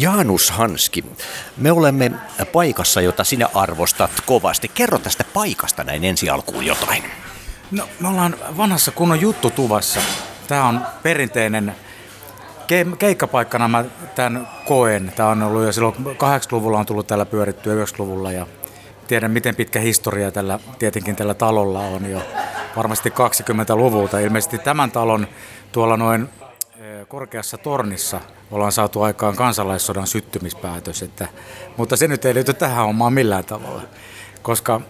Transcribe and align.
Jaanus 0.00 0.50
Hanski, 0.50 1.04
me 1.56 1.72
olemme 1.72 2.12
paikassa, 2.52 3.00
jota 3.00 3.24
sinä 3.24 3.48
arvostat 3.54 4.10
kovasti. 4.26 4.68
Kerro 4.68 4.98
tästä 4.98 5.24
paikasta 5.34 5.84
näin 5.84 6.04
ensi 6.04 6.30
alkuun 6.30 6.66
jotain. 6.66 7.02
No, 7.70 7.88
me 8.00 8.08
ollaan 8.08 8.36
vanhassa 8.56 8.90
kunnon 8.90 9.20
juttutuvassa. 9.20 10.00
Tämä 10.48 10.68
on 10.68 10.80
perinteinen 11.02 11.74
ke- 12.66 12.96
keikkapaikkana 12.98 13.68
mä 13.68 13.84
tämän 14.14 14.48
koen. 14.66 15.12
Tämä 15.16 15.28
on 15.28 15.42
ollut 15.42 15.62
jo 15.62 15.72
silloin 15.72 15.94
80-luvulla 15.96 16.78
on 16.78 16.86
tullut 16.86 17.06
täällä 17.06 17.26
pyörittyä 17.26 17.74
90-luvulla 17.74 18.32
ja 18.32 18.46
tiedän 19.08 19.30
miten 19.30 19.56
pitkä 19.56 19.80
historia 19.80 20.30
tällä, 20.30 20.58
tietenkin 20.78 21.16
tällä 21.16 21.34
talolla 21.34 21.80
on 21.80 22.10
jo 22.10 22.22
varmasti 22.76 23.08
20-luvulta. 23.08 24.18
Ilmeisesti 24.18 24.58
tämän 24.58 24.90
talon 24.90 25.26
tuolla 25.72 25.96
noin 25.96 26.28
korkeassa 27.06 27.58
tornissa 27.58 28.20
ollaan 28.50 28.72
saatu 28.72 29.02
aikaan 29.02 29.36
kansalaissodan 29.36 30.06
syttymispäätös, 30.06 31.02
että, 31.02 31.28
mutta 31.76 31.96
se 31.96 32.08
nyt 32.08 32.24
ei 32.24 32.34
liity 32.34 32.54
tähän 32.54 32.86
omaan 32.86 33.12
millään 33.12 33.44
tavalla, 33.44 33.82
koska 34.42 34.80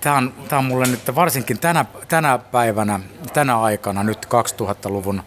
tämä 0.00 0.16
on, 0.16 0.34
tämä 0.48 0.58
on 0.58 0.64
mulle 0.64 0.86
nyt 0.86 1.14
varsinkin 1.14 1.58
tänä, 1.58 1.84
tänä 2.08 2.38
päivänä, 2.38 3.00
tänä 3.32 3.60
aikana, 3.60 4.02
nyt 4.02 4.26
2000-luvun, 4.26 5.22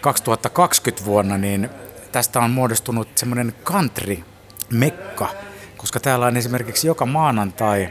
2020 0.00 1.04
vuonna, 1.04 1.38
niin 1.38 1.70
tästä 2.12 2.40
on 2.40 2.50
muodostunut 2.50 3.08
semmoinen 3.14 3.54
country-mekka, 3.64 5.28
koska 5.76 6.00
täällä 6.00 6.26
on 6.26 6.36
esimerkiksi 6.36 6.86
joka 6.86 7.06
maanantai 7.06 7.88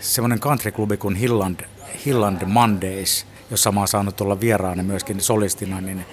semmoinen 0.00 0.40
countryklubi 0.40 0.96
kuin 0.96 1.16
Hilland, 1.16 1.60
Hilland 2.06 2.44
Mondays, 2.46 3.26
jossa 3.50 3.72
mä 3.72 3.80
oon 3.80 3.88
saanut 3.88 4.20
olla 4.20 4.40
vieraana 4.40 4.82
myöskin 4.82 5.20
solistina, 5.20 5.80
niin 5.80 6.06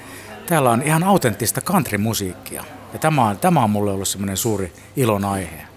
täällä 0.48 0.70
on 0.70 0.82
ihan 0.82 1.04
autenttista 1.04 1.62
country-musiikkia. 1.62 2.64
Ja 2.94 3.00
tämä 3.00 3.28
on, 3.30 3.38
tämä 3.38 3.64
on 3.64 3.70
mulle 3.70 3.92
ollut 3.92 4.08
semmoinen 4.08 4.38
suuri 4.38 4.74
ilon 4.96 5.26
aihe. 5.26 5.68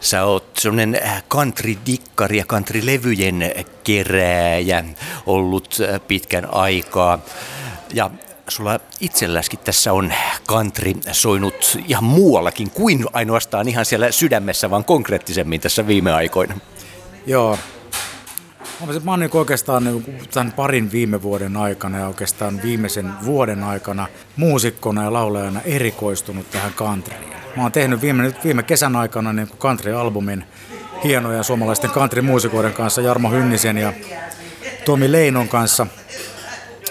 Sä 0.00 0.24
oot 0.24 0.56
semmoinen 0.58 1.00
äh, 1.04 1.22
country-dikkari 1.34 2.38
ja 2.38 2.44
country-levyjen 2.44 3.64
kerääjä 3.84 4.84
ollut 5.26 5.78
äh, 5.80 6.00
pitkän 6.08 6.54
aikaa. 6.54 7.18
Ja 7.94 8.10
sulla 8.48 8.80
itselläskin 9.00 9.58
tässä 9.58 9.92
on 9.92 10.12
country 10.48 10.92
soinut 11.12 11.78
ihan 11.88 12.04
muuallakin 12.04 12.70
kuin 12.70 13.04
ainoastaan 13.12 13.68
ihan 13.68 13.84
siellä 13.84 14.10
sydämessä, 14.10 14.70
vaan 14.70 14.84
konkreettisemmin 14.84 15.60
tässä 15.60 15.86
viime 15.86 16.12
aikoina. 16.12 16.54
Joo, 17.26 17.58
Mä 19.04 19.10
oon 19.10 19.20
niin 19.20 19.30
oikeastaan 19.34 19.84
niin 19.84 20.18
tämän 20.34 20.52
parin 20.52 20.92
viime 20.92 21.22
vuoden 21.22 21.56
aikana 21.56 21.98
ja 21.98 22.06
oikeastaan 22.06 22.60
viimeisen 22.62 23.12
vuoden 23.24 23.64
aikana 23.64 24.06
muusikkona 24.36 25.02
ja 25.02 25.12
laulajana 25.12 25.60
erikoistunut 25.64 26.50
tähän 26.50 26.72
countryin. 26.72 27.34
Mä 27.56 27.62
oon 27.62 27.72
tehnyt 27.72 28.00
viime, 28.00 28.22
nyt 28.22 28.44
viime 28.44 28.62
kesän 28.62 28.96
aikana 28.96 29.32
niin 29.32 29.48
country-albumin 29.58 30.44
hienoja 31.04 31.42
suomalaisten 31.42 31.90
country-muusikoiden 31.90 32.72
kanssa, 32.72 33.00
Jarmo 33.00 33.30
Hynnisen 33.30 33.76
ja 33.76 33.92
Tomi 34.84 35.12
Leinon 35.12 35.48
kanssa. 35.48 35.86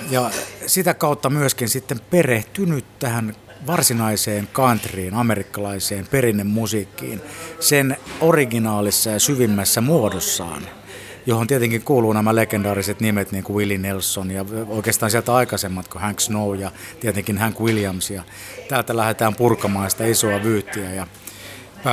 Ja 0.10 0.32
sitä 0.66 0.94
kautta 0.94 1.30
myöskin 1.30 1.70
sitten 1.70 2.00
perehtynyt 2.10 2.86
tähän 3.00 3.36
varsinaiseen 3.68 4.48
countryin, 4.54 5.14
amerikkalaiseen 5.14 6.08
perinnemusiikkiin, 6.12 7.22
sen 7.60 7.98
originaalissa 8.22 9.10
ja 9.10 9.20
syvimmässä 9.20 9.82
muodossaan– 9.82 10.64
johon 11.26 11.48
tietenkin 11.48 11.82
kuuluu 11.82 12.14
nämä 12.14 12.36
legendaariset 12.36 13.00
nimet 13.00 13.32
niin 13.32 13.44
kuin 13.44 13.58
Willie 13.58 13.78
Nelson 13.78 14.32
ja 14.32 14.46
oikeastaan 14.68 15.12
sieltä 15.12 15.36
aikaisemmat 15.36 15.88
kuin 15.88 16.02
Hank 16.02 16.20
Snow 16.20 16.60
ja 16.60 16.72
tietenkin 17.00 17.38
Hank 17.38 17.60
Williams. 17.60 18.10
Ja 18.10 18.24
täältä 18.70 18.98
lähdetään 18.98 19.36
purkamaan 19.36 19.92
sitä 19.92 20.06
isoa 20.06 20.44
vyyhtiä 20.44 20.94
ja 20.94 21.08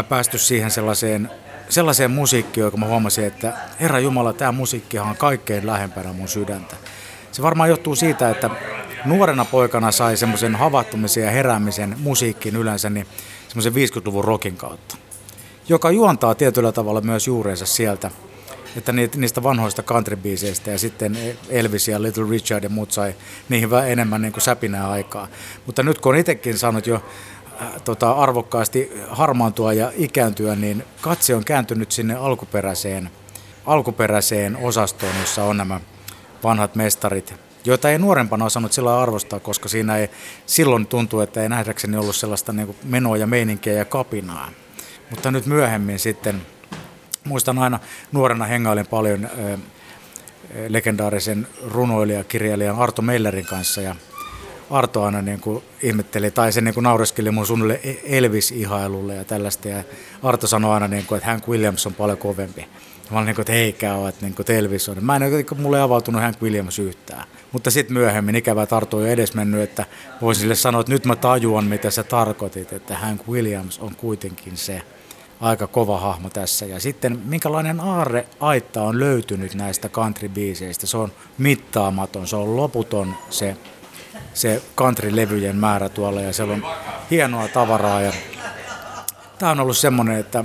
päästy 0.08 0.38
siihen 0.38 0.70
sellaiseen, 0.70 1.30
sellaiseen 1.68 2.10
musiikkiin, 2.10 2.64
joka 2.64 2.76
mä 2.76 2.86
huomasin, 2.86 3.24
että 3.24 3.52
Herra 3.80 3.98
Jumala, 3.98 4.32
tämä 4.32 4.52
musiikki 4.52 4.98
on 4.98 5.16
kaikkein 5.16 5.66
lähempänä 5.66 6.12
mun 6.12 6.28
sydäntä. 6.28 6.76
Se 7.32 7.42
varmaan 7.42 7.68
johtuu 7.68 7.96
siitä, 7.96 8.30
että 8.30 8.50
nuorena 9.04 9.44
poikana 9.44 9.90
sai 9.90 10.16
semmoisen 10.16 10.56
havahtumisen 10.56 11.24
ja 11.24 11.30
heräämisen 11.30 11.96
musiikkiin 11.98 12.56
yleensä 12.56 12.90
niin 12.90 13.06
semmoisen 13.48 13.72
50-luvun 13.72 14.24
rockin 14.24 14.56
kautta, 14.56 14.96
joka 15.68 15.90
juontaa 15.90 16.34
tietyllä 16.34 16.72
tavalla 16.72 17.00
myös 17.00 17.26
juurensa 17.26 17.66
sieltä 17.66 18.10
että 18.76 18.92
niistä 18.92 19.42
vanhoista 19.42 19.82
country 19.82 20.18
ja 20.66 20.78
sitten 20.78 21.18
Elvis 21.48 21.88
ja 21.88 22.02
Little 22.02 22.30
Richard 22.30 22.64
ja 22.64 22.70
muut 22.70 22.92
sai 22.92 23.14
niihin 23.48 23.70
vähän 23.70 23.90
enemmän 23.90 24.22
niin 24.22 24.32
kuin 24.32 24.42
säpinää 24.42 24.90
aikaa. 24.90 25.28
Mutta 25.66 25.82
nyt 25.82 25.98
kun 25.98 26.14
on 26.14 26.18
itsekin 26.18 26.58
saanut 26.58 26.86
jo 26.86 26.94
äh, 26.94 27.82
tota, 27.84 28.12
arvokkaasti 28.12 28.92
harmaantua 29.08 29.72
ja 29.72 29.92
ikääntyä, 29.96 30.56
niin 30.56 30.84
katse 31.00 31.34
on 31.34 31.44
kääntynyt 31.44 31.92
sinne 31.92 32.14
alkuperäiseen, 32.14 33.10
alkuperäiseen 33.66 34.56
osastoon, 34.56 35.12
jossa 35.20 35.44
on 35.44 35.56
nämä 35.56 35.80
vanhat 36.44 36.74
mestarit, 36.74 37.34
joita 37.64 37.90
ei 37.90 37.98
nuorempana 37.98 38.44
osannut 38.44 38.72
sillä 38.72 39.00
arvostaa, 39.00 39.40
koska 39.40 39.68
siinä 39.68 39.96
ei 39.96 40.10
silloin 40.46 40.86
tuntuu, 40.86 41.20
että 41.20 41.42
ei 41.42 41.48
nähdäkseni 41.48 41.96
ollut 41.96 42.16
sellaista 42.16 42.52
niin 42.52 42.76
menoa 42.84 43.16
ja 43.16 43.26
meininkiä 43.26 43.72
ja 43.72 43.84
kapinaa. 43.84 44.50
Mutta 45.10 45.30
nyt 45.30 45.46
myöhemmin 45.46 45.98
sitten 45.98 46.42
muistan 47.30 47.58
aina 47.58 47.80
nuorena 48.12 48.44
hengailin 48.44 48.86
paljon 48.86 49.28
legendaarisen 50.68 51.46
runoilijakirjailijan 51.68 52.76
Arto 52.76 53.02
Mellerin 53.02 53.46
kanssa 53.46 53.80
ja 53.80 53.94
Arto 54.70 55.04
aina 55.04 55.22
niin 55.22 55.40
kuin 55.40 55.64
ihmetteli, 55.82 56.30
tai 56.30 56.52
se 56.52 56.60
niin 56.60 56.74
kuin 56.74 56.84
naureskeli 56.84 57.30
mun 57.30 57.46
suunnille 57.46 57.80
Elvis-ihailulle 58.04 59.14
ja 59.14 59.24
tällaista. 59.24 59.68
Ja 59.68 59.84
Arto 60.22 60.46
sanoi 60.46 60.74
aina, 60.74 60.88
niin 60.88 61.06
kuin, 61.06 61.16
että 61.16 61.30
Hank 61.30 61.48
Williams 61.48 61.86
on 61.86 61.94
paljon 61.94 62.18
kovempi. 62.18 62.68
Mä 63.10 63.18
olin 63.18 63.26
niin 63.26 63.34
kuin, 63.34 63.42
että 63.42 63.52
eikä 63.52 63.94
ole, 63.94 64.08
että, 64.08 64.26
niin 64.26 64.34
kuin, 64.34 64.52
Elvis 64.52 64.88
on. 64.88 65.04
Mä 65.04 65.16
en 65.16 65.22
niin 65.22 65.46
kuin, 65.46 65.60
mulle 65.60 65.80
avautunut 65.80 66.22
Hank 66.22 66.42
Williams 66.42 66.78
yhtään. 66.78 67.24
Mutta 67.52 67.70
sitten 67.70 67.94
myöhemmin 67.94 68.36
ikävä 68.36 68.66
Arto 68.70 68.96
on 68.96 69.02
jo 69.02 69.08
edes 69.08 69.34
mennyt, 69.34 69.60
että 69.60 69.84
voisin 70.20 70.40
sille 70.40 70.54
sanoa, 70.54 70.80
että 70.80 70.92
nyt 70.92 71.04
mä 71.04 71.16
tajuan, 71.16 71.64
mitä 71.64 71.90
sä 71.90 72.02
tarkoitit, 72.02 72.72
että 72.72 72.98
Hank 72.98 73.28
Williams 73.28 73.78
on 73.78 73.96
kuitenkin 73.96 74.56
se 74.56 74.82
aika 75.40 75.66
kova 75.66 76.00
hahmo 76.00 76.30
tässä. 76.30 76.66
Ja 76.66 76.80
sitten 76.80 77.18
minkälainen 77.24 77.80
aarre 77.80 78.26
aitta 78.40 78.82
on 78.82 79.00
löytynyt 79.00 79.54
näistä 79.54 79.88
country-biiseistä. 79.88 80.86
Se 80.86 80.96
on 80.96 81.12
mittaamaton, 81.38 82.26
se 82.26 82.36
on 82.36 82.56
loputon 82.56 83.14
se, 83.30 83.56
se 84.34 84.62
country-levyjen 84.76 85.56
määrä 85.56 85.88
tuolla 85.88 86.20
ja 86.20 86.32
siellä 86.32 86.54
on 86.54 86.66
hienoa 87.10 87.48
tavaraa. 87.48 88.00
Ja 88.00 88.12
tämä 89.38 89.52
on 89.52 89.60
ollut 89.60 89.78
semmoinen, 89.78 90.16
että, 90.16 90.44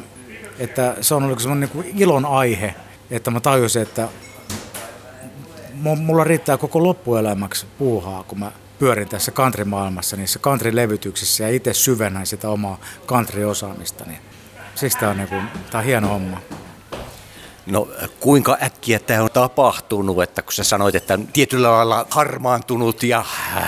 että 0.60 0.96
se 1.02 1.16
on 1.16 1.24
ollut 1.24 1.40
semmoinen 1.40 1.70
niin 1.74 2.00
ilon 2.00 2.26
aihe, 2.26 2.76
että 3.12 3.32
mä 3.32 3.40
tajusin, 3.40 3.82
että 3.82 4.08
mulla 5.82 6.24
riittää 6.24 6.58
koko 6.58 6.84
loppuelämäksi 6.84 7.66
puuhaa, 7.78 8.24
kun 8.24 8.40
mä 8.40 8.52
pyörin 8.80 9.10
tässä 9.10 9.32
country-maailmassa, 9.32 10.18
niissä 10.18 10.40
country-levytyksissä 10.40 11.44
ja 11.44 11.50
itse 11.50 11.74
syvennän 11.74 12.28
sitä 12.28 12.50
omaa 12.50 12.80
country-osaamista. 13.08 14.06
Siksi 14.76 14.98
tämä 14.98 15.12
on, 15.12 15.18
niin 15.18 15.30
kuin, 15.30 15.44
tämä 15.72 15.80
on 15.80 15.86
hieno 15.86 16.08
homma. 16.08 16.42
No 17.66 17.88
kuinka 18.20 18.58
äkkiä 18.64 19.00
tämä 19.00 19.24
on 19.24 19.30
tapahtunut, 19.34 20.24
että 20.24 20.42
kun 20.42 20.54
sä 20.54 20.64
sanoit, 20.64 20.96
että 20.96 21.20
tietyllä 21.34 21.72
lailla 21.72 22.08
harmaantunut 22.10 23.04
ja 23.04 23.26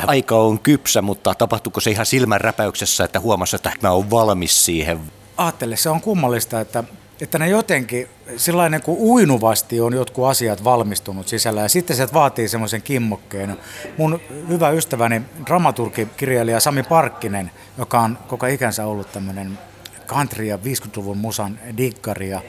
aika 0.07 0.35
on 0.35 0.59
kypsä, 0.59 1.01
mutta 1.01 1.35
tapahtuuko 1.35 1.79
se 1.79 1.91
ihan 1.91 2.05
silmänräpäyksessä, 2.05 3.03
että 3.03 3.19
huomasi, 3.19 3.55
että 3.55 3.71
mä 3.81 3.91
oon 3.91 4.09
valmis 4.09 4.65
siihen? 4.65 4.99
Aattele, 5.37 5.75
se 5.75 5.89
on 5.89 6.01
kummallista, 6.01 6.61
että, 6.61 6.83
että 7.21 7.39
ne 7.39 7.49
jotenkin 7.49 8.07
sellainen 8.37 8.81
kuin 8.81 8.97
uinuvasti 8.99 9.81
on 9.81 9.93
jotkut 9.93 10.25
asiat 10.25 10.63
valmistunut 10.63 11.27
sisällä 11.27 11.61
ja 11.61 11.69
sitten 11.69 11.97
se 11.97 12.07
vaatii 12.13 12.47
semmoisen 12.47 12.81
kimmokkeen. 12.81 13.57
Mun 13.97 14.19
hyvä 14.47 14.69
ystäväni, 14.69 15.21
dramaturgi, 15.45 16.07
kirjailija 16.17 16.59
Sami 16.59 16.83
Parkkinen, 16.83 17.51
joka 17.77 17.99
on 17.99 18.17
koko 18.27 18.45
ikänsä 18.45 18.85
ollut 18.85 19.11
tämmöinen 19.11 19.59
country- 20.07 20.47
ja 20.47 20.57
50-luvun 20.57 21.17
musan 21.17 21.59
dikkari 21.77 22.29
ja 22.29 22.41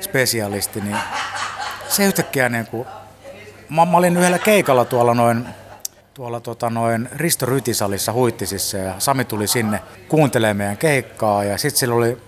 spesialisti, 0.00 0.80
niin 0.80 0.96
se 1.88 2.04
yhtäkkiä 2.04 2.48
niin 2.48 2.66
kuin, 2.66 2.88
mä, 3.70 3.84
mä 3.84 3.96
olin 3.96 4.16
yhdellä 4.16 4.38
keikalla 4.38 4.84
tuolla 4.84 5.14
noin 5.14 5.46
tuolla 6.14 6.40
tota 6.40 6.70
noin 6.70 7.08
Risto 7.16 7.46
Rytisalissa 7.46 8.12
Huittisissa 8.12 8.76
ja 8.76 8.94
Sami 8.98 9.24
tuli 9.24 9.46
sinne 9.46 9.80
kuuntelemaan 10.08 10.56
meidän 10.56 10.76
keikkaa 10.76 11.44
ja 11.44 11.58
sitten 11.58 11.78
sillä 11.78 11.94
oli 11.94 12.18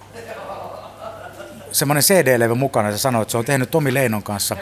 semmoinen 1.73 2.03
CD-levy 2.03 2.55
mukana 2.55 2.89
ja 2.89 2.97
se 2.97 2.99
sanoi, 2.99 3.23
että 3.23 3.33
se 3.33 3.39
on 3.39 3.45
tehnyt 3.45 3.71
Tomi 3.71 3.95
Leinon 3.95 4.23
kanssa 4.23 4.57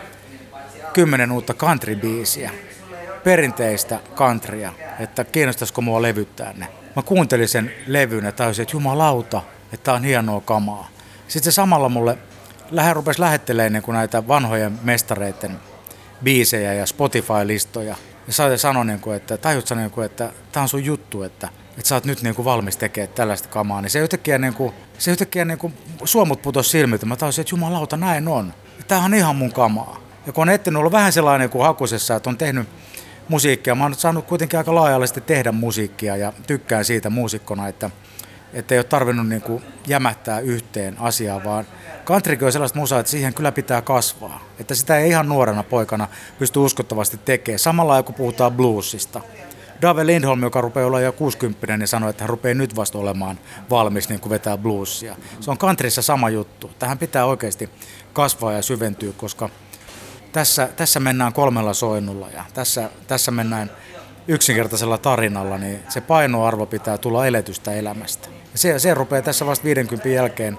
kymmenen 0.92 1.32
uutta 1.32 1.54
country-biisiä, 1.54 2.50
perinteistä 3.24 3.98
countrya, 4.14 4.72
että 5.00 5.24
kiinnostaisiko 5.24 5.80
mua 5.80 6.02
levyttää 6.02 6.52
ne. 6.56 6.68
Mä 6.96 7.02
kuuntelin 7.02 7.48
sen 7.48 7.72
levyn 7.86 8.24
ja 8.24 8.32
tajusin, 8.32 8.62
että 8.62 8.76
jumalauta, 8.76 9.42
että 9.72 9.84
tämä 9.84 9.96
on 9.96 10.04
hienoa 10.04 10.40
kamaa. 10.40 10.88
Sitten 11.28 11.52
se 11.52 11.54
samalla 11.54 11.88
mulle 11.88 12.18
lähe, 12.70 12.94
rupesi 12.94 13.20
lähettelemään 13.20 13.72
niin 13.72 13.82
näitä 13.88 14.28
vanhojen 14.28 14.78
mestareiden 14.82 15.58
biisejä 16.24 16.74
ja 16.74 16.86
Spotify-listoja. 16.86 17.96
Ja 18.26 18.32
sai 18.32 18.58
sanoa, 18.58 18.84
niin 18.84 19.00
että 19.16 19.36
tajut 19.36 19.70
niin 19.76 19.90
kuin, 19.90 20.06
että 20.06 20.32
tämä 20.52 20.62
on 20.62 20.68
sun 20.68 20.84
juttu, 20.84 21.22
että 21.22 21.48
että 21.76 21.88
sä 21.88 21.94
oot 21.94 22.04
nyt 22.04 22.22
niin 22.22 22.34
kuin 22.34 22.44
valmis 22.44 22.76
tekemään 22.76 23.14
tällaista 23.14 23.48
kamaa, 23.48 23.80
niin 23.80 23.90
se 23.90 23.98
yhtäkkiä, 23.98 24.38
niin 24.38 24.54
kuin, 24.54 24.72
se 24.98 25.10
yhtäkkiä 25.10 25.44
niin 25.44 25.58
kuin 25.58 25.74
suomut 26.04 26.42
putosi 26.42 26.70
silmiltä. 26.70 27.06
Mä 27.06 27.16
taisin, 27.16 27.42
että 27.42 27.54
jumalauta, 27.54 27.96
näin 27.96 28.28
on. 28.28 28.52
Tämä 28.88 29.04
on 29.04 29.14
ihan 29.14 29.36
mun 29.36 29.52
kamaa. 29.52 30.00
Ja 30.26 30.32
kun 30.32 30.42
on 30.42 30.54
etsinyt 30.54 30.78
ollut 30.78 30.92
vähän 30.92 31.12
sellainen 31.12 31.50
kuin 31.50 31.64
hakusessa, 31.64 32.16
että 32.16 32.30
on 32.30 32.38
tehnyt 32.38 32.68
musiikkia, 33.28 33.74
mä 33.74 33.84
oon 33.84 33.94
saanut 33.94 34.26
kuitenkin 34.26 34.58
aika 34.58 34.74
laajallisesti 34.74 35.20
tehdä 35.20 35.52
musiikkia 35.52 36.16
ja 36.16 36.32
tykkään 36.46 36.84
siitä 36.84 37.10
muusikkona, 37.10 37.68
että, 37.68 37.90
että 38.56 38.74
ei 38.74 38.78
ole 38.78 38.84
tarvinnut 38.84 39.28
niin 39.28 39.42
kuin 39.42 39.62
jämähtää 39.86 40.40
yhteen 40.40 40.96
asiaan, 40.98 41.44
vaan 41.44 41.66
countrykin 42.04 42.46
on 42.46 42.52
sellaista 42.52 42.78
musaa, 42.78 43.00
että 43.00 43.10
siihen 43.10 43.34
kyllä 43.34 43.52
pitää 43.52 43.82
kasvaa. 43.82 44.44
Että 44.58 44.74
sitä 44.74 44.96
ei 44.96 45.08
ihan 45.08 45.28
nuorena 45.28 45.62
poikana 45.62 46.08
pysty 46.38 46.58
uskottavasti 46.58 47.20
tekemään. 47.24 47.58
Samalla 47.58 48.02
kun 48.02 48.14
puhutaan 48.14 48.52
bluesista. 48.52 49.20
Dave 49.82 50.06
Lindholm, 50.06 50.42
joka 50.42 50.60
rupeaa 50.60 50.86
olla 50.86 51.00
jo 51.00 51.12
60 51.12 51.76
niin 51.76 51.88
sanoi, 51.88 52.10
että 52.10 52.22
hän 52.22 52.28
rupeaa 52.28 52.54
nyt 52.54 52.76
vasta 52.76 52.98
olemaan 52.98 53.38
valmis 53.70 54.08
niin 54.08 54.20
kuin 54.20 54.30
vetää 54.30 54.56
bluesia. 54.56 55.16
Se 55.40 55.50
on 55.50 55.58
countryssa 55.58 56.02
sama 56.02 56.30
juttu. 56.30 56.70
Tähän 56.78 56.98
pitää 56.98 57.24
oikeasti 57.24 57.70
kasvaa 58.12 58.52
ja 58.52 58.62
syventyä, 58.62 59.12
koska 59.16 59.50
tässä, 60.32 60.68
tässä 60.76 61.00
mennään 61.00 61.32
kolmella 61.32 61.74
soinnulla 61.74 62.28
ja 62.30 62.44
tässä, 62.54 62.90
tässä 63.06 63.30
mennään 63.30 63.70
yksinkertaisella 64.28 64.98
tarinalla, 64.98 65.58
niin 65.58 65.78
se 65.88 66.00
painoarvo 66.00 66.66
pitää 66.66 66.98
tulla 66.98 67.26
eletystä 67.26 67.72
elämästä. 67.72 68.28
Ja 68.52 68.58
se, 68.58 68.78
se 68.78 68.94
rupeaa 68.94 69.22
tässä 69.22 69.46
vasta 69.46 69.64
50 69.64 70.08
jälkeen 70.08 70.58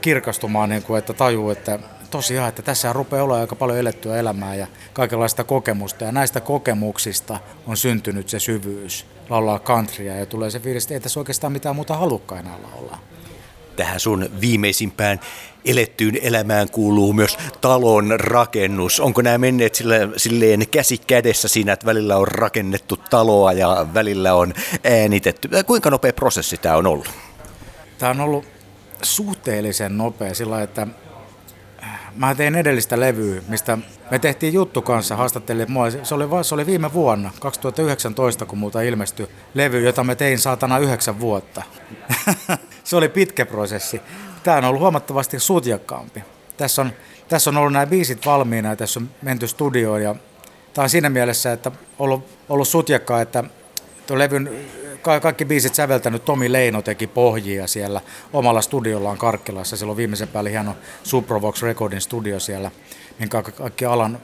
kirkastumaan, 0.00 0.68
niin 0.68 0.82
kuin, 0.82 0.98
että 0.98 1.12
tajuu, 1.12 1.50
että 1.50 1.78
tosiaan, 2.10 2.48
että 2.48 2.62
tässä 2.62 2.92
rupeaa 2.92 3.24
olla 3.24 3.40
aika 3.40 3.56
paljon 3.56 3.78
elettyä 3.78 4.16
elämää 4.16 4.54
ja 4.54 4.66
kaikenlaista 4.92 5.44
kokemusta. 5.44 6.04
Ja 6.04 6.12
näistä 6.12 6.40
kokemuksista 6.40 7.38
on 7.66 7.76
syntynyt 7.76 8.28
se 8.28 8.40
syvyys 8.40 9.06
laulaa 9.28 9.58
countrya 9.58 10.16
ja 10.16 10.26
tulee 10.26 10.50
se 10.50 10.60
fiilis, 10.60 10.84
että 10.84 10.94
ei 10.94 11.00
tässä 11.00 11.20
oikeastaan 11.20 11.52
mitään 11.52 11.76
muuta 11.76 11.96
halukka 11.96 12.38
enää 12.38 12.58
laulaa. 12.62 12.98
Tähän 13.76 14.00
sun 14.00 14.28
viimeisimpään 14.40 15.20
elettyyn 15.64 16.18
elämään 16.22 16.70
kuuluu 16.70 17.12
myös 17.12 17.38
talon 17.60 18.20
rakennus. 18.20 19.00
Onko 19.00 19.22
nämä 19.22 19.38
menneet 19.38 19.74
sille, 19.74 20.08
silleen 20.16 20.68
käsi 20.68 20.98
kädessä 20.98 21.48
siinä, 21.48 21.72
että 21.72 21.86
välillä 21.86 22.16
on 22.16 22.28
rakennettu 22.28 22.96
taloa 23.10 23.52
ja 23.52 23.86
välillä 23.94 24.34
on 24.34 24.54
äänitetty? 24.84 25.48
Kuinka 25.66 25.90
nopea 25.90 26.12
prosessi 26.12 26.56
tämä 26.56 26.76
on 26.76 26.86
ollut? 26.86 27.10
Tämä 27.98 28.10
on 28.10 28.20
ollut 28.20 28.44
suhteellisen 29.02 29.98
nopea 29.98 30.34
sillä 30.34 30.62
että 30.62 30.86
mä 32.16 32.34
tein 32.34 32.54
edellistä 32.54 33.00
levyä, 33.00 33.42
mistä 33.48 33.78
me 34.10 34.18
tehtiin 34.18 34.52
juttu 34.52 34.82
kanssa, 34.82 35.16
haastattelin 35.16 35.72
mua. 35.72 35.90
Se 35.90 36.14
oli, 36.14 36.44
se 36.44 36.54
oli 36.54 36.66
viime 36.66 36.92
vuonna, 36.92 37.30
2019, 37.40 38.46
kun 38.46 38.58
multa 38.58 38.82
ilmestyi 38.82 39.28
levy, 39.54 39.80
jota 39.80 40.04
me 40.04 40.14
tein 40.14 40.38
saatana 40.38 40.78
yhdeksän 40.78 41.20
vuotta. 41.20 41.62
se 42.84 42.96
oli 42.96 43.08
pitkä 43.08 43.46
prosessi. 43.46 44.00
Tämä 44.42 44.56
on 44.56 44.64
ollut 44.64 44.80
huomattavasti 44.80 45.38
sutjakkaampi. 45.38 46.22
Tässä 46.56 46.82
on, 46.82 46.92
tässä 47.28 47.50
on 47.50 47.56
ollut 47.56 47.72
nämä 47.72 47.86
biisit 47.86 48.26
valmiina 48.26 48.68
ja 48.68 48.76
tässä 48.76 49.00
on 49.00 49.10
menty 49.22 49.48
studioon 49.48 50.02
ja 50.02 50.14
tämä 50.74 50.82
on 50.82 50.90
siinä 50.90 51.10
mielessä, 51.10 51.52
että 51.52 51.72
ollut, 51.98 52.38
ollut 52.48 52.68
sutjakkaa, 52.68 53.20
että 53.20 53.44
tuon 54.06 54.18
levyn 54.18 54.50
kaikki 55.22 55.44
biisit 55.44 55.74
säveltänyt 55.74 56.24
Tomi 56.24 56.52
Leino 56.52 56.82
teki 56.82 57.06
pohjia 57.06 57.66
siellä 57.66 58.00
omalla 58.32 58.60
studiollaan 58.60 59.18
Karkkilassa. 59.18 59.76
Silloin 59.76 59.96
viimeisen 59.96 60.28
päälle 60.28 60.50
hieno 60.50 60.76
Suprovox 61.02 61.62
Recordin 61.62 62.00
studio 62.00 62.40
siellä, 62.40 62.70
minkä 63.18 63.42
kaikki 63.42 63.84
alan, 63.84 64.18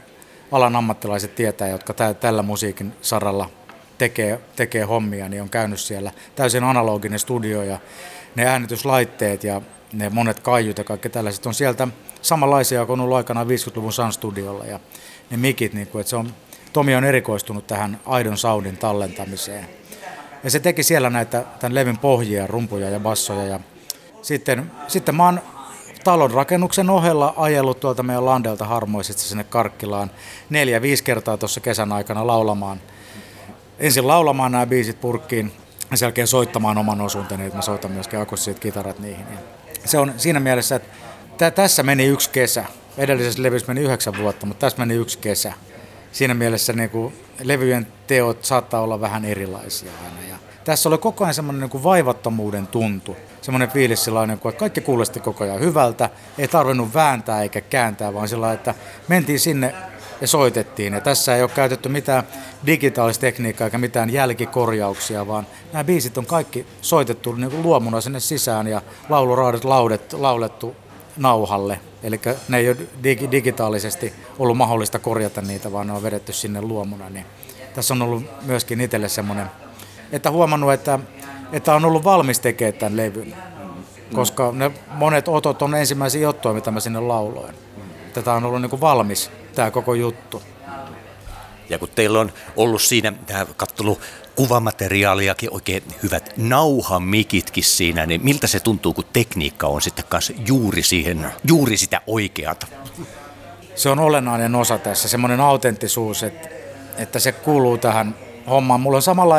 alan 0.53 0.77
ammattilaiset 0.77 1.35
tietää, 1.35 1.69
jotka 1.69 1.95
tä, 1.95 2.15
tällä 2.15 2.43
musiikin 2.43 2.93
saralla 3.03 3.51
tekee, 3.99 4.41
tekee 4.57 4.85
hommia, 4.85 5.29
niin 5.29 5.43
on 5.43 5.51
käynyt 5.51 5.81
siellä 5.81 6.13
täysin 6.37 6.65
analoginen 6.65 7.19
studio 7.19 7.63
ja 7.63 7.79
ne 8.35 8.47
äänityslaitteet 8.47 9.45
ja 9.45 9.61
ne 9.93 10.09
monet 10.09 10.41
kaiut 10.41 10.79
ja 10.79 10.85
kaikki 10.85 11.09
tällaiset 11.09 11.47
on 11.47 11.55
sieltä 11.55 11.89
samanlaisia 12.23 12.87
kuin 12.87 13.01
on 13.01 13.05
ollut 13.05 13.17
aikanaan 13.17 13.47
50-luvun 13.47 13.93
Sun 13.93 14.13
Studiolla 14.13 14.65
ja 14.65 14.81
ne 15.31 15.37
mikit, 15.37 15.73
niin 15.75 15.87
kuin, 15.87 16.01
että 16.01 16.11
se 16.11 16.17
on, 16.17 16.35
Tomi 16.73 16.95
on 16.95 17.05
erikoistunut 17.05 17.67
tähän 17.67 18.01
aidon 18.07 18.37
soundin 18.37 18.77
tallentamiseen. 18.77 19.82
Ja 20.45 20.51
se 20.51 20.61
teki 20.61 20.83
siellä 20.83 21.11
näitä 21.11 21.45
tämän 21.61 21.75
levyn 21.75 21.99
pohjia, 21.99 22.47
rumpuja 22.47 22.91
ja 22.91 23.01
bassoja. 23.01 23.47
Ja 23.47 23.61
sitten, 24.23 24.71
sitten 24.89 25.15
mä 25.15 25.25
oon 25.25 25.41
talon 26.05 26.31
rakennuksen 26.31 26.91
ohella 26.91 27.35
ajellut 27.37 27.81
tuolta 27.81 28.03
meidän 28.03 28.25
landelta 28.25 28.65
harmoisesti 28.65 29.23
sinne 29.23 29.45
Karkkilaan 29.45 30.11
neljä, 30.51 30.83
viisi 30.83 31.05
kertaa 31.05 31.37
tuossa 31.37 31.61
kesän 31.61 31.93
aikana 31.93 32.27
laulamaan. 32.27 32.81
Ensin 33.79 34.07
laulamaan 34.07 34.53
nämä 34.53 34.67
biisit 34.67 35.01
purkkiin 35.01 35.53
ja 35.91 35.97
sen 35.97 36.07
jälkeen 36.07 36.27
soittamaan 36.27 36.79
oman 36.79 37.01
osuuteni, 37.01 37.45
että 37.45 37.59
mä 37.59 37.63
soitan 37.63 37.91
myöskin 37.91 38.21
akustiset 38.21 38.59
kitarat 38.59 38.99
niihin. 38.99 39.27
Se 39.85 39.99
on 39.99 40.15
siinä 40.17 40.41
mielessä, 40.41 40.77
että 40.77 41.51
tässä 41.51 41.83
meni 41.83 42.07
yksi 42.07 42.31
kesä. 42.31 42.65
Edellisessä 42.99 43.43
levyssä 43.43 43.69
meni 43.69 43.81
yhdeksän 43.81 44.19
vuotta, 44.19 44.47
mutta 44.47 44.61
tässä 44.61 44.79
meni 44.79 44.95
yksi 44.95 45.19
kesä. 45.19 45.53
Siinä 46.13 46.35
mielessä 46.35 46.73
niin 46.73 46.91
kuin 46.91 47.15
levyjen 47.43 47.87
teot 48.07 48.45
saattaa 48.45 48.81
olla 48.81 49.01
vähän 49.01 49.25
erilaisia 49.25 49.93
aina. 50.05 50.32
Tässä 50.65 50.89
oli 50.89 50.99
koko 50.99 51.25
ajan 51.25 51.35
semmoinen 51.35 51.71
niin 51.73 51.83
vaivattomuuden 51.83 52.67
tuntu. 52.67 53.17
Semmoinen 53.43 53.71
fiilis 53.71 54.05
sellainen, 54.05 54.35
että 54.35 54.53
kaikki 54.53 54.81
kuulosti 54.81 55.21
koko 55.21 55.45
ajan 55.45 55.61
hyvältä. 55.61 56.11
Ei 56.39 56.49
tarvinnut 56.49 56.95
vääntää 56.95 57.43
eikä 57.43 57.61
kääntää, 57.61 58.15
vaan 58.15 58.29
sillä 58.29 58.53
että 58.53 58.75
mentiin 59.09 59.41
sinne 59.41 59.75
ja 60.21 60.27
soitettiin. 60.27 60.93
Ja 60.93 61.01
tässä 61.01 61.37
ei 61.37 61.43
ole 61.43 61.51
käytetty 61.55 61.89
mitään 61.89 62.23
digitaalista 62.67 63.21
tekniikkaa 63.21 63.65
eikä 63.65 63.79
mitään 63.79 64.13
jälkikorjauksia, 64.13 65.27
vaan 65.27 65.47
nämä 65.73 65.85
biisit 65.85 66.19
on 66.19 66.27
kaikki 66.27 66.67
soitettu 66.83 67.33
niin 67.33 67.51
kuin 67.51 67.63
luomuna 67.63 68.01
sinne 68.01 68.21
sisään 68.21 68.67
ja 68.67 68.83
lauluraadet 69.09 69.65
laudet, 69.65 70.13
laulettu 70.13 70.77
nauhalle. 71.17 71.81
Eli 72.03 72.21
ne 72.49 72.59
ei 72.59 72.69
ole 72.69 72.77
dig- 72.77 73.31
digitaalisesti 73.31 74.13
ollut 74.39 74.57
mahdollista 74.57 74.99
korjata 74.99 75.41
niitä, 75.41 75.73
vaan 75.73 75.87
ne 75.87 75.93
on 75.93 76.03
vedetty 76.03 76.33
sinne 76.33 76.61
luomuna. 76.63 77.11
Niin 77.11 77.27
tässä 77.75 77.95
on 77.95 78.03
ollut 78.03 78.25
myöskin 78.43 78.81
itselle 78.81 79.09
semmoinen, 79.09 79.47
että 80.13 80.31
huomannut, 80.31 80.73
että, 80.73 80.99
että 81.53 81.75
on 81.75 81.85
ollut 81.85 82.05
valmis 82.05 82.41
tekemään 82.41 82.75
tämän 82.75 82.97
levyn. 82.97 83.35
Koska 84.15 84.53
ne 84.53 84.71
monet 84.89 85.29
otot 85.29 85.63
on 85.63 85.75
ensimmäisiä 85.75 86.29
ottoja, 86.29 86.55
mitä 86.55 86.71
mä 86.71 86.81
sinne 86.81 87.01
lauloin. 87.01 87.55
Tätä 88.15 88.33
on 88.33 88.45
ollut 88.45 88.61
niin 88.61 88.71
kuin 88.71 88.81
valmis, 88.81 89.31
tämä 89.55 89.71
koko 89.71 89.95
juttu. 89.95 90.43
Ja 91.69 91.79
kun 91.79 91.89
teillä 91.95 92.21
on 92.21 92.33
ollut 92.57 92.83
siinä, 92.83 93.13
tämä 93.27 93.47
kattelu 93.57 93.99
kuvamateriaaliakin 94.37 95.53
oikein 95.53 95.83
hyvät 96.03 96.35
nauhamikitkin 96.37 97.65
siinä, 97.65 98.07
niin 98.07 98.25
miltä 98.25 98.47
se 98.47 98.61
tuntuu, 98.61 98.95
kun 98.95 99.05
tekniikka 99.13 99.67
on 99.67 99.83
sitten 99.83 100.05
kanssa 100.09 100.33
juuri 100.47 100.83
siihen, 100.83 101.27
juuri 101.45 101.77
sitä 101.77 102.01
oikeata? 102.07 102.67
Se 103.75 103.89
on 103.89 103.99
olennainen 103.99 104.55
osa 104.55 104.79
tässä, 104.79 105.09
semmoinen 105.09 105.41
autenttisuus, 105.41 106.23
että, 106.23 106.49
että 106.99 107.19
se 107.19 107.33
kuuluu 107.33 107.79
tähän 107.79 108.15
hommaan. 108.49 108.81
Mulla 108.81 108.97
on 108.97 109.03
samalla, 109.03 109.37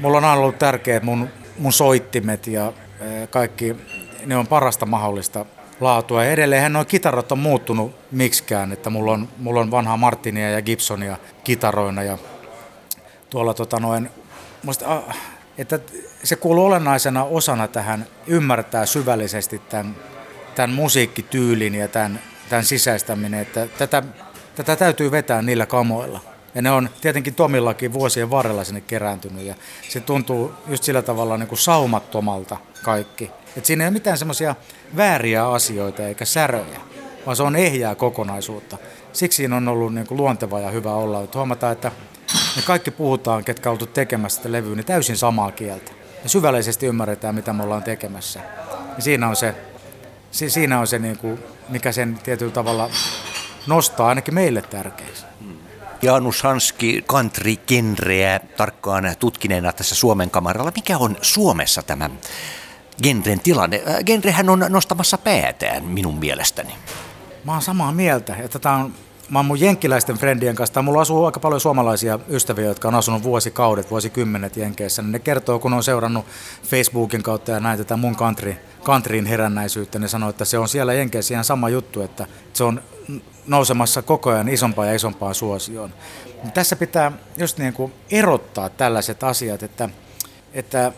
mulla 0.00 0.18
on 0.18 0.24
aina 0.24 0.40
ollut 0.40 0.58
tärkeää, 0.58 1.00
mun, 1.00 1.28
mun 1.58 1.72
soittimet 1.72 2.46
ja 2.46 2.72
eh, 3.00 3.28
kaikki, 3.28 3.76
ne 4.26 4.36
on 4.36 4.46
parasta 4.46 4.86
mahdollista 4.86 5.44
laatua. 5.80 6.24
Ja 6.24 6.30
edelleenhän 6.30 6.72
nuo 6.72 6.84
kitarat 6.84 7.32
on 7.32 7.38
muuttunut 7.38 7.96
miksikään, 8.10 8.72
että 8.72 8.90
mulla 8.90 9.12
on, 9.12 9.28
mulla 9.38 9.60
on 9.60 9.70
vanhaa 9.70 9.96
Martinia 9.96 10.50
ja 10.50 10.62
Gibsonia 10.62 11.16
kitaroina 11.44 12.02
ja 12.02 12.18
tuolla 13.30 13.54
tota 13.54 13.80
noin, 13.80 14.10
musta, 14.62 15.02
että 15.58 15.78
se 16.22 16.36
kuuluu 16.36 16.64
olennaisena 16.64 17.24
osana 17.24 17.68
tähän 17.68 18.06
ymmärtää 18.26 18.86
syvällisesti 18.86 19.58
tämän, 19.58 19.96
tämän 20.54 20.76
musiikkityylin 20.76 21.74
ja 21.74 21.88
tämän, 21.88 22.20
tämän 22.48 22.64
sisäistäminen, 22.64 23.40
että 23.40 23.66
tätä, 23.78 24.02
tätä 24.56 24.76
täytyy 24.76 25.10
vetää 25.10 25.42
niillä 25.42 25.66
kamoilla. 25.66 26.20
Ja 26.54 26.62
ne 26.62 26.70
on 26.70 26.88
tietenkin 27.00 27.34
Tomillakin 27.34 27.92
vuosien 27.92 28.30
varrella 28.30 28.64
sinne 28.64 28.80
kerääntynyt 28.80 29.44
ja 29.44 29.54
se 29.88 30.00
tuntuu 30.00 30.52
just 30.66 30.84
sillä 30.84 31.02
tavalla 31.02 31.36
niin 31.36 31.48
kuin 31.48 31.58
saumattomalta 31.58 32.56
kaikki. 32.82 33.30
Et 33.56 33.64
siinä 33.64 33.84
ei 33.84 33.88
ole 33.88 33.92
mitään 33.92 34.18
semmoisia 34.18 34.54
vääriä 34.96 35.48
asioita 35.48 36.02
eikä 36.02 36.24
säröjä, 36.24 36.80
vaan 37.26 37.36
se 37.36 37.42
on 37.42 37.56
ehjää 37.56 37.94
kokonaisuutta. 37.94 38.78
Siksi 39.12 39.36
siinä 39.36 39.56
on 39.56 39.68
ollut 39.68 39.94
niin 39.94 40.06
kuin 40.06 40.18
luonteva 40.18 40.60
ja 40.60 40.70
hyvä 40.70 40.92
olla. 40.92 41.22
Että 41.22 41.38
huomataan, 41.38 41.72
että 41.72 41.92
me 42.56 42.62
kaikki 42.62 42.90
puhutaan, 42.90 43.44
ketkä 43.44 43.70
oltu 43.70 43.86
tekemässä 43.86 44.36
sitä 44.36 44.52
levyä, 44.52 44.76
niin 44.76 44.86
täysin 44.86 45.16
samaa 45.16 45.52
kieltä. 45.52 45.92
Ja 46.22 46.28
syvällisesti 46.28 46.86
ymmärretään, 46.86 47.34
mitä 47.34 47.52
me 47.52 47.62
ollaan 47.62 47.82
tekemässä. 47.82 48.40
Ja 48.96 49.02
siinä 49.02 49.28
on 49.28 49.36
se, 49.36 49.54
siinä 50.30 50.80
on 50.80 50.86
se 50.86 50.98
niin 50.98 51.18
kuin, 51.18 51.38
mikä 51.68 51.92
sen 51.92 52.18
tietyllä 52.22 52.52
tavalla 52.52 52.90
nostaa 53.66 54.08
ainakin 54.08 54.34
meille 54.34 54.62
tärkeäksi. 54.62 55.24
Janus 56.02 56.42
Hanski 56.42 57.04
country-genreä 57.08 58.40
tarkkaan 58.56 59.14
tutkineena 59.18 59.72
tässä 59.72 59.94
Suomen 59.94 60.30
kamaralla. 60.30 60.72
Mikä 60.76 60.98
on 60.98 61.16
Suomessa 61.22 61.82
tämä 61.82 62.10
genren 63.02 63.40
tilanne? 63.40 63.82
Äh, 63.88 64.04
genrehän 64.04 64.50
on 64.50 64.64
nostamassa 64.68 65.18
päätään 65.18 65.84
minun 65.84 66.18
mielestäni. 66.18 66.72
Mä 67.44 67.52
oon 67.52 67.62
samaa 67.62 67.92
mieltä, 67.92 68.36
että 68.36 68.58
tämä 68.58 68.76
on 68.76 68.94
mä 69.30 69.38
oon 69.38 69.46
mun 69.46 69.60
jenkkiläisten 69.60 70.16
friendien 70.16 70.56
kanssa, 70.56 70.74
tai 70.74 70.82
mulla 70.82 71.00
asuu 71.00 71.24
aika 71.24 71.40
paljon 71.40 71.60
suomalaisia 71.60 72.18
ystäviä, 72.28 72.64
jotka 72.64 72.88
on 72.88 72.94
asunut 72.94 73.22
vuosikaudet, 73.22 73.90
vuosikymmenet 73.90 74.56
Jenkeissä, 74.56 75.02
niin 75.02 75.12
ne 75.12 75.18
kertoo, 75.18 75.58
kun 75.58 75.74
on 75.74 75.84
seurannut 75.84 76.24
Facebookin 76.62 77.22
kautta 77.22 77.50
ja 77.50 77.60
näin 77.60 77.78
tätä 77.78 77.96
mun 77.96 78.16
country, 78.16 78.56
countryin 78.84 79.26
herännäisyyttä, 79.26 79.98
ne 79.98 80.08
sanoo, 80.08 80.30
että 80.30 80.44
se 80.44 80.58
on 80.58 80.68
siellä 80.68 80.94
Jenkeissä 80.94 81.34
ihan 81.34 81.44
sama 81.44 81.68
juttu, 81.68 82.00
että 82.02 82.26
se 82.52 82.64
on 82.64 82.82
nousemassa 83.48 84.02
koko 84.02 84.30
ajan 84.30 84.48
isompaan 84.48 84.88
ja 84.88 84.94
isompaan 84.94 85.34
suosioon. 85.34 85.94
Tässä 86.54 86.76
pitää 86.76 87.12
just 87.36 87.58
niin 87.58 87.72
kuin 87.72 87.92
erottaa 88.10 88.68
tällaiset 88.68 89.22
asiat, 89.22 89.62
että, 89.62 89.88
että 90.52 90.92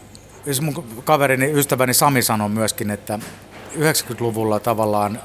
jos 0.47 0.61
mun 0.61 0.85
kaverini, 1.05 1.53
ystäväni 1.53 1.95
Sami 1.95 2.23
sanoi 2.23 2.49
myöskin, 2.49 2.91
että 2.91 3.19
90-luvulla 3.77 4.61
tavallaan 4.61 5.21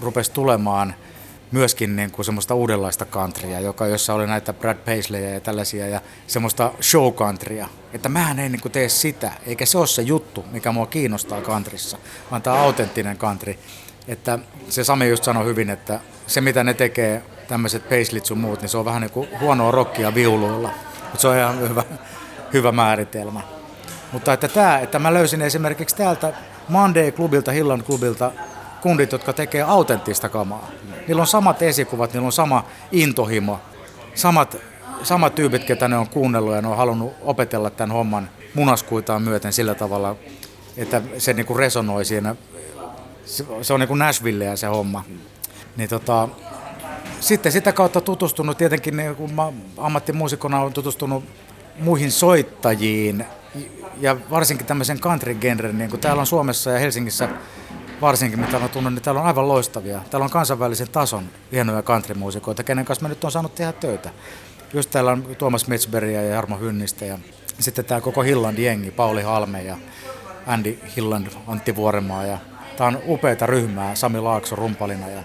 rupesi 0.00 0.32
tulemaan 0.32 0.94
myöskin 1.52 1.96
niin 1.96 2.10
kuin 2.10 2.24
semmoista 2.24 2.54
uudenlaista 2.54 3.06
countrya, 3.06 3.60
joka, 3.60 3.86
jossa 3.86 4.14
oli 4.14 4.26
näitä 4.26 4.52
Brad 4.52 4.76
Paisleyja 4.76 5.30
ja 5.30 5.40
tällaisia 5.40 5.88
ja 5.88 6.00
semmoista 6.26 6.72
show 6.80 7.12
countrya. 7.12 7.68
Että 7.92 8.08
mähän 8.08 8.38
en 8.38 8.52
niin 8.52 8.62
kuin 8.62 8.72
tee 8.72 8.88
sitä, 8.88 9.32
eikä 9.46 9.66
se 9.66 9.78
ole 9.78 9.86
se 9.86 10.02
juttu, 10.02 10.44
mikä 10.52 10.72
mua 10.72 10.86
kiinnostaa 10.86 11.40
countryssa, 11.40 11.98
vaan 12.30 12.42
tämä 12.42 12.56
autenttinen 12.56 13.18
country. 13.18 13.58
Että 14.08 14.38
se 14.68 14.84
Sami 14.84 15.08
just 15.08 15.24
sanoi 15.24 15.44
hyvin, 15.44 15.70
että 15.70 16.00
se 16.26 16.40
mitä 16.40 16.64
ne 16.64 16.74
tekee, 16.74 17.22
tämmöiset 17.48 17.88
Paisleyt 17.88 18.26
sun 18.26 18.38
muut, 18.38 18.60
niin 18.60 18.68
se 18.68 18.78
on 18.78 18.84
vähän 18.84 19.00
niin 19.02 19.10
kuin 19.10 19.28
huonoa 19.40 19.70
rockia 19.70 20.14
viuluilla. 20.14 20.70
Mutta 21.02 21.18
se 21.18 21.28
on 21.28 21.36
ihan 21.36 21.60
hyvä, 21.60 21.82
hyvä 22.52 22.72
määritelmä. 22.72 23.40
Mutta 24.12 24.32
että, 24.32 24.48
tämä, 24.48 24.78
että 24.78 24.98
mä 24.98 25.14
löysin 25.14 25.42
esimerkiksi 25.42 25.96
täältä 25.96 26.32
Monday-klubilta, 26.68 27.52
Hillan 27.52 27.84
klubilta 27.84 28.32
kundit, 28.82 29.12
jotka 29.12 29.32
tekee 29.32 29.62
autenttista 29.62 30.28
kamaa. 30.28 30.70
Niillä 31.08 31.20
on 31.20 31.26
samat 31.26 31.62
esikuvat, 31.62 32.12
niillä 32.12 32.26
on 32.26 32.32
sama 32.32 32.64
intohimo, 32.92 33.60
samat, 34.14 34.56
samat 35.02 35.34
tyypit, 35.34 35.64
ketä 35.64 35.88
ne 35.88 35.96
on 35.96 36.08
kuunnellut 36.08 36.54
ja 36.54 36.62
ne 36.62 36.68
on 36.68 36.76
halunnut 36.76 37.12
opetella 37.22 37.70
tämän 37.70 37.96
homman 37.96 38.28
munaskuitaan 38.54 39.22
myöten 39.22 39.52
sillä 39.52 39.74
tavalla, 39.74 40.16
että 40.76 41.02
se 41.18 41.32
niinku 41.32 41.54
resonoi 41.54 42.04
siinä. 42.04 42.36
Se 43.62 43.72
on 43.72 43.80
niin 43.80 43.88
kuin 43.88 43.98
Nashvilleä 43.98 44.56
se 44.56 44.66
homma. 44.66 45.04
Niin 45.76 45.88
tota, 45.88 46.28
sitten 47.20 47.52
sitä 47.52 47.72
kautta 47.72 48.00
tutustunut 48.00 48.58
tietenkin, 48.58 48.96
niin 48.96 49.16
kun 49.16 49.32
mä 49.32 49.52
ammattimuusikona 49.76 50.60
olen 50.60 50.72
tutustunut 50.72 51.24
muihin 51.78 52.12
soittajiin 52.12 53.24
ja 54.00 54.16
varsinkin 54.30 54.66
tämmöisen 54.66 54.98
country-genren, 55.00 55.78
niin 55.78 55.90
kuin 55.90 56.00
täällä 56.00 56.20
on 56.20 56.26
Suomessa 56.26 56.70
ja 56.70 56.78
Helsingissä 56.78 57.28
varsinkin, 58.00 58.40
mitä 58.40 58.58
mä 58.58 58.68
tunnen, 58.68 58.94
niin 58.94 59.02
täällä 59.02 59.20
on 59.20 59.26
aivan 59.26 59.48
loistavia. 59.48 60.00
Täällä 60.10 60.24
on 60.24 60.30
kansainvälisen 60.30 60.88
tason 60.88 61.24
hienoja 61.52 61.82
country-muusikoita, 61.82 62.62
kenen 62.62 62.84
kanssa 62.84 63.02
me 63.02 63.08
nyt 63.08 63.24
on 63.24 63.32
saanut 63.32 63.54
tehdä 63.54 63.72
töitä. 63.72 64.10
Just 64.74 64.90
täällä 64.90 65.12
on 65.12 65.36
Tuomas 65.38 65.68
Metsbergia 65.68 66.22
ja 66.22 66.30
Jarmo 66.30 66.58
Hynnistä 66.58 67.04
ja 67.04 67.18
sitten 67.58 67.84
tämä 67.84 68.00
koko 68.00 68.22
Hilland-jengi, 68.22 68.90
Pauli 68.90 69.22
Halme 69.22 69.62
ja 69.62 69.76
Andy 70.46 70.78
Hilland, 70.96 71.26
Antti 71.46 71.76
Vuoremaa 71.76 72.26
ja 72.26 72.38
tämä 72.76 72.88
on 72.88 73.02
upeita 73.06 73.46
ryhmää, 73.46 73.94
Sami 73.94 74.20
Laakso 74.20 74.56
rumpalina 74.56 75.08
ja 75.08 75.22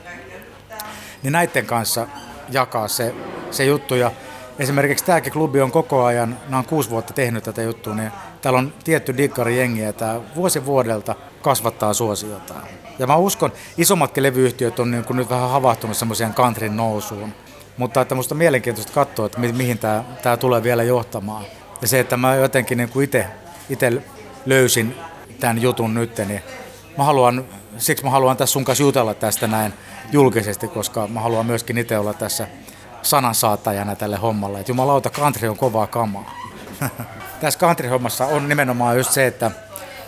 niin 1.23 1.33
näiden 1.33 1.65
kanssa 1.65 2.07
jakaa 2.49 2.87
se, 2.87 3.15
se 3.51 3.65
juttu 3.65 3.95
ja 3.95 4.11
esimerkiksi 4.59 5.05
tämäkin 5.05 5.33
klubi 5.33 5.61
on 5.61 5.71
koko 5.71 6.03
ajan, 6.03 6.37
nämä 6.43 6.57
on 6.57 6.65
kuusi 6.65 6.89
vuotta 6.89 7.13
tehnyt 7.13 7.43
tätä 7.43 7.61
juttua, 7.61 7.95
niin 7.95 8.11
täällä 8.41 8.59
on 8.59 8.73
tietty 8.83 9.15
jengi 9.55 9.81
ja 9.81 9.93
tämä 9.93 10.19
vuosi 10.35 10.65
vuodelta 10.65 11.15
kasvattaa 11.41 11.93
suosiotaan. 11.93 12.63
Ja 12.99 13.07
mä 13.07 13.15
uskon, 13.15 13.51
isommatkin 13.77 14.23
levyyhtiöt 14.23 14.79
on 14.79 14.91
niin 14.91 15.03
kuin 15.03 15.17
nyt 15.17 15.29
vähän 15.29 15.49
havahtunut 15.49 15.97
semmoiseen 15.97 16.33
countryn 16.33 16.77
nousuun. 16.77 17.33
Mutta 17.77 18.01
että 18.01 18.15
musta 18.15 18.35
on 18.35 18.37
mielenkiintoista 18.37 18.93
katsoa, 18.93 19.25
että 19.25 19.39
mi- 19.39 19.51
mihin 19.51 19.77
tämä, 19.77 20.03
tämä 20.23 20.37
tulee 20.37 20.63
vielä 20.63 20.83
johtamaan. 20.83 21.45
Ja 21.81 21.87
se, 21.87 21.99
että 21.99 22.17
mä 22.17 22.35
jotenkin 22.35 22.77
niin 22.77 22.89
itse 23.69 24.01
löysin 24.45 24.95
tämän 25.39 25.61
jutun 25.61 25.93
nyt, 25.93 26.17
niin 26.17 26.41
mä 26.97 27.03
haluan, 27.03 27.45
siksi 27.77 28.03
mä 28.03 28.09
haluan 28.09 28.37
tässä 28.37 28.53
sun 28.53 28.65
kanssa 28.65 28.83
jutella 28.83 29.13
tästä 29.13 29.47
näin 29.47 29.73
julkisesti, 30.11 30.67
koska 30.67 31.07
mä 31.07 31.19
haluan 31.19 31.45
myöskin 31.45 31.77
itse 31.77 31.97
olla 31.97 32.13
tässä 32.13 32.47
sanansaattajana 33.01 33.95
tälle 33.95 34.17
hommalle. 34.17 34.59
Että 34.59 34.71
jumalauta, 34.71 35.09
country 35.09 35.47
on 35.47 35.57
kovaa 35.57 35.87
kamaa. 35.87 36.37
Tässä 37.41 37.59
country-hommassa 37.59 38.25
on 38.25 38.49
nimenomaan 38.49 38.97
just 38.97 39.11
se, 39.11 39.27
että 39.27 39.51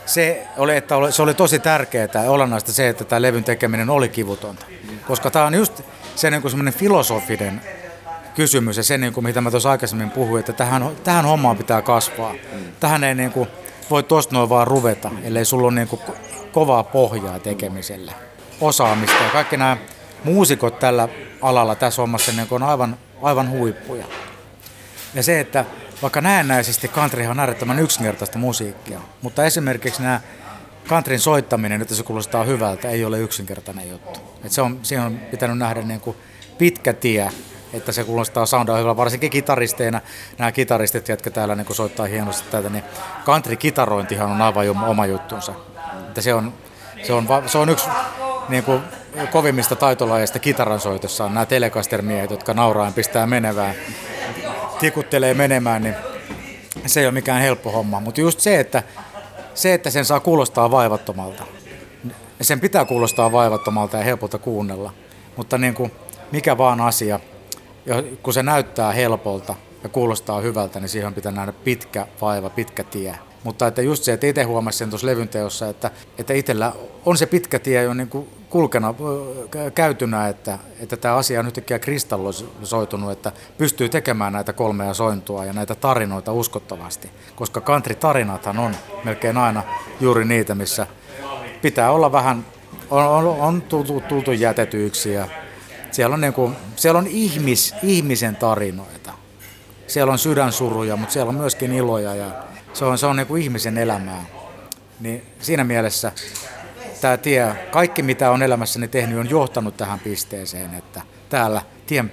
se 0.05 0.47
oli, 0.57 0.75
että 0.75 0.95
se 1.09 1.21
oli 1.21 1.33
tosi 1.33 1.59
tärkeää 1.59 2.07
ja 2.13 2.31
olennaista 2.31 2.71
se, 2.71 2.89
että 2.89 3.03
tämä 3.03 3.21
levyn 3.21 3.43
tekeminen 3.43 3.89
oli 3.89 4.09
kivutonta. 4.09 4.65
Koska 5.07 5.31
tämä 5.31 5.45
on 5.45 5.53
just 5.53 5.81
se 6.15 6.31
niin 6.31 6.49
semmoinen 6.49 6.73
filosofinen 6.73 7.61
kysymys 8.35 8.77
ja 8.77 8.83
se, 8.83 8.97
niin 8.97 9.13
kuin, 9.13 9.23
mitä 9.23 9.41
mä 9.41 9.51
tuossa 9.51 9.71
aikaisemmin 9.71 10.11
puhuin, 10.11 10.39
että 10.39 10.53
tähän, 10.53 10.89
tähän 11.03 11.25
hommaan 11.25 11.57
pitää 11.57 11.81
kasvaa. 11.81 12.33
Tähän 12.79 13.03
ei 13.03 13.15
niin 13.15 13.31
kuin, 13.31 13.49
voi 13.89 14.03
tuosta 14.03 14.35
noin 14.35 14.49
vaan 14.49 14.67
ruveta, 14.67 15.11
ellei 15.23 15.45
sulla 15.45 15.67
ole 15.67 15.75
niin 15.75 15.87
kuin, 15.87 16.01
kovaa 16.53 16.83
pohjaa 16.83 17.39
tekemiselle, 17.39 18.13
osaamista. 18.61 19.23
Ja 19.23 19.29
kaikki 19.29 19.57
nämä 19.57 19.77
muusikot 20.23 20.79
tällä 20.79 21.09
alalla 21.41 21.75
tässä 21.75 22.01
hommassa 22.01 22.31
niin 22.31 22.47
on 22.51 22.63
aivan, 22.63 22.97
aivan 23.21 23.49
huippuja. 23.49 24.05
Ja 25.13 25.23
se, 25.23 25.39
että 25.39 25.65
vaikka 26.01 26.21
näennäisesti 26.21 26.87
country 26.87 27.25
on 27.25 27.39
äärettömän 27.39 27.79
yksinkertaista 27.79 28.37
musiikkia, 28.39 28.99
mutta 29.21 29.45
esimerkiksi 29.45 30.01
nämä 30.01 30.21
countryn 30.87 31.19
soittaminen, 31.19 31.81
että 31.81 31.95
se 31.95 32.03
kuulostaa 32.03 32.43
hyvältä, 32.43 32.89
ei 32.89 33.05
ole 33.05 33.19
yksinkertainen 33.19 33.89
juttu. 33.89 34.19
Et 34.43 34.51
se 34.51 34.61
on, 34.61 34.79
siihen 34.83 35.05
on 35.05 35.19
pitänyt 35.31 35.57
nähdä 35.57 35.81
niin 35.81 35.99
kuin 35.99 36.17
pitkä 36.57 36.93
tie, 36.93 37.29
että 37.73 37.91
se 37.91 38.03
kuulostaa 38.03 38.45
soundaa 38.45 38.77
hyvältä, 38.77 38.97
varsinkin 38.97 39.29
kitaristeina. 39.29 40.01
Nämä 40.37 40.51
kitaristit, 40.51 41.09
jotka 41.09 41.31
täällä 41.31 41.55
niin 41.55 41.75
soittaa 41.75 42.05
hienosti 42.05 42.51
tätä, 42.51 42.69
niin 42.69 42.83
country-kitarointihan 43.25 44.31
on 44.31 44.41
aivan 44.41 44.83
oma 44.83 45.05
juttunsa. 45.05 45.53
Että 46.13 46.21
se 46.21 46.33
on, 46.33 46.53
se 47.03 47.13
on, 47.13 47.27
se 47.45 47.57
on 47.57 47.69
yksi 47.69 47.89
niin 48.49 48.63
kuin 48.63 48.81
kovimmista 49.31 49.75
taitolajeista 49.75 50.39
kitaransoitossa 50.39 51.25
on 51.25 51.33
nämä 51.33 51.45
telekastermiehet, 51.45 52.31
jotka 52.31 52.53
nauraan 52.53 52.93
pistää 52.93 53.27
menevään, 53.27 53.75
tikuttelee 54.79 55.33
menemään, 55.33 55.83
niin 55.83 55.95
se 56.85 56.99
ei 56.99 57.05
ole 57.05 57.13
mikään 57.13 57.41
helppo 57.41 57.71
homma. 57.71 57.99
Mutta 57.99 58.21
just 58.21 58.39
se 58.39 58.59
että, 58.59 58.83
se, 59.53 59.73
että 59.73 59.89
sen 59.89 60.05
saa 60.05 60.19
kuulostaa 60.19 60.71
vaivattomalta, 60.71 61.43
sen 62.41 62.59
pitää 62.59 62.85
kuulostaa 62.85 63.31
vaivattomalta 63.31 63.97
ja 63.97 64.03
helpolta 64.03 64.37
kuunnella. 64.37 64.93
Mutta 65.37 65.57
niin 65.57 65.73
kuin 65.73 65.91
mikä 66.31 66.57
vaan 66.57 66.81
asia, 66.81 67.19
kun 68.23 68.33
se 68.33 68.43
näyttää 68.43 68.91
helpolta 68.91 69.55
ja 69.83 69.89
kuulostaa 69.89 70.41
hyvältä, 70.41 70.79
niin 70.79 70.89
siihen 70.89 71.13
pitää 71.13 71.31
nähdä 71.31 71.51
pitkä 71.51 72.07
vaiva, 72.21 72.49
pitkä 72.49 72.83
tie. 72.83 73.15
Mutta 73.43 73.67
että 73.67 73.81
just 73.81 74.03
se, 74.03 74.13
että 74.13 74.27
itse 74.27 74.43
huomasin 74.43 74.77
sen 74.77 74.89
tuossa 74.89 75.07
levyn 75.07 75.27
teossa, 75.27 75.69
että, 75.69 75.91
että 76.17 76.33
itsellä 76.33 76.73
on 77.05 77.17
se 77.17 77.25
pitkä 77.25 77.59
tie 77.59 77.83
jo 77.83 77.93
niin 77.93 78.09
kuin 78.09 78.29
kulkena, 78.49 78.93
käytynä, 79.75 80.27
että, 80.27 80.59
että 80.79 80.97
tämä 80.97 81.15
asia 81.15 81.39
on 81.39 81.45
yhtäkkiä 81.45 81.79
kristallisoitunut, 81.79 83.11
että 83.11 83.31
pystyy 83.57 83.89
tekemään 83.89 84.33
näitä 84.33 84.53
kolmea 84.53 84.93
sointua 84.93 85.45
ja 85.45 85.53
näitä 85.53 85.75
tarinoita 85.75 86.33
uskottavasti. 86.33 87.09
Koska 87.35 87.61
country-tarinathan 87.61 88.59
on 88.59 88.75
melkein 89.03 89.37
aina 89.37 89.63
juuri 90.01 90.25
niitä, 90.25 90.55
missä 90.55 90.87
pitää 91.61 91.91
olla 91.91 92.11
vähän, 92.11 92.45
on, 92.91 93.05
on, 93.05 93.27
on 93.27 93.61
tultu, 93.61 94.03
tultu 94.09 94.31
jätetyiksi 94.31 95.13
ja 95.13 95.27
siellä 95.91 96.13
on, 96.13 96.21
niin 96.21 96.33
kuin, 96.33 96.55
siellä 96.75 96.97
on 96.97 97.07
ihmis, 97.07 97.75
ihmisen 97.83 98.35
tarinoita. 98.35 99.13
Siellä 99.87 100.13
on 100.13 100.19
sydänsuruja, 100.19 100.95
mutta 100.95 101.13
siellä 101.13 101.29
on 101.29 101.35
myöskin 101.35 101.73
iloja 101.73 102.15
ja 102.15 102.52
se 102.73 102.85
on, 102.85 102.97
se 102.97 103.05
on 103.05 103.15
niin 103.15 103.27
kuin 103.27 103.43
ihmisen 103.43 103.77
elämää. 103.77 104.25
Niin 104.99 105.23
siinä 105.39 105.63
mielessä 105.63 106.11
tämä 107.01 107.17
tie, 107.17 107.55
kaikki 107.71 108.03
mitä 108.03 108.31
on 108.31 108.43
elämässäni 108.43 108.87
tehnyt, 108.87 109.19
on 109.19 109.29
johtanut 109.29 109.77
tähän 109.77 109.99
pisteeseen, 109.99 110.73
että 110.73 111.01
täällä 111.29 111.61
tien, 111.85 112.11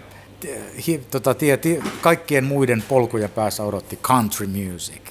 hi, 0.87 0.99
tota, 1.11 1.35
tie, 1.35 1.57
tie, 1.57 1.83
kaikkien 2.01 2.45
muiden 2.45 2.85
polkujen 2.89 3.31
päässä 3.31 3.63
odotti 3.63 3.97
country 3.97 4.47
music. 4.47 5.03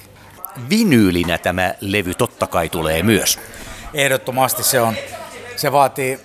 Vinyylinä 0.70 1.38
tämä 1.38 1.74
levy 1.80 2.14
totta 2.14 2.46
kai 2.46 2.68
tulee 2.68 3.02
myös. 3.02 3.38
Ehdottomasti 3.94 4.62
se 4.62 4.80
on. 4.80 4.94
Se 5.56 5.72
vaatii, 5.72 6.20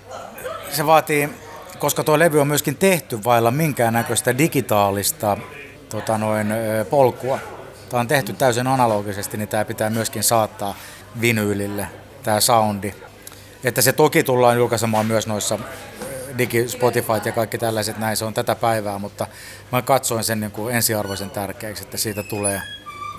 se 0.71 0.85
vaatii 0.85 1.29
koska 1.79 2.03
tuo 2.03 2.19
levy 2.19 2.41
on 2.41 2.47
myöskin 2.47 2.75
tehty 2.75 3.23
vailla 3.23 3.51
minkäännäköistä 3.51 4.37
digitaalista 4.37 5.37
tota 5.89 6.17
noin, 6.17 6.47
polkua. 6.89 7.39
Tämä 7.95 8.01
on 8.01 8.07
tehty 8.07 8.33
täysin 8.33 8.67
analogisesti, 8.67 9.37
niin 9.37 9.47
tämä 9.47 9.65
pitää 9.65 9.89
myöskin 9.89 10.23
saattaa 10.23 10.75
vinyylille, 11.21 11.87
tämä 12.23 12.39
soundi. 12.39 12.93
Että 13.63 13.81
se 13.81 13.93
toki 13.93 14.23
tullaan 14.23 14.57
julkaisemaan 14.57 15.05
myös 15.05 15.27
noissa 15.27 15.59
digi, 16.37 16.67
Spotify 16.67 17.13
ja 17.25 17.31
kaikki 17.31 17.57
tällaiset 17.57 17.97
näin, 17.97 18.17
se 18.17 18.25
on 18.25 18.33
tätä 18.33 18.55
päivää, 18.55 18.99
mutta 18.99 19.27
mä 19.71 19.81
katsoin 19.81 20.23
sen 20.23 20.39
niin 20.39 20.51
kuin 20.51 20.75
ensiarvoisen 20.75 21.29
tärkeäksi, 21.29 21.83
että 21.83 21.97
siitä 21.97 22.23
tulee 22.23 22.61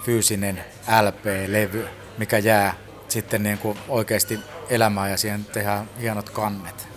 fyysinen 0.04 0.64
LP-levy, 1.02 1.88
mikä 2.18 2.38
jää 2.38 2.74
sitten 3.08 3.42
niin 3.42 3.58
kuin 3.58 3.78
oikeasti 3.88 4.40
elämään 4.70 5.10
ja 5.10 5.16
siihen 5.16 5.44
tehdään 5.44 5.88
hienot 6.00 6.30
kannet. 6.30 6.88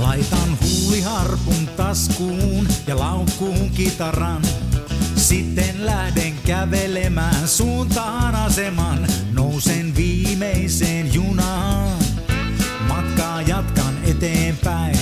Laitan 0.00 0.58
huuliharpun 0.62 1.68
taskuun 1.76 2.68
ja 2.86 2.98
laukkuun 2.98 3.70
kitaran. 3.70 4.42
Sitten 5.16 5.86
lähden 5.86 6.32
kävelemään 6.46 7.48
suuntaan 7.48 8.34
aseman. 8.34 9.06
Nousen 9.32 9.96
viimeiseen 9.96 11.14
junaan. 11.14 11.98
Matkaa 12.88 13.42
jatkan 13.42 13.94
eteenpäin. 14.04 14.98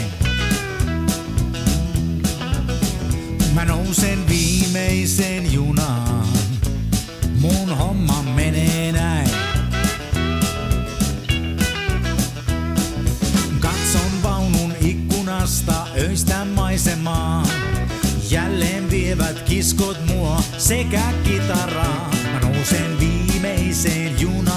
Mä 3.54 3.64
nousen 3.64 4.28
viimeiseen 4.28 5.52
junaan. 5.52 6.17
Öistä 16.88 16.96
maisemaa. 16.96 17.42
Jälleen 18.30 18.90
vievät 18.90 19.42
kiskot 19.42 20.06
mua 20.06 20.40
sekä 20.58 21.02
kitaraa. 21.24 22.10
Mä 22.32 22.40
nousen 22.40 23.00
viimeiseen 23.00 24.20
junaan. 24.20 24.47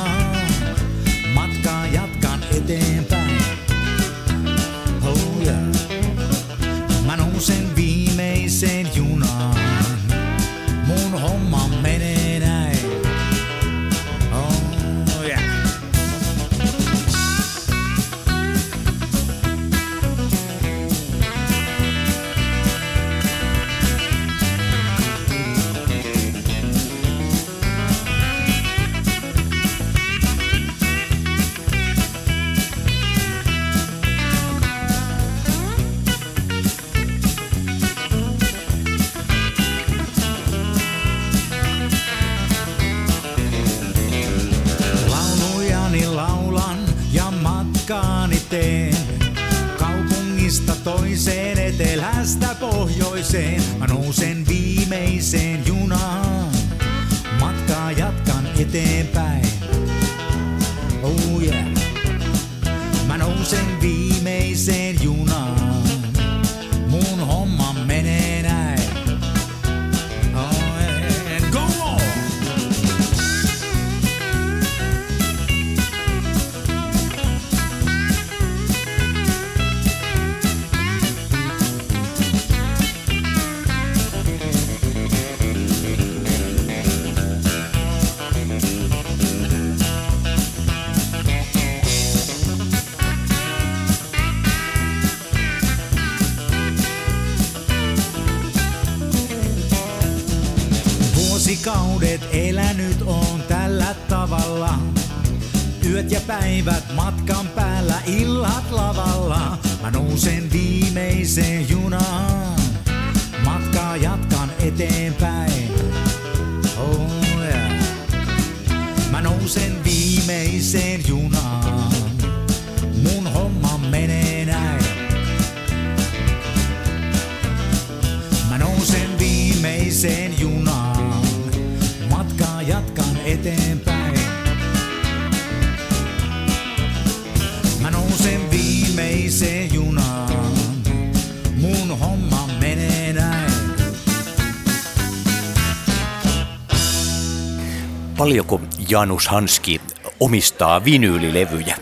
Paljonko 148.32 148.62
Janus 148.90 149.28
Hanski 149.28 149.82
omistaa 150.20 150.86
vinyylilevyjä? 150.86 151.78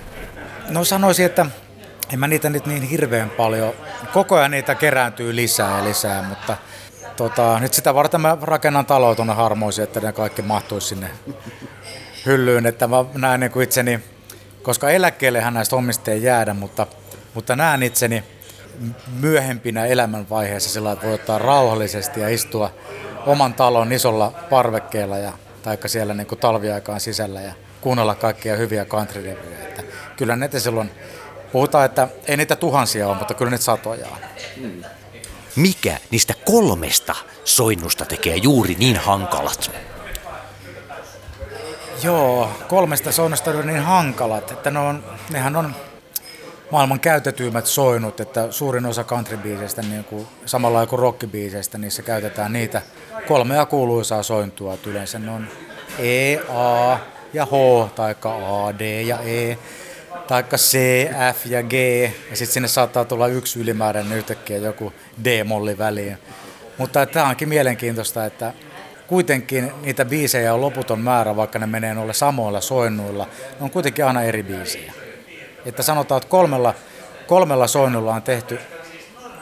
No 0.69 0.83
sanoisin, 0.83 1.25
että 1.25 1.45
en 2.13 2.19
mä 2.19 2.27
niitä 2.27 2.49
nyt 2.49 2.65
niin 2.65 2.83
hirveän 2.83 3.29
paljon. 3.29 3.73
Koko 4.13 4.35
ajan 4.35 4.51
niitä 4.51 4.75
kerääntyy 4.75 5.35
lisää 5.35 5.77
ja 5.77 5.83
lisää, 5.83 6.23
mutta 6.23 6.57
tota, 7.15 7.59
nyt 7.59 7.73
sitä 7.73 7.93
varten 7.93 8.21
mä 8.21 8.37
rakennan 8.41 8.85
taloa 8.85 9.15
tuonne 9.15 9.33
harmoisiin, 9.33 9.83
että 9.83 9.99
ne 9.99 10.11
kaikki 10.11 10.41
mahtuisi 10.41 10.87
sinne 10.87 11.09
hyllyyn. 12.25 12.65
Että 12.65 12.87
mä 12.87 13.05
näen 13.13 13.39
niin 13.39 13.61
itseni, 13.61 13.99
koska 14.63 14.89
eläkkeellehän 14.89 15.53
näistä 15.53 15.75
hommista 15.75 16.11
ei 16.11 16.23
jäädä, 16.23 16.53
mutta, 16.53 16.87
mutta 17.33 17.55
näen 17.55 17.83
itseni 17.83 18.23
myöhempinä 19.19 19.85
elämänvaiheessa 19.85 20.69
sillä, 20.69 20.91
että 20.91 21.05
voi 21.05 21.13
ottaa 21.13 21.39
rauhallisesti 21.39 22.19
ja 22.19 22.29
istua 22.29 22.71
oman 23.25 23.53
talon 23.53 23.91
isolla 23.91 24.33
parvekkeella 24.49 25.17
ja 25.17 25.33
taikka 25.63 25.87
siellä 25.87 26.13
niin 26.13 26.27
kuin 26.27 26.39
talviaikaan 26.39 26.99
sisällä 26.99 27.41
ja 27.41 27.53
kuunnella 27.81 28.15
kaikkia 28.15 28.55
hyviä 28.55 28.85
countrylevyjä. 28.85 29.67
Että 29.67 29.83
kyllä 30.17 30.35
näitä 30.35 30.59
silloin, 30.59 30.91
puhutaan, 31.51 31.85
että 31.85 32.07
ei 32.27 32.37
niitä 32.37 32.55
tuhansia 32.55 33.07
ole, 33.07 33.17
mutta 33.17 33.33
kyllä 33.33 33.51
niitä 33.51 33.63
satoja 33.63 34.07
on. 34.07 34.17
Mikä 35.55 35.97
niistä 36.11 36.33
kolmesta 36.45 37.15
soinnusta 37.43 38.05
tekee 38.05 38.35
juuri 38.35 38.75
niin 38.75 38.97
hankalat? 38.97 39.71
Joo, 42.03 42.49
kolmesta 42.67 43.11
soinnusta 43.11 43.51
on 43.51 43.67
niin 43.67 43.81
hankalat, 43.81 44.51
että 44.51 44.71
ne 44.71 44.79
on, 44.79 45.03
nehän 45.29 45.55
on 45.55 45.75
maailman 46.71 46.99
käytetyimmät 46.99 47.65
soinut, 47.65 48.19
että 48.19 48.51
suurin 48.51 48.85
osa 48.85 49.03
countrybiiseistä, 49.03 49.81
niin 49.81 50.03
kuin, 50.03 50.27
samalla 50.45 50.85
kuin 50.85 50.99
rockibiiseistä, 50.99 51.77
niissä 51.77 52.01
käytetään 52.01 52.53
niitä 52.53 52.81
kolmea 53.27 53.65
kuuluisaa 53.65 54.23
sointua. 54.23 54.73
Että 54.73 54.89
yleensä 54.89 55.19
ne 55.19 55.31
on 55.31 55.47
E, 55.99 56.35
A 56.35 56.97
ja 57.33 57.45
H, 57.45 57.51
taikka 57.95 58.35
A, 58.35 58.79
D 58.79 59.01
ja 59.01 59.19
E, 59.19 59.57
taikka 60.27 60.57
C, 60.57 60.77
F 61.35 61.45
ja 61.45 61.63
G, 61.63 61.73
ja 62.29 62.35
sitten 62.35 62.53
sinne 62.53 62.67
saattaa 62.67 63.05
tulla 63.05 63.27
yksi 63.27 63.59
ylimääräinen 63.59 64.17
yhtäkkiä 64.17 64.57
joku 64.57 64.93
D-molli 65.23 65.77
väliin. 65.77 66.17
Mutta 66.77 67.05
tämä 67.05 67.29
onkin 67.29 67.49
mielenkiintoista, 67.49 68.25
että 68.25 68.53
kuitenkin 69.07 69.71
niitä 69.81 70.05
biisejä 70.05 70.53
on 70.53 70.61
loputon 70.61 70.99
määrä, 70.99 71.35
vaikka 71.35 71.59
ne 71.59 71.67
menee 71.67 71.93
noilla 71.93 72.13
samoilla 72.13 72.61
soinnuilla. 72.61 73.25
Ne 73.25 73.63
on 73.63 73.71
kuitenkin 73.71 74.05
aina 74.05 74.23
eri 74.23 74.43
biisejä. 74.43 74.93
Että 75.69 75.83
sanotaan, 75.83 76.17
että 76.17 76.29
kolmella, 76.29 76.73
kolmella 77.27 77.67
soinnulla 77.67 78.13
on 78.13 78.21
tehty, 78.21 78.59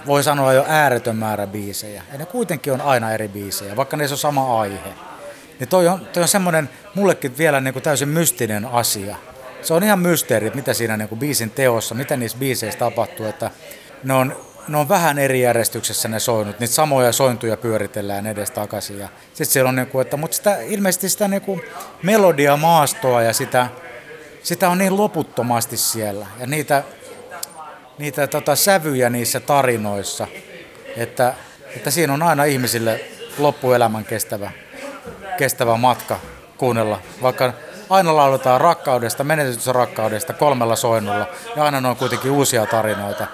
voi 0.08 0.24
sanoa 0.24 0.54
jo 0.54 0.66
ääretön 0.68 1.16
määrä 1.16 1.48
biisejä. 1.48 2.04
Ja 2.12 2.18
ne 2.18 2.26
kuitenkin 2.26 2.74
on 2.74 2.82
aina 2.82 3.12
eri 3.12 3.28
biisejä, 3.28 3.76
vaikka 3.76 3.98
ne 3.98 4.08
on 4.12 4.18
sama 4.18 4.62
aihe. 4.62 4.94
Niin 5.60 5.70
toi 5.70 5.88
on, 5.88 6.00
toi 6.00 6.24
on 6.24 6.28
semmoinen 6.28 6.70
mullekin 6.96 7.38
vielä 7.38 7.62
niin 7.62 7.74
kuin 7.74 7.84
täysin 7.84 8.10
mystinen 8.10 8.66
asia. 8.66 9.16
Se 9.62 9.74
on 9.74 9.84
ihan 9.84 10.00
mysteeri, 10.00 10.52
mitä 10.54 10.74
siinä 10.74 10.98
niin 10.98 11.10
kuin 11.10 11.20
biisin 11.20 11.52
teossa, 11.52 11.96
mitä 11.96 12.18
niissä 12.18 12.38
biiseissä 12.38 12.80
tapahtuu, 12.80 13.26
että 13.26 13.52
ne 14.04 14.14
on, 14.14 14.36
ne 14.68 14.78
on 14.78 14.90
vähän 14.90 15.20
eri 15.20 15.42
järjestyksessä 15.42 16.08
ne 16.08 16.20
soinut. 16.20 16.60
Niitä 16.60 16.74
samoja 16.74 17.12
sointuja 17.12 17.58
pyöritellään 17.58 18.28
edes 18.28 18.52
takaisin. 18.52 18.98
Sitten 19.28 19.46
siellä 19.46 19.70
on 19.70 19.76
niin 19.76 19.88
kuin, 19.88 20.02
että, 20.02 20.18
mutta 20.18 20.38
sitä, 20.38 20.58
ilmeisesti 20.62 21.10
sitä 21.10 21.28
niin 21.28 21.42
kuin 21.42 21.62
melodia 22.04 22.58
maastoa 22.58 23.22
ja 23.22 23.34
sitä, 23.34 23.68
sitä 24.44 24.70
on 24.70 24.78
niin 24.78 24.98
loputtomasti 24.98 25.78
siellä. 25.78 26.26
Ja 26.40 26.48
niitä, 26.48 26.84
niitä 27.98 28.28
tota, 28.28 28.56
sävyjä 28.56 29.10
niissä 29.10 29.40
tarinoissa, 29.40 30.28
että, 30.98 31.34
että 31.76 31.92
siinä 31.92 32.14
on 32.14 32.24
aina 32.24 32.44
ihmisille 32.44 33.02
loppuelämän 33.38 34.06
kestävä, 34.06 34.52
kestävä 35.38 35.78
matka 35.78 36.20
kuunnella, 36.58 37.02
vaikka 37.22 37.54
aina 37.90 38.16
lauletaan 38.16 38.62
rakkaudesta, 38.62 39.24
menetetystä 39.24 39.74
rakkaudesta 39.74 40.34
kolmella 40.34 40.76
soinnulla 40.76 41.28
ja 41.56 41.64
aina 41.64 41.82
ne 41.82 41.88
on 41.88 41.96
kuitenkin 41.96 42.32
uusia 42.32 42.66
tarinoita, 42.66 43.28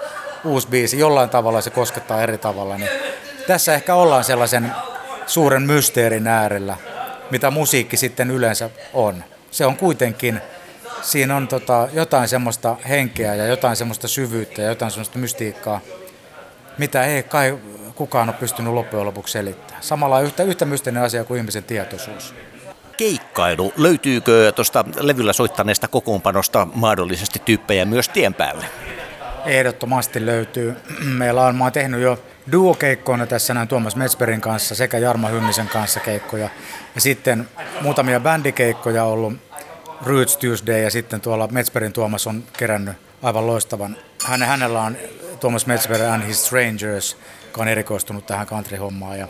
uusi 0.44 0.68
biisi, 0.68 0.98
jollain 0.98 1.30
tavalla 1.30 1.60
se 1.60 1.70
koskettaa 1.70 2.22
eri 2.22 2.38
tavalla, 2.38 2.78
niin 2.78 2.90
tässä 3.46 3.74
ehkä 3.74 3.94
ollaan 3.94 4.24
sellaisen 4.24 4.72
suuren 5.26 5.62
mysteerin 5.62 6.26
äärellä, 6.26 6.76
mitä 7.30 7.50
musiikki 7.50 7.96
sitten 7.96 8.30
yleensä 8.30 8.70
on. 8.92 9.24
Se 9.50 9.66
on 9.66 9.76
kuitenkin, 9.76 10.40
siinä 11.04 11.36
on 11.36 11.48
tota, 11.48 11.88
jotain 11.92 12.28
semmoista 12.28 12.76
henkeä 12.88 13.34
ja 13.34 13.46
jotain 13.46 13.76
semmoista 13.76 14.08
syvyyttä 14.08 14.62
ja 14.62 14.68
jotain 14.68 14.90
semmoista 14.90 15.18
mystiikkaa, 15.18 15.80
mitä 16.78 17.04
ei 17.04 17.22
kai 17.22 17.58
kukaan 17.94 18.28
ole 18.28 18.36
pystynyt 18.40 18.72
loppujen 18.72 19.06
lopuksi 19.06 19.32
selittämään. 19.32 19.82
Samalla 19.82 20.20
yhtä, 20.20 20.42
yhtä 20.42 20.64
mysteerinen 20.64 21.04
asia 21.04 21.24
kuin 21.24 21.38
ihmisen 21.38 21.64
tietoisuus 21.64 22.34
keikkailu. 22.96 23.72
Löytyykö 23.76 24.52
tuosta 24.52 24.84
levyllä 25.00 25.32
soittaneesta 25.32 25.88
kokoonpanosta 25.88 26.66
mahdollisesti 26.74 27.42
tyyppejä 27.44 27.84
myös 27.84 28.08
tien 28.08 28.34
päälle? 28.34 28.64
Ehdottomasti 29.46 30.26
löytyy. 30.26 30.76
Meillä 31.04 31.42
on, 31.42 31.56
mä 31.56 31.64
oon 31.64 31.72
tehnyt 31.72 32.00
jo 32.00 32.18
duokeikkoina 32.52 33.26
tässä 33.26 33.54
näin 33.54 33.68
Tuomas 33.68 33.96
Metsberin 33.96 34.40
kanssa 34.40 34.74
sekä 34.74 34.98
Jarmo 34.98 35.28
Hynnisen 35.28 35.68
kanssa 35.68 36.00
keikkoja. 36.00 36.48
Ja 36.94 37.00
sitten 37.00 37.48
muutamia 37.80 38.20
bändikeikkoja 38.20 39.04
ollut 39.04 39.32
Roots 40.06 40.36
Tuesday 40.36 40.82
ja 40.82 40.90
sitten 40.90 41.20
tuolla 41.20 41.48
Metsberin 41.48 41.92
Tuomas 41.92 42.26
on 42.26 42.44
kerännyt 42.58 42.96
aivan 43.22 43.46
loistavan. 43.46 43.96
Häne, 44.26 44.46
hänellä 44.46 44.82
on 44.82 44.96
Tuomas 45.40 45.66
Metsber 45.66 46.02
and 46.02 46.22
His 46.22 46.46
Strangers, 46.46 47.16
joka 47.46 47.62
on 47.62 47.68
erikoistunut 47.68 48.26
tähän 48.26 48.46
country-hommaan. 48.46 49.18
Ja 49.18 49.28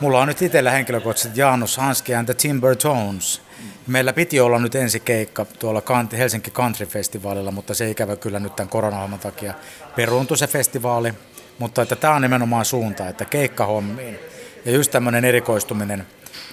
mulla 0.00 0.20
on 0.20 0.28
nyt 0.28 0.42
itsellä 0.42 0.70
henkilökohtaisesti 0.70 1.40
Jaanus 1.40 1.76
Hanski 1.76 2.14
and 2.14 2.24
the 2.24 2.34
Timber 2.34 2.76
Tones. 2.76 3.40
Meillä 3.86 4.12
piti 4.12 4.40
olla 4.40 4.58
nyt 4.58 4.74
ensi 4.74 5.00
keikka 5.00 5.44
tuolla 5.44 5.82
Helsinki 6.18 6.50
Country 6.50 6.86
Festivalilla, 6.86 7.50
mutta 7.50 7.74
se 7.74 7.90
ikävä 7.90 8.16
kyllä 8.16 8.40
nyt 8.40 8.56
tämän 8.56 8.70
koronahomman 8.70 9.20
takia 9.20 9.54
peruuntui 9.96 10.38
se 10.38 10.46
festivaali. 10.46 11.14
Mutta 11.58 11.82
että 11.82 11.96
tämä 11.96 12.14
on 12.14 12.22
nimenomaan 12.22 12.64
suunta, 12.64 13.08
että 13.08 13.24
keikkahommiin. 13.24 14.18
Ja 14.64 14.72
just 14.72 14.90
tämmöinen 14.90 15.24
erikoistuminen 15.24 16.06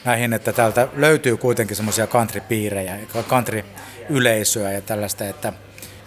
näihin, 0.05 0.33
että 0.33 0.53
täältä 0.53 0.87
löytyy 0.93 1.37
kuitenkin 1.37 1.75
semmoisia 1.75 2.07
country-piirejä, 2.07 2.97
country-yleisöä 3.29 4.71
ja 4.71 4.81
tällaista, 4.81 5.25
että, 5.25 5.53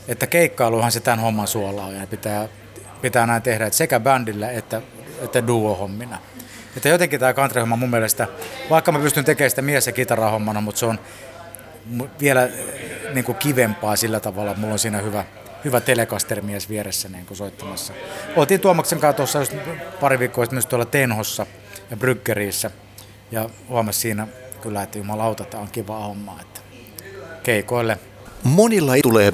että 0.08 0.26
keikkailuhan 0.26 0.92
se 0.92 1.00
tämän 1.00 1.20
homman 1.20 1.48
suola 1.48 1.84
on 1.84 1.94
ja 1.94 2.06
pitää, 2.06 2.48
pitää 3.02 3.26
näin 3.26 3.42
tehdä, 3.42 3.66
että 3.66 3.76
sekä 3.76 4.00
bändillä 4.00 4.50
että, 4.50 4.82
että 5.22 5.46
duo-hommina. 5.46 6.18
Että 6.76 6.88
jotenkin 6.88 7.20
tämä 7.20 7.32
country-homma 7.32 7.76
mun 7.76 7.90
mielestä, 7.90 8.28
vaikka 8.70 8.92
mä 8.92 8.98
pystyn 8.98 9.24
tekemään 9.24 9.50
sitä 9.50 9.62
mies- 9.62 9.86
ja 9.86 9.92
kitarahommana, 9.92 10.60
mutta 10.60 10.78
se 10.78 10.86
on 10.86 10.98
vielä 12.20 12.48
niin 13.14 13.24
kuin 13.24 13.38
kivempaa 13.38 13.96
sillä 13.96 14.20
tavalla, 14.20 14.50
että 14.50 14.60
mulla 14.60 14.72
on 14.72 14.78
siinä 14.78 14.98
hyvä, 14.98 15.24
hyvä 15.64 15.80
telekastermies 15.80 16.68
vieressä 16.68 17.08
niin 17.08 17.26
kuin 17.26 17.36
soittamassa. 17.36 17.92
Oltiin 18.36 18.60
Tuomaksen 18.60 19.00
kanssa 19.00 19.16
tuossa 19.16 19.38
just 19.38 19.52
pari 20.00 20.18
viikkoa 20.18 20.44
sitten 20.44 20.56
myös 20.56 20.66
tuolla 20.66 20.84
Tenhossa 20.84 21.46
ja 21.90 21.96
Bryggeriissä 21.96 22.70
ja 23.34 23.48
huomasi 23.68 24.00
siinä 24.00 24.26
kyllä, 24.62 24.82
että 24.82 24.98
jumalauta, 24.98 25.44
tämä 25.44 25.62
on 25.62 25.68
kiva 25.68 25.98
homma, 25.98 26.38
että 26.40 26.60
keikoille 27.42 27.98
Monilla 28.42 28.96
ei 28.96 29.02
tule 29.02 29.26
äh, 29.26 29.32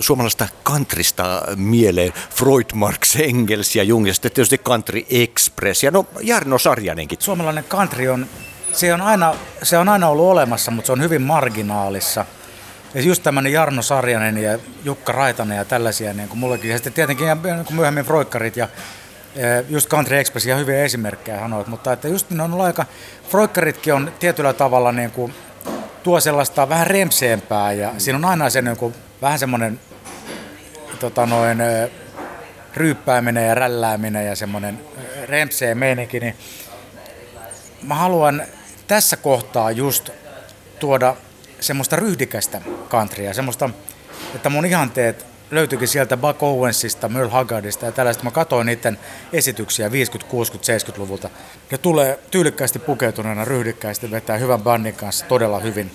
suomalaista 0.00 0.48
kantrista 0.62 1.42
mieleen 1.56 2.12
Freud, 2.30 2.64
Marx, 2.74 3.16
Engels 3.16 3.76
ja 3.76 3.82
Jung 3.82 4.06
ja 4.06 4.14
sitten 4.14 4.32
tietysti 4.32 4.58
Country 4.58 5.06
Express 5.10 5.82
ja 5.82 5.90
no 5.90 6.06
Jarno 6.20 6.58
Sarjanenkin. 6.58 7.18
Suomalainen 7.20 7.64
country 7.64 8.08
on, 8.08 8.26
se 8.72 8.94
on, 8.94 9.00
aina, 9.00 9.34
se 9.62 9.78
on 9.78 9.88
aina 9.88 10.08
ollut 10.08 10.26
olemassa, 10.26 10.70
mutta 10.70 10.86
se 10.86 10.92
on 10.92 11.02
hyvin 11.02 11.22
marginaalissa. 11.22 12.24
Ja 12.94 13.00
just 13.00 13.22
tämmöinen 13.22 13.52
Jarno 13.52 13.82
Sarjanen 13.82 14.38
ja 14.38 14.58
Jukka 14.84 15.12
Raitanen 15.12 15.56
ja 15.56 15.64
tällaisia, 15.64 16.12
niin 16.12 16.28
kuin 16.28 16.38
mullekin. 16.38 16.70
Ja 16.70 16.76
sitten 16.76 16.92
tietenkin 16.92 17.26
niin 17.26 17.64
kuin 17.64 17.76
myöhemmin 17.76 18.04
Freudkarit 18.04 18.56
ja 18.56 18.68
just 19.68 19.88
Country 19.88 20.18
Express 20.18 20.46
ja 20.46 20.56
hyviä 20.56 20.84
esimerkkejä 20.84 21.38
hän 21.38 21.64
mutta 21.66 21.92
että 21.92 22.08
just 22.08 22.30
ne 22.30 22.42
on 22.42 22.60
aika, 22.60 22.86
Freudkaritkin 23.28 23.94
on 23.94 24.12
tietyllä 24.18 24.52
tavalla 24.52 24.92
niin 24.92 25.10
kuin 25.10 25.34
tuo 26.02 26.20
sellaista 26.20 26.68
vähän 26.68 26.86
remseempää 26.86 27.72
ja 27.72 27.92
siinä 27.98 28.16
on 28.16 28.24
aina 28.24 28.50
se 28.50 28.62
niin 28.62 28.76
kuin, 28.76 28.94
vähän 29.22 29.38
semmoinen 29.38 29.80
tota 31.00 31.26
noin, 31.26 31.58
ryyppääminen 32.76 33.46
ja 33.46 33.54
rällääminen 33.54 34.26
ja 34.26 34.36
semmoinen 34.36 34.80
remseen 35.28 35.78
meininki, 35.78 36.20
niin 36.20 36.36
mä 37.82 37.94
haluan 37.94 38.42
tässä 38.88 39.16
kohtaa 39.16 39.70
just 39.70 40.10
tuoda 40.78 41.16
semmoista 41.60 41.96
ryhdikästä 41.96 42.62
countrya, 42.88 43.34
semmoista, 43.34 43.70
että 44.34 44.50
mun 44.50 44.66
ihanteet 44.66 45.29
löytyikin 45.50 45.88
sieltä 45.88 46.16
Buck 46.16 46.42
Owensista, 46.42 47.08
Merle 47.08 47.30
Haggardista 47.30 47.86
ja 47.86 47.92
tällaista. 47.92 48.24
Mä 48.24 48.30
katsoin 48.30 48.66
niiden 48.66 48.98
esityksiä 49.32 49.92
50, 49.92 50.30
60, 50.30 50.92
70-luvulta. 50.92 51.30
Ne 51.70 51.78
tulee 51.78 52.18
tyylikkäästi 52.30 52.78
pukeutuneena, 52.78 53.44
ryhdikkäästi, 53.44 54.10
vetää 54.10 54.36
hyvän 54.36 54.62
bandin 54.62 54.94
kanssa 54.94 55.24
todella 55.24 55.60
hyvin. 55.60 55.90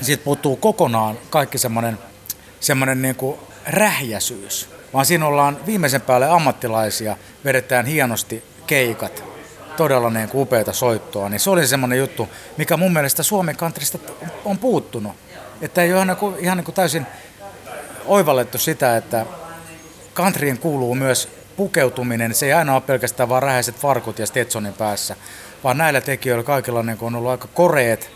Siitä 0.00 0.24
puuttuu 0.24 0.56
kokonaan 0.56 1.18
kaikki 1.30 1.58
semmoinen, 1.58 1.98
semmoinen 2.60 3.02
niin 3.02 3.16
kuin 3.16 3.38
rähjäisyys. 3.66 4.68
Vaan 4.92 5.06
siinä 5.06 5.26
ollaan 5.26 5.58
viimeisen 5.66 6.00
päälle 6.00 6.28
ammattilaisia, 6.28 7.16
vedetään 7.44 7.86
hienosti 7.86 8.44
keikat, 8.66 9.24
todella 9.76 10.10
niin 10.10 10.28
kuin 10.28 10.42
upeita 10.42 10.72
soittoa, 10.72 11.28
niin 11.28 11.40
se 11.40 11.50
oli 11.50 11.66
semmoinen 11.66 11.98
juttu, 11.98 12.28
mikä 12.56 12.76
mun 12.76 12.92
mielestä 12.92 13.22
Suomen 13.22 13.56
kantrista 13.56 13.98
on 14.44 14.58
puuttunut. 14.58 15.12
Että 15.60 15.82
ei 15.82 15.88
ole 15.88 15.96
ihan, 15.96 16.08
niin 16.08 16.16
kuin, 16.16 16.36
ihan 16.38 16.56
niin 16.56 16.64
kuin 16.64 16.74
täysin 16.74 17.06
oivallettu 18.06 18.58
sitä, 18.58 18.96
että 18.96 19.26
countryin 20.14 20.58
kuuluu 20.58 20.94
myös 20.94 21.28
pukeutuminen. 21.56 22.34
Se 22.34 22.46
ei 22.46 22.52
aina 22.52 22.74
ole 22.74 22.82
pelkästään 22.86 23.28
vaan 23.28 23.42
rähäiset 23.42 23.76
farkut 23.76 24.18
ja 24.18 24.26
Stetsonin 24.26 24.72
päässä, 24.72 25.16
vaan 25.64 25.78
näillä 25.78 26.00
tekijöillä 26.00 26.44
kaikilla 26.44 26.82
niin 26.82 26.98
on 27.00 27.16
ollut 27.16 27.30
aika 27.30 27.48
koreet, 27.48 28.10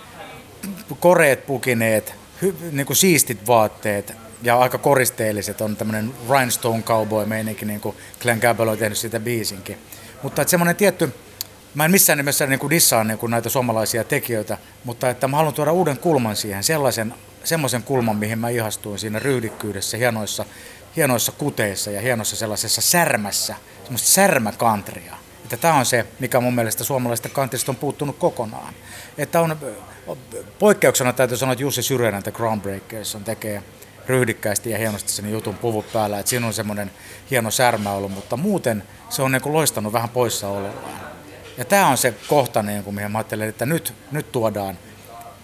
koreet 1.01 1.47
pukineet, 1.47 2.15
hy, 2.43 2.55
niin 2.73 2.87
kuin 2.87 2.97
siistit 2.97 3.47
vaatteet 3.47 4.13
ja 4.43 4.59
aika 4.59 4.79
koristeelliset. 4.79 5.61
On 5.61 5.77
tämmöinen 5.77 6.13
rhinestone 6.31 6.83
cowboy 6.83 7.27
meininki, 7.27 7.65
niin 7.65 7.81
kuin 7.81 7.97
Glenn 8.23 8.41
Campbell 8.41 8.69
on 8.69 8.79
tehnyt 8.79 8.99
siitä 8.99 9.21
biisinkin. 9.21 9.79
Mutta 10.23 10.43
että 10.43 10.51
semmoinen 10.51 10.77
tietty, 10.77 11.15
mä 11.75 11.85
en 11.85 11.91
missään 11.91 12.17
nimessä 12.17 12.47
niin 12.47 12.59
kuin 12.59 12.71
dissaa 12.71 13.05
niin 13.05 13.19
kuin 13.19 13.31
näitä 13.31 13.49
suomalaisia 13.49 14.05
tekijöitä, 14.05 14.59
mutta 14.85 15.11
että 15.11 15.29
mä 15.29 15.37
haluan 15.37 15.55
tuoda 15.55 15.73
uuden 15.73 15.99
kulman 15.99 16.37
siihen, 16.37 16.65
sellaisen 16.65 17.15
semmoisen 17.47 17.83
kulman, 17.83 18.17
mihin 18.17 18.39
mä 18.39 18.49
ihastuin 18.49 18.99
siinä 18.99 19.19
ryhdikkyydessä, 19.19 19.97
hienoissa, 19.97 20.45
hienoissa 20.97 21.33
kuteissa 21.33 21.91
ja 21.91 22.01
hienossa 22.01 22.37
sellaisessa 22.37 22.81
särmässä, 22.81 23.55
semmoista 23.83 24.09
särmäkantria. 24.09 25.17
Että 25.45 25.57
tämä 25.57 25.75
on 25.75 25.87
se, 25.87 26.07
mikä 26.19 26.41
mun 26.41 26.55
mielestä 26.55 26.85
suomalaisesta 26.85 27.29
kantrista 27.29 27.73
on 27.73 27.77
puuttunut 27.77 28.17
kokonaan. 28.19 28.75
Että 29.19 29.41
on, 29.41 29.57
poikkeuksena 30.59 31.13
täytyy 31.13 31.37
sanoa, 31.37 31.53
että 31.53 31.63
Jussi 31.63 31.83
Syrjänä 31.83 32.23
The 32.23 32.33
Groundbreakers 32.33 33.15
on 33.15 33.25
tekee 33.25 33.63
ryhdikkäästi 34.07 34.71
ja 34.71 34.79
hienosti 34.79 35.13
sen 35.13 35.33
jutun 35.33 35.55
puvut 35.55 35.93
päällä, 35.93 36.19
että 36.19 36.31
siinä 36.31 36.47
on 36.47 36.55
semmoinen 36.55 36.91
hieno 37.31 37.51
särmä 37.51 37.93
ollut, 37.93 38.13
mutta 38.13 38.37
muuten 38.37 38.83
se 39.09 39.23
on 39.23 39.33
niin 39.33 39.43
loistanut 39.45 39.93
vähän 39.93 40.09
poissaolollaan. 40.09 41.01
Ja 41.59 41.65
tämä 41.65 41.89
on 41.89 41.97
se 41.97 42.15
kohta, 42.29 42.63
niin 42.63 42.85
kuin, 42.85 42.95
mihin 42.95 43.11
mä 43.11 43.19
ajattelen, 43.19 43.49
että 43.49 43.67
nyt, 43.67 43.95
nyt 44.11 44.33
tuodaan 44.33 44.79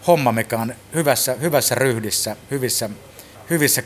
homma, 0.07 0.33
mikä 0.33 0.59
on 0.59 0.75
hyvässä, 0.95 1.37
hyvässä 1.41 1.75
ryhdissä, 1.75 2.37
hyvissä, 2.51 2.91
hyvissä, 3.51 3.83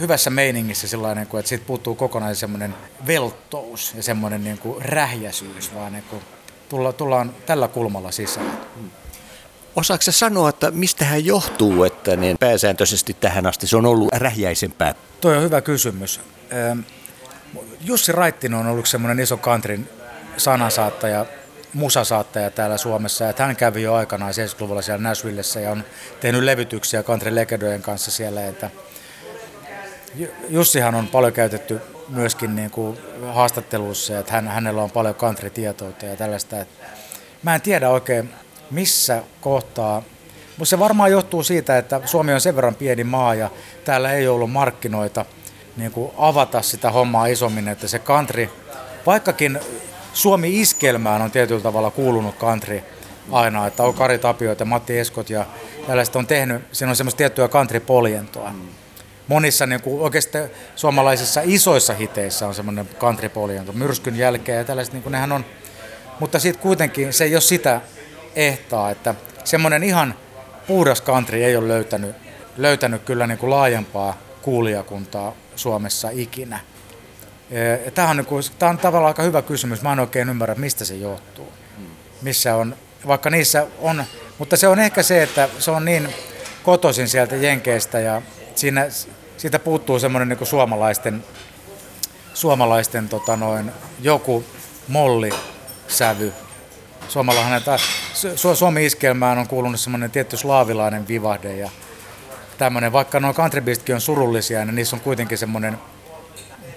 hyvässä 0.00 0.30
meiningissä 0.30 0.88
sellainen, 0.88 1.22
että 1.22 1.48
siitä 1.48 1.64
puuttuu 1.66 1.94
kokonaan 1.94 2.36
semmoinen 2.36 2.74
velttous 3.06 3.92
ja 3.96 4.02
semmoinen 4.02 4.44
niin 4.44 4.58
kuin 4.58 4.84
rähjäisyys, 4.84 5.74
vaan 5.74 5.92
niin 5.92 6.04
kuin 6.10 6.22
tulla, 6.68 6.92
tullaan 6.92 7.34
tällä 7.46 7.68
kulmalla 7.68 8.10
sisään. 8.10 8.60
Osaatko 9.76 10.12
sanoa, 10.12 10.48
että 10.48 10.70
mistä 10.70 11.04
hän 11.04 11.24
johtuu, 11.24 11.84
että 11.84 12.16
niin 12.16 12.36
pääsääntöisesti 12.40 13.16
tähän 13.20 13.46
asti 13.46 13.66
se 13.66 13.76
on 13.76 13.86
ollut 13.86 14.08
rähjäisempää? 14.12 14.94
Tuo 15.20 15.32
on 15.32 15.42
hyvä 15.42 15.60
kysymys. 15.60 16.20
Jussi 17.80 18.12
Raittinen 18.12 18.58
on 18.58 18.66
ollut 18.66 18.88
semmoinen 18.88 19.20
iso 19.20 19.36
kantrin 19.36 19.88
sanansaattaja 20.36 21.26
musasaattaja 21.74 22.50
täällä 22.50 22.76
Suomessa. 22.76 23.28
Että 23.28 23.46
hän 23.46 23.56
kävi 23.56 23.82
jo 23.82 23.94
aikanaan 23.94 24.32
70-luvulla 24.32 24.82
siellä 24.82 25.08
Nashvillessä 25.08 25.60
ja 25.60 25.70
on 25.70 25.84
tehnyt 26.20 26.42
levytyksiä 26.42 27.02
country 27.02 27.34
legendojen 27.34 27.82
kanssa 27.82 28.10
siellä. 28.10 28.46
Että 28.46 28.70
Jussihan 30.48 30.94
on 30.94 31.08
paljon 31.08 31.32
käytetty 31.32 31.80
myöskin 32.08 32.56
niin 32.56 32.70
kuin 32.70 32.98
haastatteluissa, 33.32 34.18
että 34.18 34.32
hän, 34.32 34.48
hänellä 34.48 34.82
on 34.82 34.90
paljon 34.90 35.14
country-tietoutta 35.14 36.06
ja 36.06 36.16
tällaista. 36.16 36.60
Että 36.60 36.84
mä 37.42 37.54
en 37.54 37.60
tiedä 37.60 37.88
oikein 37.88 38.34
missä 38.70 39.22
kohtaa, 39.40 40.02
mutta 40.56 40.70
se 40.70 40.78
varmaan 40.78 41.10
johtuu 41.10 41.42
siitä, 41.42 41.78
että 41.78 42.00
Suomi 42.04 42.32
on 42.32 42.40
sen 42.40 42.56
verran 42.56 42.74
pieni 42.74 43.04
maa 43.04 43.34
ja 43.34 43.50
täällä 43.84 44.12
ei 44.12 44.28
ollut 44.28 44.50
markkinoita 44.50 45.24
niin 45.76 45.92
kuin 45.92 46.12
avata 46.16 46.62
sitä 46.62 46.90
hommaa 46.90 47.26
isommin, 47.26 47.68
että 47.68 47.88
se 47.88 47.98
country, 47.98 48.48
vaikkakin 49.06 49.60
Suomi 50.12 50.60
iskelmään 50.60 51.22
on 51.22 51.30
tietyllä 51.30 51.60
tavalla 51.60 51.90
kuulunut 51.90 52.38
country 52.38 52.82
aina, 53.32 53.66
että 53.66 53.82
on 53.82 53.94
Kari 53.94 54.18
Tapio 54.18 54.56
ja 54.58 54.64
Matti 54.64 54.98
Eskot 54.98 55.30
ja 55.30 55.46
tällaiset 55.86 56.16
on 56.16 56.26
tehnyt, 56.26 56.62
siinä 56.72 56.90
on 56.90 56.96
semmoista 56.96 57.18
tiettyä 57.18 57.48
country-poljentoa. 57.48 58.52
Monissa 59.28 59.66
niin 59.66 59.82
kuin 59.82 60.00
oikeastaan 60.00 60.48
suomalaisissa 60.76 61.40
isoissa 61.44 61.94
hiteissä 61.94 62.46
on 62.46 62.54
semmoinen 62.54 62.88
country-poljento, 62.98 63.72
myrskyn 63.72 64.16
jälkeen 64.16 64.58
ja 64.58 64.64
tällaiset, 64.64 64.94
niin 64.94 65.02
kuin 65.02 65.12
nehän 65.12 65.32
on, 65.32 65.44
mutta 66.20 66.38
sitten 66.38 66.62
kuitenkin 66.62 67.12
se 67.12 67.24
ei 67.24 67.34
ole 67.34 67.40
sitä 67.40 67.80
ehtaa, 68.36 68.90
että 68.90 69.14
semmoinen 69.44 69.82
ihan 69.82 70.14
puhdas 70.66 71.02
country 71.02 71.44
ei 71.44 71.56
ole 71.56 71.68
löytänyt, 71.68 72.16
löytänyt 72.56 73.02
kyllä 73.02 73.26
niin 73.26 73.38
kuin 73.38 73.50
laajempaa 73.50 74.16
kuulijakuntaa 74.42 75.32
Suomessa 75.56 76.08
ikinä. 76.12 76.60
Tämä 77.94 78.10
on, 78.10 78.16
niin 78.16 78.26
kuin, 78.26 78.42
tämä 78.58 78.70
on 78.70 78.78
tavallaan 78.78 79.10
aika 79.10 79.22
hyvä 79.22 79.42
kysymys. 79.42 79.82
Mä 79.82 79.92
en 79.92 80.00
oikein 80.00 80.28
ymmärrä, 80.28 80.54
mistä 80.54 80.84
se 80.84 80.94
johtuu. 80.94 81.52
Missä 82.22 82.54
on, 82.54 82.76
vaikka 83.06 83.30
niissä 83.30 83.66
on, 83.78 84.04
mutta 84.38 84.56
se 84.56 84.68
on 84.68 84.78
ehkä 84.78 85.02
se, 85.02 85.22
että 85.22 85.48
se 85.58 85.70
on 85.70 85.84
niin 85.84 86.14
kotoisin 86.62 87.08
sieltä 87.08 87.36
Jenkeistä 87.36 88.00
ja 88.00 88.22
siinä, 88.54 88.86
siitä 89.36 89.58
puuttuu 89.58 89.98
semmoinen 89.98 90.28
niin 90.28 90.46
suomalaisten, 90.46 91.24
suomalaisten 92.34 93.08
tota 93.08 93.36
noin, 93.36 93.72
joku 94.00 94.44
mollisävy. 94.88 96.32
Suomallahan 97.08 97.62
Su- 98.14 98.56
Suomi-iskelmään 98.56 99.38
on 99.38 99.48
kuulunut 99.48 99.80
semmoinen 99.80 100.10
tietty 100.10 100.36
slaavilainen 100.36 101.08
vivahde 101.08 101.56
ja 101.56 101.70
tämmöinen, 102.58 102.92
vaikka 102.92 103.20
nuo 103.20 103.34
country 103.34 103.62
on 103.94 104.00
surullisia, 104.00 104.64
niin 104.64 104.74
niissä 104.74 104.96
on 104.96 105.00
kuitenkin 105.00 105.38
semmoinen 105.38 105.78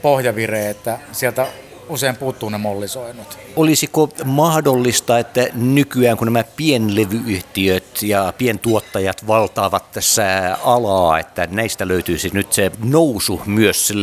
pohjavire, 0.02 0.70
että 0.70 1.00
sieltä 1.12 1.48
usein 1.90 2.16
puuttuu 2.16 2.50
ne 2.50 2.58
mollisoinnut. 2.58 3.40
Olisiko 3.56 4.10
mahdollista, 4.26 5.20
että 5.20 5.48
nykyään 5.54 6.18
kun 6.18 6.28
nämä 6.28 6.44
pienlevyyhtiöt 6.56 8.04
ja 8.04 8.34
pientuottajat 8.38 9.28
valtaavat 9.28 9.92
tässä 9.92 10.58
alaa, 10.64 11.20
että 11.20 11.48
näistä 11.52 11.88
löytyisi 11.88 12.30
nyt 12.34 12.54
se 12.54 12.72
nousu 12.84 13.42
myös 13.46 13.94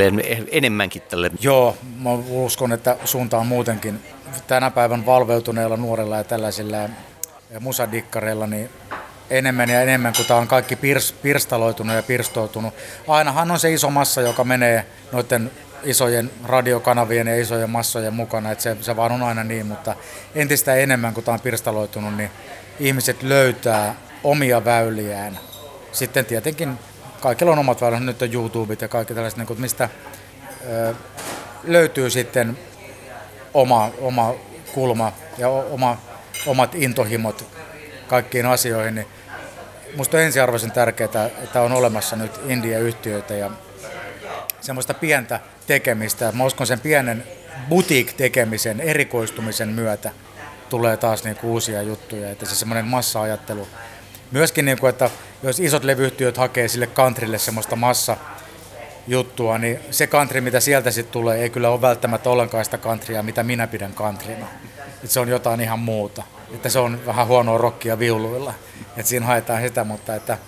enemmänkin 0.51 1.03
tälle? 1.03 1.31
Joo, 1.41 1.77
mä 1.97 2.11
uskon, 2.31 2.73
että 2.73 2.97
suunta 3.05 3.39
on 3.39 3.47
muutenkin 3.47 4.01
tänä 4.47 4.71
päivän 4.71 5.07
valveutuneilla 5.07 5.77
nuorilla 5.77 6.17
ja 6.17 6.25
tällaisilla 6.25 6.77
musadikkareilla, 7.61 8.47
niin 8.47 8.71
enemmän 9.31 9.71
ja 9.71 9.83
enemmän, 9.83 10.13
kun 10.17 10.25
tämä 10.25 10.41
on 10.41 10.49
kaikki 10.49 10.77
pirs, 10.77 11.13
pirstaloitunut 11.13 11.97
ja 11.97 12.03
pirstoutunut. 12.03 12.75
Ainahan 13.09 13.51
on 13.51 13.59
se 13.59 13.73
iso 13.73 13.91
massa, 13.91 14.21
joka 14.21 14.45
menee 14.45 14.87
noiden 15.13 15.51
isojen 15.85 16.31
radiokanavien 16.45 17.27
ja 17.27 17.41
isojen 17.41 17.71
massojen 17.71 18.15
mukana, 18.15 18.53
että 18.53 18.63
se, 18.63 18.77
se 18.81 18.97
vaan 18.97 19.13
on 19.13 19.23
aina 19.23 19.45
niin, 19.45 19.67
mutta 19.67 19.97
entistä 20.35 20.75
enemmän, 20.75 21.15
kun 21.15 21.25
tämä 21.25 21.33
on 21.33 21.41
pirstaloitunut, 21.41 22.17
niin 22.17 22.31
ihmiset 22.81 23.23
löytää 23.23 23.95
omia 24.25 24.65
väyliään. 24.65 25.39
Sitten 25.93 26.25
tietenkin 26.25 26.79
kaikilla 27.21 27.53
on 27.53 27.59
omat 27.59 27.81
väylät, 27.81 28.03
nyt 28.03 28.23
on 28.23 28.35
YouTubet 28.35 28.83
ja 28.83 28.89
kaikki 28.89 29.15
tällaiset, 29.15 29.39
niin 29.39 29.61
mistä 29.61 29.89
ö, 30.71 30.95
löytyy 31.65 32.11
sitten 32.11 32.59
oma, 33.55 33.91
oma 34.01 34.35
kulma 34.75 35.13
ja 35.39 35.49
oma, 35.49 35.99
omat 36.47 36.75
intohimot 36.75 37.45
kaikkiin 38.09 38.47
asioihin, 38.47 38.95
niin 38.95 39.07
Minusta 39.93 40.17
on 40.17 40.23
ensiarvoisen 40.23 40.73
tärkeää, 40.73 41.31
että 41.45 41.63
on 41.63 41.73
olemassa 41.73 42.17
nyt 42.17 42.41
India-yhtiöitä 42.49 43.35
ja 43.35 43.51
semmoista 44.69 44.95
pientä 44.95 45.41
tekemistä. 45.67 46.33
Mä 46.33 46.45
uskon 46.45 46.67
sen 46.67 46.81
pienen 46.81 47.25
boutique-tekemisen, 47.69 48.81
erikoistumisen 48.81 49.69
myötä 49.69 50.11
tulee 50.71 50.97
taas 50.97 51.25
niinku 51.25 51.53
uusia 51.53 51.83
juttuja, 51.83 52.31
että 52.31 52.47
se 52.47 52.55
semmoinen 52.55 52.85
massa-ajattelu. 52.85 53.69
Myöskin, 54.31 54.65
niinku, 54.65 54.87
että 54.87 55.11
jos 55.43 55.61
isot 55.61 55.85
levyyhtiöt 55.85 56.37
hakee 56.37 56.69
sille 56.69 56.87
kantrille 56.87 57.39
semmoista 57.39 57.77
massa 57.77 58.17
juttua, 59.07 59.59
niin 59.59 59.81
se 59.91 60.07
country, 60.07 60.41
mitä 60.41 60.61
sieltä 60.61 60.91
sitten 60.91 61.13
tulee, 61.13 61.43
ei 61.43 61.51
kyllä 61.51 61.71
ole 61.71 61.81
välttämättä 61.81 62.31
ollenkaan 62.31 62.65
sitä 62.65 62.79
countrya, 62.79 63.23
mitä 63.23 63.43
minä 63.43 63.67
pidän 63.67 63.95
countryna. 63.95 64.47
Et 65.05 65.11
se 65.11 65.21
on 65.21 65.29
jotain 65.29 65.61
ihan 65.61 65.79
muuta. 65.79 66.23
Että 66.55 66.69
se 66.69 66.79
on 66.79 67.07
vähän 67.07 67.27
huonoa 67.27 67.59
rockia 67.59 67.99
viuluilla. 67.99 68.55
Että 68.97 69.09
siinä 69.09 69.27
haetaan 69.27 69.63
sitä, 69.63 69.85
mutta 69.85 70.15
että, 70.15 70.39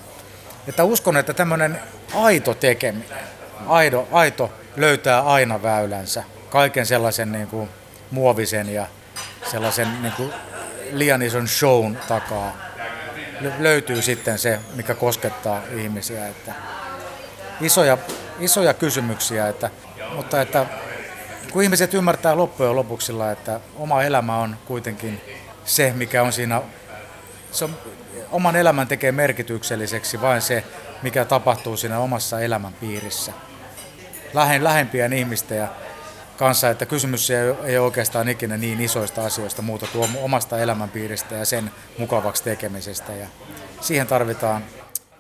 että 0.69 0.85
uskon, 0.85 1.17
että 1.17 1.35
tämmöinen 1.35 1.81
aito 2.15 2.55
tekeminen, 2.55 3.19
aito, 3.67 4.09
aito 4.13 4.53
löytää 4.77 5.21
aina 5.21 5.63
väylänsä. 5.63 6.25
Kaiken 6.51 6.87
sellaisen 6.87 7.33
niin 7.33 7.47
kuin 7.47 7.69
muovisen 8.11 8.75
ja 8.75 8.87
sellaisen 9.51 10.03
niin 10.03 10.13
kuin 10.13 10.33
liian 10.93 11.23
ison 11.23 11.49
shown 11.49 11.97
takaa 12.09 12.71
löytyy 13.59 14.03
sitten 14.03 14.39
se, 14.39 14.61
mikä 14.75 14.95
koskettaa 14.95 15.63
ihmisiä. 15.77 16.29
Että 16.29 16.53
isoja, 17.61 17.99
isoja 18.41 18.75
kysymyksiä, 18.75 19.49
että, 19.49 19.71
mutta 20.17 20.41
että 20.41 20.67
kun 21.53 21.63
ihmiset 21.63 21.95
ymmärtää 21.95 22.37
loppujen 22.37 22.77
lopuksilla, 22.77 23.31
että 23.31 23.61
oma 23.77 24.03
elämä 24.03 24.39
on 24.39 24.57
kuitenkin 24.65 25.21
se, 25.65 25.93
mikä 25.97 26.23
on 26.23 26.33
siinä, 26.33 26.63
se 27.53 27.65
on, 27.65 27.77
oman 28.31 28.57
elämän 28.57 28.89
tekee 28.89 29.13
merkitykselliseksi 29.13 30.21
vain 30.21 30.43
se, 30.43 30.65
mikä 31.03 31.25
tapahtuu 31.25 31.77
siinä 31.77 31.99
omassa 31.99 32.41
elämän 32.41 32.73
piirissä. 32.73 33.33
Lähen, 34.35 34.65
lähempien 34.65 35.13
ihmisten 35.13 35.59
ja 35.59 35.69
kanssa, 36.39 36.71
että 36.71 36.87
kysymys 36.87 37.31
ei, 37.31 37.55
ei 37.65 37.79
oikeastaan 37.79 38.29
ikinä 38.29 38.57
niin 38.57 38.81
isoista 38.81 39.25
asioista 39.25 39.63
muuta 39.63 39.87
kuin 39.93 40.11
omasta 40.23 40.59
elämänpiiristä 40.59 41.35
ja 41.35 41.45
sen 41.45 41.71
mukavaksi 41.99 42.43
tekemisestä. 42.43 43.13
Ja 43.13 43.27
siihen 43.81 44.07
tarvitaan 44.07 44.65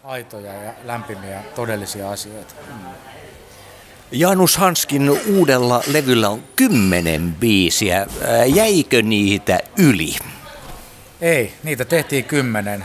aitoja 0.04 0.52
ja 0.52 0.72
lämpimiä 0.84 1.42
todellisia 1.54 2.10
asioita. 2.10 2.54
Janus 4.12 4.56
Hanskin 4.56 5.10
uudella 5.10 5.82
levyllä 5.86 6.28
on 6.28 6.42
kymmenen 6.56 7.34
biisiä. 7.40 8.06
Jäikö 8.46 9.02
niitä 9.02 9.58
yli? 9.78 10.16
Ei, 11.20 11.54
niitä 11.62 11.84
tehtiin 11.84 12.24
kymmenen. 12.24 12.84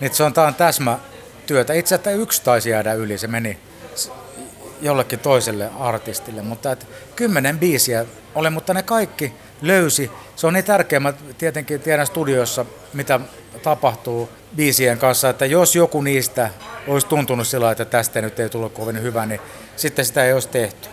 Nyt 0.00 0.14
se 0.14 0.22
on, 0.22 0.32
tämä 0.32 0.46
on 0.46 0.54
täsmätyötä. 0.54 1.72
Itse 1.72 1.94
asiassa 1.94 2.10
yksi 2.10 2.42
taisi 2.42 2.70
jäädä 2.70 2.92
yli, 2.92 3.18
se 3.18 3.26
meni 3.26 3.58
jollekin 4.82 5.18
toiselle 5.18 5.70
artistille, 5.78 6.42
mutta 6.42 6.72
että 6.72 6.86
kymmenen 7.16 7.58
biisiä 7.58 8.04
oli, 8.34 8.50
mutta 8.50 8.74
ne 8.74 8.82
kaikki 8.82 9.32
löysi. 9.62 10.10
Se 10.36 10.46
on 10.46 10.52
niin 10.52 10.64
tärkeää, 10.64 11.00
mä 11.00 11.12
tietenkin 11.38 11.80
tiedän 11.80 12.06
studiossa, 12.06 12.66
mitä 12.92 13.20
tapahtuu 13.62 14.28
biisien 14.56 14.98
kanssa, 14.98 15.28
että 15.28 15.46
jos 15.46 15.76
joku 15.76 16.02
niistä 16.02 16.50
olisi 16.86 17.06
tuntunut 17.06 17.46
sillä 17.48 17.70
että 17.70 17.84
tästä 17.84 18.22
nyt 18.22 18.40
ei 18.40 18.48
tullut 18.48 18.72
kovin 18.72 19.02
hyvä, 19.02 19.26
niin 19.26 19.40
sitten 19.76 20.04
sitä 20.04 20.24
ei 20.24 20.32
olisi 20.32 20.48
tehty. 20.48 20.88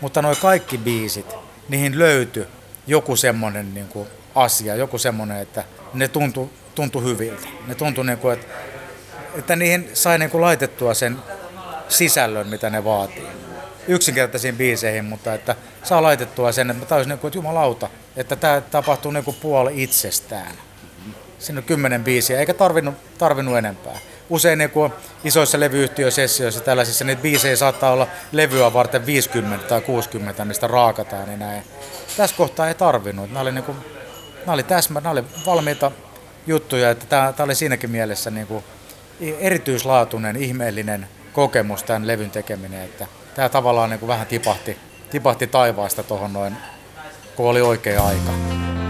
Mutta 0.00 0.22
nuo 0.22 0.34
kaikki 0.34 0.78
biisit, 0.78 1.34
niihin 1.68 1.98
löytyi 1.98 2.46
joku 2.86 3.16
semmoinen 3.16 3.74
niin 3.74 3.88
kuin 3.88 4.08
asia, 4.34 4.74
joku 4.74 4.98
semmoinen, 4.98 5.38
että 5.38 5.64
ne 5.94 6.08
tuntui, 6.08 6.50
tuntui 6.74 7.04
hyviltä. 7.04 7.48
Ne 7.66 7.74
tuntui, 7.74 8.06
niin 8.06 8.18
kuin, 8.18 8.32
että, 8.32 8.46
että 9.38 9.56
niihin 9.56 9.90
sai 9.94 10.18
niin 10.18 10.30
kuin 10.30 10.40
laitettua 10.40 10.94
sen 10.94 11.16
sisällön, 11.92 12.46
mitä 12.46 12.70
ne 12.70 12.84
vaatii. 12.84 13.26
Yksinkertaisiin 13.88 14.56
biiseihin, 14.56 15.04
mutta 15.04 15.34
että 15.34 15.56
saa 15.82 16.02
laitettua 16.02 16.52
sen, 16.52 16.70
että 16.70 16.96
niin 16.96 17.18
kuin, 17.18 17.28
että 17.28 17.38
jumalauta, 17.38 17.88
että 18.16 18.36
tämä 18.36 18.60
tapahtuu 18.60 19.10
niin 19.10 19.24
kuin 19.24 19.36
puoli 19.40 19.82
itsestään. 19.82 20.52
Siinä 21.38 21.58
on 21.58 21.64
kymmenen 21.64 22.04
biisiä, 22.04 22.38
eikä 22.38 22.54
tarvinnut, 22.54 22.94
tarvinnut 23.18 23.58
enempää. 23.58 23.98
Usein 24.30 24.58
niin 24.58 24.70
kuin 24.70 24.92
isoissa 25.24 25.60
levyyhtiösessioissa 25.60 26.60
tällaisissa 26.60 27.04
niitä 27.04 27.22
biisejä 27.22 27.56
saattaa 27.56 27.92
olla 27.92 28.06
levyä 28.32 28.72
varten 28.72 29.06
50 29.06 29.68
tai 29.68 29.80
60, 29.80 30.44
mistä 30.44 30.66
raakataan. 30.66 31.26
Niin 31.26 31.38
näin. 31.38 31.62
Tässä 32.16 32.36
kohtaa 32.36 32.68
ei 32.68 32.74
tarvinnut. 32.74 33.30
Nämä 33.30 33.40
oli, 33.40 33.52
niin 33.52 33.64
kuin, 33.64 33.78
nämä 34.40 34.52
oli 34.52 34.62
täsmä, 34.62 35.00
nämä 35.00 35.12
oli 35.12 35.24
valmiita 35.46 35.92
juttuja, 36.46 36.90
että 36.90 37.06
tämä, 37.06 37.32
tämä 37.36 37.44
oli 37.44 37.54
siinäkin 37.54 37.90
mielessä 37.90 38.30
niin 38.30 38.46
kuin 38.46 38.64
erityislaatuinen, 39.40 40.36
ihmeellinen 40.36 41.08
kokemus 41.32 41.82
tämän 41.82 42.06
levyn 42.06 42.30
tekeminen, 42.30 42.82
että 42.82 43.06
tämä 43.34 43.48
tavallaan 43.48 43.90
niin 43.90 44.00
kuin 44.00 44.08
vähän 44.08 44.26
tipahti, 44.26 44.78
tipahti 45.10 45.46
taivaasta 45.46 46.02
tuohon 46.02 46.32
noin, 46.32 46.56
kun 47.36 47.50
oli 47.50 47.60
oikea 47.60 48.06
aika. 48.06 48.81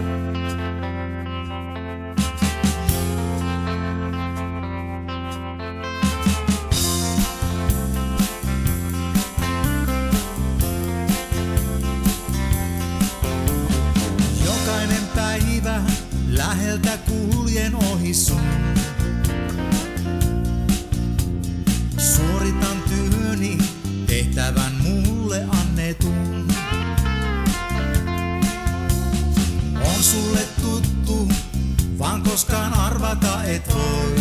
Vaan 32.12 32.22
koskaan 32.22 32.74
arvata 32.74 33.44
et 33.44 33.74
voi. 33.74 34.16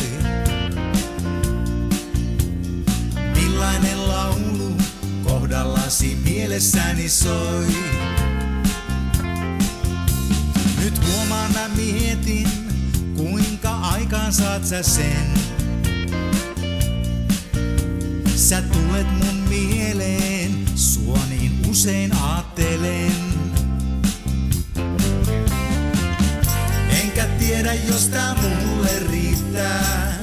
Millainen 3.36 4.08
laulu 4.08 4.78
kohdallasi 5.24 6.18
mielessäni 6.24 7.10
soi. 7.10 7.68
Nyt 10.80 11.02
huomaan 11.08 11.52
mä 11.54 11.70
mietin, 11.76 12.48
kuinka 13.18 13.76
aikaan 13.76 14.34
saat 14.34 14.66
sä 14.66 14.84
sen. 14.84 15.34
Sä 18.36 18.62
tulet 18.62 19.08
mun 19.12 19.36
mieleen, 19.50 20.66
sua 20.76 21.20
niin 21.30 21.52
usein 21.70 22.16
aattelen. 22.16 23.51
Enkä 27.22 27.34
tiedä, 27.46 27.74
jos 27.74 28.08
tää 28.08 28.36
mulle 28.36 28.90
riittää. 29.12 30.14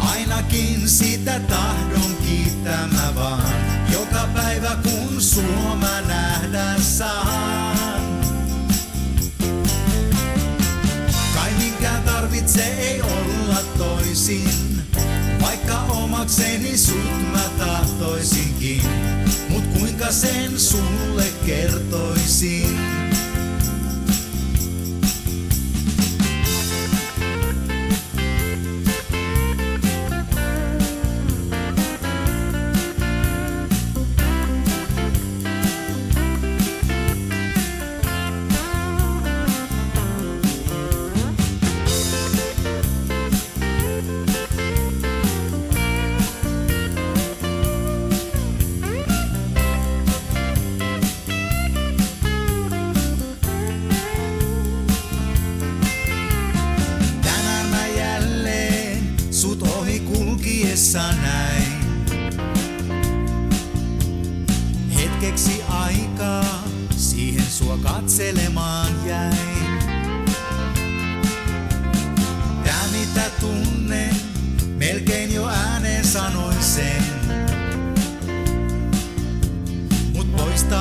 Ainakin 0.00 0.88
sitä 0.88 1.40
tahdon 1.40 2.16
kiittää 2.26 2.86
mä 2.86 3.14
vaan. 3.14 3.52
Joka 3.92 4.28
päivä 4.34 4.76
kun 4.82 5.22
sua 5.22 5.76
mä 5.80 6.00
nähdä 6.00 6.74
saan. 6.80 8.00
Kai 11.34 11.50
minkään 11.58 12.02
tarvitse 12.02 12.64
ei 12.64 13.02
olla 13.02 13.58
toisin. 13.78 14.82
Vaikka 15.40 15.80
omakseni 15.82 16.78
sut 16.78 17.32
mä 17.32 17.44
tahtoisinkin. 17.58 18.82
Mut 19.48 19.64
kuinka 19.78 20.12
sen 20.12 20.60
sulle 20.60 21.24
kertoisin? 21.46 23.07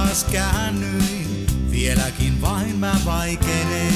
Taas 0.07 0.23
käännyin, 0.23 1.45
vieläkin 1.71 2.41
vain 2.41 2.75
mä 2.75 2.95
vaikenen. 3.05 3.93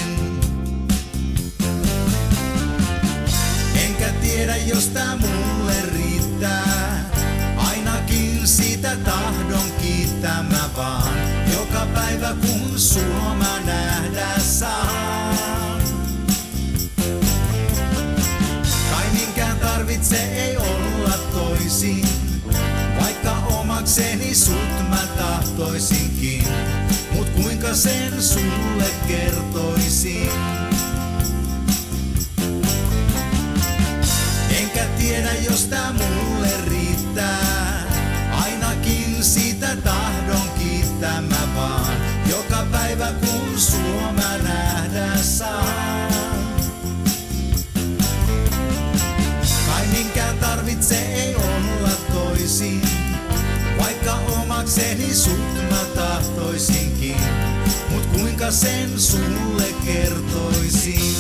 Enkä 3.86 4.10
tiedä, 4.22 4.56
jos 4.58 4.88
tää 4.88 5.18
mulle 5.18 5.74
riittää. 5.94 7.12
Ainakin 7.58 8.48
sitä 8.48 8.96
tahdon 8.96 9.72
kiittää 9.82 10.44
mä 10.44 10.70
vaan. 10.78 11.14
Joka 11.54 11.88
päivä 11.94 12.36
kun 12.42 12.80
sua 12.80 13.36
mä 13.36 13.60
nähdä 13.66 14.40
saan. 14.40 15.82
Kai 18.92 19.06
minkään 19.14 19.60
tarvitse 19.60 20.18
ei 20.18 20.58
olla 20.58 21.18
toisin. 21.34 22.11
Omakseni 23.82 24.36
sut 24.36 24.90
mä 24.90 25.08
tahtoisinkin. 25.18 26.44
Mut 27.12 27.30
kuinka 27.30 27.74
sen 27.74 28.24
sulle 28.24 28.86
kertoisin? 29.08 30.30
Enkä 34.60 34.86
tiedä, 34.98 35.34
jos 35.50 35.66
tää 35.66 35.94
mulle 35.94 36.50
riittää. 36.68 37.84
Ainakin 38.44 39.24
sitä 39.24 39.76
tahdon 39.76 40.50
kiittää 40.60 41.22
mä 41.22 41.48
vaan. 41.56 41.98
Joka 42.30 42.66
päivä 42.72 43.08
kun 43.12 43.60
sua 43.60 44.12
mä 44.14 44.38
nähdä 44.38 45.18
saan. 45.18 45.81
Omakseni 54.72 55.14
sut 55.14 55.54
mä 55.70 55.86
tahtoisinkin. 55.96 57.18
Mut 57.90 58.06
kuinka 58.06 58.52
sen 58.52 59.00
sulle 59.00 59.64
kertoisin? 59.86 61.16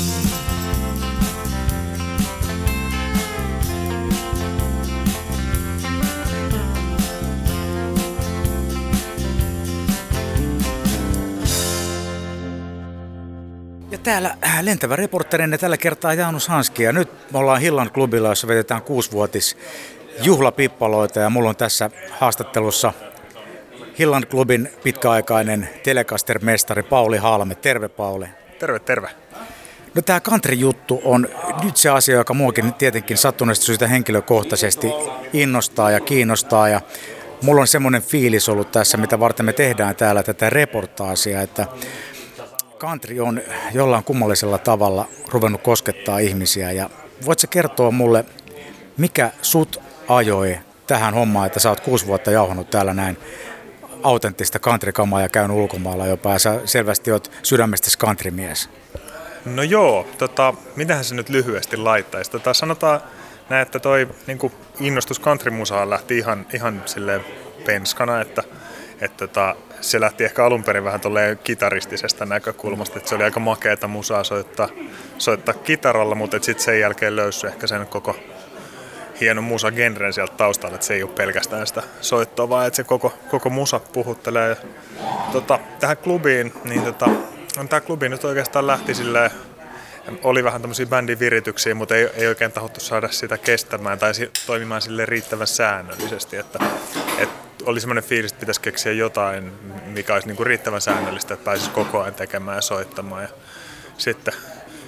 Ja 13.91 13.97
täällä 13.97 14.37
äh, 14.45 14.63
lentävä 14.63 14.95
reporterinne 14.95 15.57
tällä 15.57 15.77
kertaa 15.77 16.13
Jaanus 16.13 16.47
Hanski. 16.47 16.83
Ja 16.83 16.93
nyt 16.93 17.09
me 17.31 17.39
ollaan 17.39 17.61
Hillan 17.61 17.91
klubilla, 17.91 18.29
jossa 18.29 18.47
vedetään 18.47 18.81
kuusivuotis 18.81 19.57
juhlapippaloita. 20.23 21.19
Ja 21.19 21.29
mulla 21.29 21.49
on 21.49 21.55
tässä 21.55 21.89
haastattelussa 22.19 22.93
Hillan 23.99 24.27
klubin 24.27 24.69
pitkäaikainen 24.83 25.69
telekaster-mestari 25.83 26.83
Pauli 26.83 27.17
Halme. 27.17 27.55
Terve 27.55 27.87
Pauli. 27.87 28.25
Terve, 28.59 28.79
terve. 28.79 29.09
No 29.95 30.01
tämä 30.01 30.19
country-juttu 30.19 31.01
on 31.03 31.29
nyt 31.63 31.77
se 31.77 31.89
asia, 31.89 32.15
joka 32.15 32.33
muakin 32.33 32.73
tietenkin 32.73 33.17
sattuneesta 33.17 33.65
syystä 33.65 33.87
henkilökohtaisesti 33.87 34.87
innostaa 35.33 35.91
ja 35.91 35.99
kiinnostaa. 35.99 36.69
Ja 36.69 36.81
mulla 37.41 37.61
on 37.61 37.67
semmoinen 37.67 38.01
fiilis 38.01 38.49
ollut 38.49 38.71
tässä, 38.71 38.97
mitä 38.97 39.19
varten 39.19 39.45
me 39.45 39.53
tehdään 39.53 39.95
täällä 39.95 40.23
tätä 40.23 40.49
reportaasia, 40.49 41.41
että 41.41 41.67
country 42.79 43.19
on 43.19 43.41
jollain 43.73 44.03
kummallisella 44.03 44.57
tavalla 44.57 45.07
ruvennut 45.27 45.61
koskettaa 45.61 46.19
ihmisiä. 46.19 46.71
Ja 46.71 46.89
voitko 47.25 47.47
kertoa 47.49 47.91
mulle, 47.91 48.25
mikä 48.97 49.31
sut 49.41 49.81
ajoi 50.07 50.57
tähän 50.87 51.13
hommaan, 51.13 51.47
että 51.47 51.59
sä 51.59 51.69
oot 51.69 51.79
kuusi 51.79 52.07
vuotta 52.07 52.31
jauhanut 52.31 52.69
täällä 52.69 52.93
näin 52.93 53.17
autenttista 54.03 54.59
countrykamaa 54.59 55.21
ja 55.21 55.29
käynyt 55.29 55.57
ulkomailla 55.57 56.07
jopa, 56.07 56.33
ja 56.33 56.39
sä 56.39 56.61
selvästi 56.65 57.11
oot 57.11 57.31
sydämestäsi 57.43 57.97
countrymies. 57.97 58.69
No 59.45 59.63
joo, 59.63 60.07
tota, 60.17 60.53
mitähän 60.75 61.03
se 61.03 61.15
nyt 61.15 61.29
lyhyesti 61.29 61.77
laittaisi? 61.77 62.31
Tota, 62.31 62.53
sanotaan 62.53 63.01
näin, 63.49 63.61
että 63.61 63.79
toi 63.79 64.07
niin 64.27 64.51
innostus 64.79 65.21
countrymusaan 65.21 65.89
lähti 65.89 66.17
ihan, 66.17 66.45
ihan 66.53 66.83
silleen 66.85 67.25
penskana, 67.65 68.21
että, 68.21 68.43
että 69.01 69.27
tota, 69.27 69.55
se 69.81 69.99
lähti 69.99 70.23
ehkä 70.23 70.45
alun 70.45 70.63
perin 70.63 70.83
vähän 70.83 71.01
kitaristisesta 71.43 72.25
näkökulmasta, 72.25 72.97
että 72.97 73.09
se 73.09 73.15
oli 73.15 73.23
aika 73.23 73.39
makeata 73.39 73.87
musaa 73.87 74.23
soittaa, 74.23 74.69
soittaa 75.17 75.53
kitaralla, 75.53 76.15
mutta 76.15 76.37
sitten 76.41 76.65
sen 76.65 76.79
jälkeen 76.79 77.15
löysi 77.15 77.47
ehkä 77.47 77.67
sen 77.67 77.87
koko 77.87 78.15
hieno 79.21 79.41
musa 79.41 79.71
genren 79.71 80.13
sieltä 80.13 80.33
taustalla, 80.37 80.75
että 80.75 80.87
se 80.87 80.93
ei 80.93 81.03
ole 81.03 81.11
pelkästään 81.11 81.67
sitä 81.67 81.83
soittoa, 82.01 82.49
vaan 82.49 82.67
että 82.67 82.77
se 82.77 82.83
koko, 82.83 83.13
koko 83.31 83.49
musa 83.49 83.79
puhuttelee. 83.79 84.57
Tota, 85.31 85.59
tähän 85.79 85.97
klubiin, 85.97 86.53
niin 86.63 86.83
tota, 86.83 87.09
on 87.57 87.69
tämä 87.69 87.81
klubi 87.81 88.09
nyt 88.09 88.23
oikeastaan 88.23 88.67
lähti 88.67 88.95
silleen, 88.95 89.31
oli 90.23 90.43
vähän 90.43 90.61
tämmöisiä 90.61 90.85
bändin 90.85 91.19
virityksiä, 91.19 91.75
mutta 91.75 91.95
ei, 91.95 92.09
ei 92.13 92.27
oikein 92.27 92.51
tahottu 92.51 92.79
saada 92.79 93.07
sitä 93.11 93.37
kestämään 93.37 93.99
tai 93.99 94.11
toimimaan 94.45 94.81
sille 94.81 95.05
riittävän 95.05 95.47
säännöllisesti, 95.47 96.37
että, 96.37 96.59
että 97.17 97.65
oli 97.65 97.79
semmoinen 97.79 98.03
fiilis, 98.03 98.31
että 98.31 98.39
pitäisi 98.39 98.61
keksiä 98.61 98.91
jotain, 98.91 99.51
mikä 99.85 100.13
olisi 100.13 100.27
niinku 100.27 100.43
riittävän 100.43 100.81
säännöllistä, 100.81 101.33
että 101.33 101.45
pääsisi 101.45 101.69
koko 101.69 102.01
ajan 102.01 102.13
tekemään 102.13 102.57
ja 102.57 102.61
soittamaan. 102.61 103.23
Ja 103.23 103.29
sitten 103.97 104.33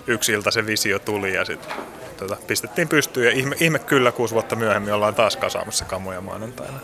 yksi 0.08 0.32
ilta 0.32 0.52
se 0.52 0.66
visio 0.66 1.00
tuli 1.00 1.34
ja 1.34 1.46
sitten 1.46 1.72
tota, 2.14 2.38
pistettiin 2.47 2.88
pystyyn 2.88 3.26
ja 3.26 3.32
ihme, 3.32 3.55
ihme 3.59 3.80
kyllä 3.80 4.11
kuusi 4.11 4.34
vuotta 4.34 4.55
myöhemmin 4.55 4.93
ollaan 4.93 5.16
taas 5.16 5.38
kasaamassa 5.38 5.86
kamoja 5.86 6.22
maanantaina. 6.22 6.80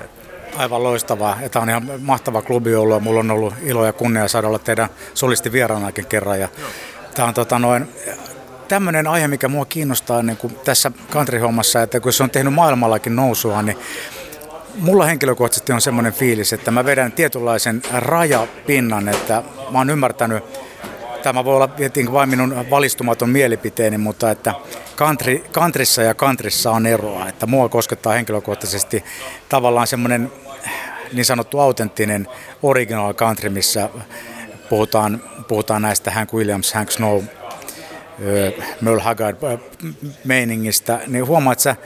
Et 0.00 0.10
Aivan 0.56 0.82
loistavaa. 0.82 1.38
Tämä 1.50 1.62
on 1.62 1.70
ihan 1.70 1.90
mahtava 2.00 2.42
klubi 2.42 2.74
ollut 2.74 2.96
ja 2.96 3.00
mulla 3.00 3.20
on 3.20 3.30
ollut 3.30 3.54
ilo 3.62 3.86
ja 3.86 3.92
kunnia 3.92 4.28
saada 4.28 4.48
olla 4.48 4.58
teidän 4.58 4.88
solisti 5.14 5.52
vieraanakin 5.52 6.06
kerran. 6.06 6.40
Ja 6.40 6.48
tämä 7.14 7.28
on 7.28 7.34
tota 7.34 7.58
noin, 7.58 7.88
tämmöinen 8.68 9.06
aihe, 9.06 9.28
mikä 9.28 9.48
mua 9.48 9.64
kiinnostaa 9.64 10.22
niin 10.22 10.36
kuin 10.36 10.54
tässä 10.64 10.92
country-hommassa, 11.12 11.82
että 11.82 12.00
kun 12.00 12.12
se 12.12 12.22
on 12.22 12.30
tehnyt 12.30 12.54
maailmallakin 12.54 13.16
nousua, 13.16 13.62
niin 13.62 13.78
mulla 14.78 15.06
henkilökohtaisesti 15.06 15.72
on 15.72 15.80
semmoinen 15.80 16.12
fiilis, 16.12 16.52
että 16.52 16.70
mä 16.70 16.84
vedän 16.84 17.12
tietynlaisen 17.12 17.82
rajapinnan, 17.92 19.08
että 19.08 19.42
mä 19.70 19.78
oon 19.78 19.90
ymmärtänyt, 19.90 20.44
tämä 21.22 21.44
voi 21.44 21.56
olla 21.56 21.70
vain 22.12 22.28
minun 22.28 22.70
valistumaton 22.70 23.30
mielipiteeni, 23.30 23.98
mutta 23.98 24.30
että 24.30 24.54
country, 24.96 25.44
countryssa 25.52 26.02
ja 26.02 26.14
countryssa 26.14 26.70
on 26.70 26.86
eroa, 26.86 27.28
että 27.28 27.46
mua 27.46 27.68
koskettaa 27.68 28.12
henkilökohtaisesti 28.12 29.04
tavallaan 29.48 29.86
semmoinen 29.86 30.32
niin 31.12 31.24
sanottu 31.24 31.58
autenttinen 31.58 32.28
original 32.62 33.14
country, 33.14 33.50
missä 33.50 33.88
puhutaan, 34.68 35.22
puhutaan 35.48 35.82
näistä 35.82 36.10
Hank 36.10 36.32
Williams, 36.32 36.74
Hank 36.74 36.90
Snow, 36.90 37.22
Merle 38.80 39.02
Haggard 39.02 39.36
meiningistä, 40.24 41.00
niin 41.06 41.26
huomaat 41.26 41.60
sä, 41.60 41.76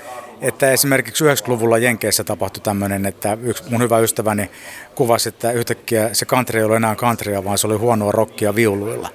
että 0.41 0.70
esimerkiksi 0.70 1.24
90-luvulla 1.24 1.78
Jenkeissä 1.78 2.24
tapahtui 2.24 2.62
tämmöinen, 2.62 3.07
että 3.07 3.39
yksi 3.43 3.64
mun 3.70 3.82
hyvä 3.82 3.99
ystäväni 3.99 4.51
kuvasi, 4.95 5.28
että 5.28 5.53
yhtäkkiä 5.53 6.14
se 6.14 6.26
country 6.26 6.59
ei 6.59 6.64
ollut 6.64 6.76
enää 6.76 6.97
countrya, 6.97 7.45
vaan 7.45 7.59
se 7.59 7.66
oli 7.66 7.76
huonoa 7.76 8.12
rockia 8.12 8.55
viuluilla. 8.55 9.09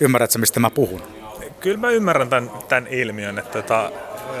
Ymmärrätkö, 0.00 0.38
mistä 0.38 0.60
mä 0.60 0.70
puhun? 0.70 1.02
Kyllä 1.60 1.78
mä 1.78 1.90
ymmärrän 1.90 2.28
tämän, 2.28 2.50
tämän 2.68 2.86
ilmiön, 2.86 3.38
että 3.38 3.62
tota, 3.62 3.90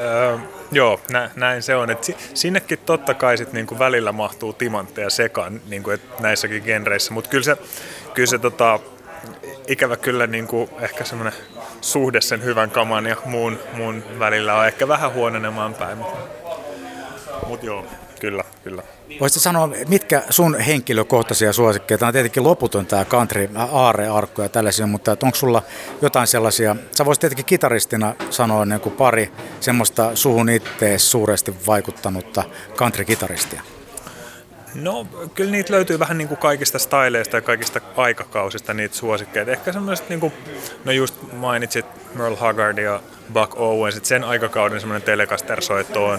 öö, 0.00 0.38
joo, 0.72 1.00
nä, 1.10 1.30
näin 1.36 1.62
se 1.62 1.76
on. 1.76 1.90
Et 1.90 2.16
sinnekin 2.34 2.78
totta 2.86 3.14
kai 3.14 3.38
sit 3.38 3.52
niinku 3.52 3.78
välillä 3.78 4.12
mahtuu 4.12 4.52
timantteja 4.52 5.10
sekaan 5.10 5.60
niinku, 5.68 5.90
et 5.90 6.20
näissäkin 6.20 6.62
genreissä, 6.62 7.14
mutta 7.14 7.30
kyllä 7.30 7.44
se, 7.44 7.56
kyllä 8.14 8.26
se 8.26 8.38
tota, 8.38 8.80
ikävä 9.68 9.96
kyllä 9.96 10.26
niin 10.26 10.46
kuin 10.46 10.70
ehkä 10.80 11.04
semmoinen 11.04 11.34
suhde 11.84 12.20
sen 12.20 12.44
hyvän 12.44 12.70
kaman 12.70 13.06
ja 13.06 13.16
muun, 13.24 13.58
muun 13.72 14.04
välillä 14.18 14.54
on 14.54 14.66
ehkä 14.66 14.88
vähän 14.88 15.12
huononemaan 15.12 15.74
päin. 15.74 15.98
Mutta 15.98 16.18
mut 17.46 17.62
joo, 17.62 17.86
kyllä, 18.20 18.44
kyllä. 18.64 18.82
Voisitko 19.20 19.42
sanoa, 19.42 19.68
mitkä 19.88 20.22
sun 20.30 20.58
henkilökohtaisia 20.58 21.52
suosikkeja? 21.52 21.98
Tämä 21.98 22.08
on 22.08 22.12
tietenkin 22.12 22.44
loputon 22.44 22.86
tämä 22.86 23.04
country, 23.04 23.50
aarrearkku 23.72 24.42
ja 24.42 24.48
tällaisia, 24.48 24.86
mutta 24.86 25.16
onko 25.22 25.36
sulla 25.36 25.62
jotain 26.02 26.26
sellaisia, 26.26 26.76
sä 26.96 27.04
voisit 27.04 27.20
tietenkin 27.20 27.44
kitaristina 27.44 28.14
sanoa 28.30 28.64
niin 28.64 28.80
kuin 28.80 28.94
pari 28.94 29.32
semmoista 29.60 30.16
suhun 30.16 30.48
ittees 30.48 31.10
suuresti 31.10 31.54
vaikuttanutta 31.66 32.44
country-kitaristia? 32.76 33.73
No 34.74 35.06
kyllä 35.34 35.50
niitä 35.50 35.72
löytyy 35.72 35.98
vähän 35.98 36.18
niin 36.18 36.28
kuin 36.28 36.38
kaikista 36.38 36.78
styleista 36.78 37.36
ja 37.36 37.40
kaikista 37.40 37.80
aikakausista 37.96 38.74
niitä 38.74 38.96
suosikkeita. 38.96 39.50
Ehkä 39.50 39.72
semmoiset, 39.72 40.08
niin 40.08 40.20
kuin, 40.20 40.32
no 40.84 40.92
just 40.92 41.14
mainitsit 41.32 41.86
Merle 42.14 42.36
Haggard 42.36 42.78
ja 42.78 43.00
Buck 43.32 43.60
Owens, 43.60 43.96
että 43.96 44.08
sen 44.08 44.24
aikakauden 44.24 44.80
semmoinen 44.80 45.02
Telecaster-soitto 45.02 46.06
on 46.06 46.18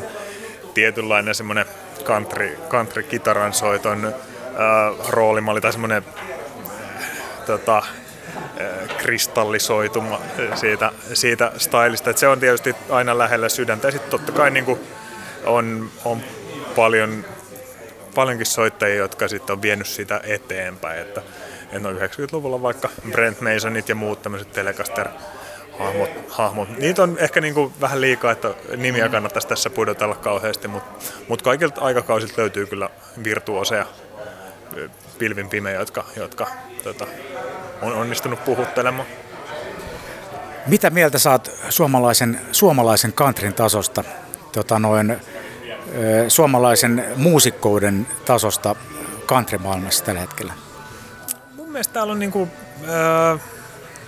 tietynlainen 0.73 1.35
semmoinen 1.35 1.65
country, 2.03 2.57
country-kitaran 2.69 3.53
soiton 3.53 4.05
äh, 4.05 4.13
roolimalli 5.09 5.61
tai 5.61 5.71
semmoinen 5.71 6.05
tota, 7.45 7.77
äh, 7.77 8.97
kristallisoituma 8.97 10.21
siitä, 10.55 10.91
siitä 11.13 11.51
stylista. 11.57 12.09
Et 12.09 12.17
se 12.17 12.27
on 12.27 12.39
tietysti 12.39 12.75
aina 12.89 13.17
lähellä 13.17 13.49
sydäntä 13.49 13.87
ja 13.87 13.91
sitten 13.91 14.11
totta 14.11 14.31
kai 14.31 14.51
niin 14.51 14.65
kuin 14.65 14.79
on, 15.45 15.89
on 16.05 16.21
paljon 16.75 17.25
paljonkin 18.15 18.45
soittajia, 18.45 18.95
jotka 18.95 19.27
sitten 19.27 19.53
on 19.53 19.61
vienyt 19.61 19.87
sitä 19.87 20.21
eteenpäin. 20.23 20.99
Että, 20.99 21.21
että 21.63 21.79
no 21.79 21.91
90-luvulla 21.91 22.61
vaikka 22.61 22.89
Brent 23.11 23.41
Masonit 23.41 23.89
ja 23.89 23.95
muut 23.95 24.21
tämmöiset 24.21 24.51
Telecaster 24.51 25.07
hahmot, 25.79 26.09
hahmot. 26.29 26.77
Niitä 26.77 27.03
on 27.03 27.17
ehkä 27.19 27.41
niin 27.41 27.53
kuin 27.53 27.73
vähän 27.81 28.01
liikaa, 28.01 28.31
että 28.31 28.53
nimiä 28.77 29.09
kannattaisi 29.09 29.47
tässä 29.47 29.69
pudotella 29.69 30.15
kauheasti, 30.15 30.67
mutta, 30.67 31.05
mutta 31.27 31.43
kaikilta 31.43 31.81
aikakausilta 31.81 32.33
löytyy 32.37 32.65
kyllä 32.65 32.89
virtuoseja 33.23 33.85
pilvin 35.17 35.49
pimeä, 35.49 35.79
jotka, 35.79 36.05
jotka 36.15 36.47
tota, 36.83 37.07
on 37.81 37.93
onnistunut 37.93 38.45
puhuttelemaan. 38.45 39.07
Mitä 40.67 40.89
mieltä 40.89 41.19
saat 41.19 41.51
suomalaisen, 41.69 42.41
suomalaisen 42.51 43.13
countryn 43.13 43.53
tasosta? 43.53 44.03
Tota 44.51 44.79
noin, 44.79 45.17
suomalaisen 46.27 47.05
muusikkouden 47.15 48.07
tasosta 48.25 48.75
countrymaailmassa 49.27 50.03
tällä 50.03 50.21
hetkellä? 50.21 50.53
Mun 51.55 51.69
mielestä 51.69 51.93
täällä 51.93 52.11
on 52.11 52.19
niinku, 52.19 52.47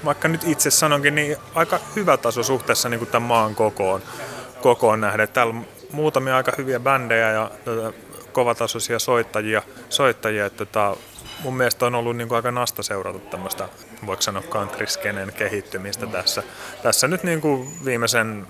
vaikka 0.05 0.27
nyt 0.27 0.41
itse 0.45 0.71
sanonkin, 0.71 1.15
niin 1.15 1.37
aika 1.55 1.79
hyvä 1.95 2.17
taso 2.17 2.43
suhteessa 2.43 2.89
niinku 2.89 3.05
tämän 3.05 3.27
maan 3.27 3.55
kokoon, 3.55 4.01
kokoon 4.61 5.01
nähden. 5.01 5.29
Täällä 5.29 5.53
on 5.53 5.65
muutamia 5.91 6.37
aika 6.37 6.51
hyviä 6.57 6.79
bändejä 6.79 7.31
ja 7.31 7.51
kovatasoisia 8.31 8.99
soittajia, 8.99 9.61
soittajia 9.89 10.45
että 10.45 10.65
tota, 10.65 10.97
mun 11.43 11.57
mielestä 11.57 11.85
on 11.85 11.95
ollut 11.95 12.17
niin 12.17 12.27
kuin 12.27 12.35
aika 12.35 12.51
nasta 12.51 12.83
seurata 12.83 13.19
tämmöistä, 13.19 13.69
voiko 14.05 14.21
sanoa 14.21 14.43
country 14.49 14.85
kehittymistä 15.37 16.07
tässä. 16.07 16.43
Tässä 16.83 17.07
nyt 17.07 17.23
niin 17.23 17.41
kuin 17.41 17.85
viimeisen 17.85 18.47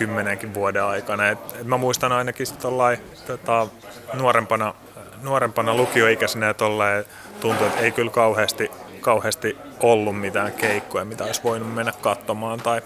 kymmenenkin 0.00 0.54
vuoden 0.54 0.84
aikana. 0.84 1.28
Et, 1.28 1.38
et 1.60 1.66
mä 1.66 1.76
muistan 1.76 2.12
ainakin 2.12 2.46
tollai, 2.60 2.98
tota, 3.26 3.66
nuorempana, 4.14 4.74
nuorempana 5.22 5.74
lukioikäisenä 5.74 6.54
tollai, 6.54 7.04
tuntui, 7.40 7.66
että 7.66 7.80
ei 7.80 7.92
kyllä 7.92 8.10
kauheasti, 8.10 8.70
kauheasti 9.00 9.56
ollut 9.80 10.20
mitään 10.20 10.52
keikkoja, 10.52 11.04
mitä 11.04 11.24
olisi 11.24 11.40
voinut 11.44 11.74
mennä 11.74 11.92
katsomaan. 12.00 12.60
Tai, 12.60 12.82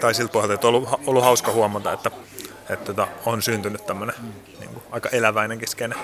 tai 0.00 0.14
siltä 0.14 0.32
pohjalta, 0.32 0.54
että 0.54 0.66
on 0.66 0.74
ollut, 0.74 0.88
ollut 1.06 1.24
hauska 1.24 1.52
huomata, 1.52 1.92
että, 1.92 2.10
että 2.70 2.84
tota, 2.84 3.08
on 3.26 3.42
syntynyt 3.42 3.86
tämmöinen 3.86 4.16
niin 4.60 4.70
kuin, 4.70 4.82
aika 4.90 5.08
eläväinenkin 5.08 5.68
skene. 5.68 5.96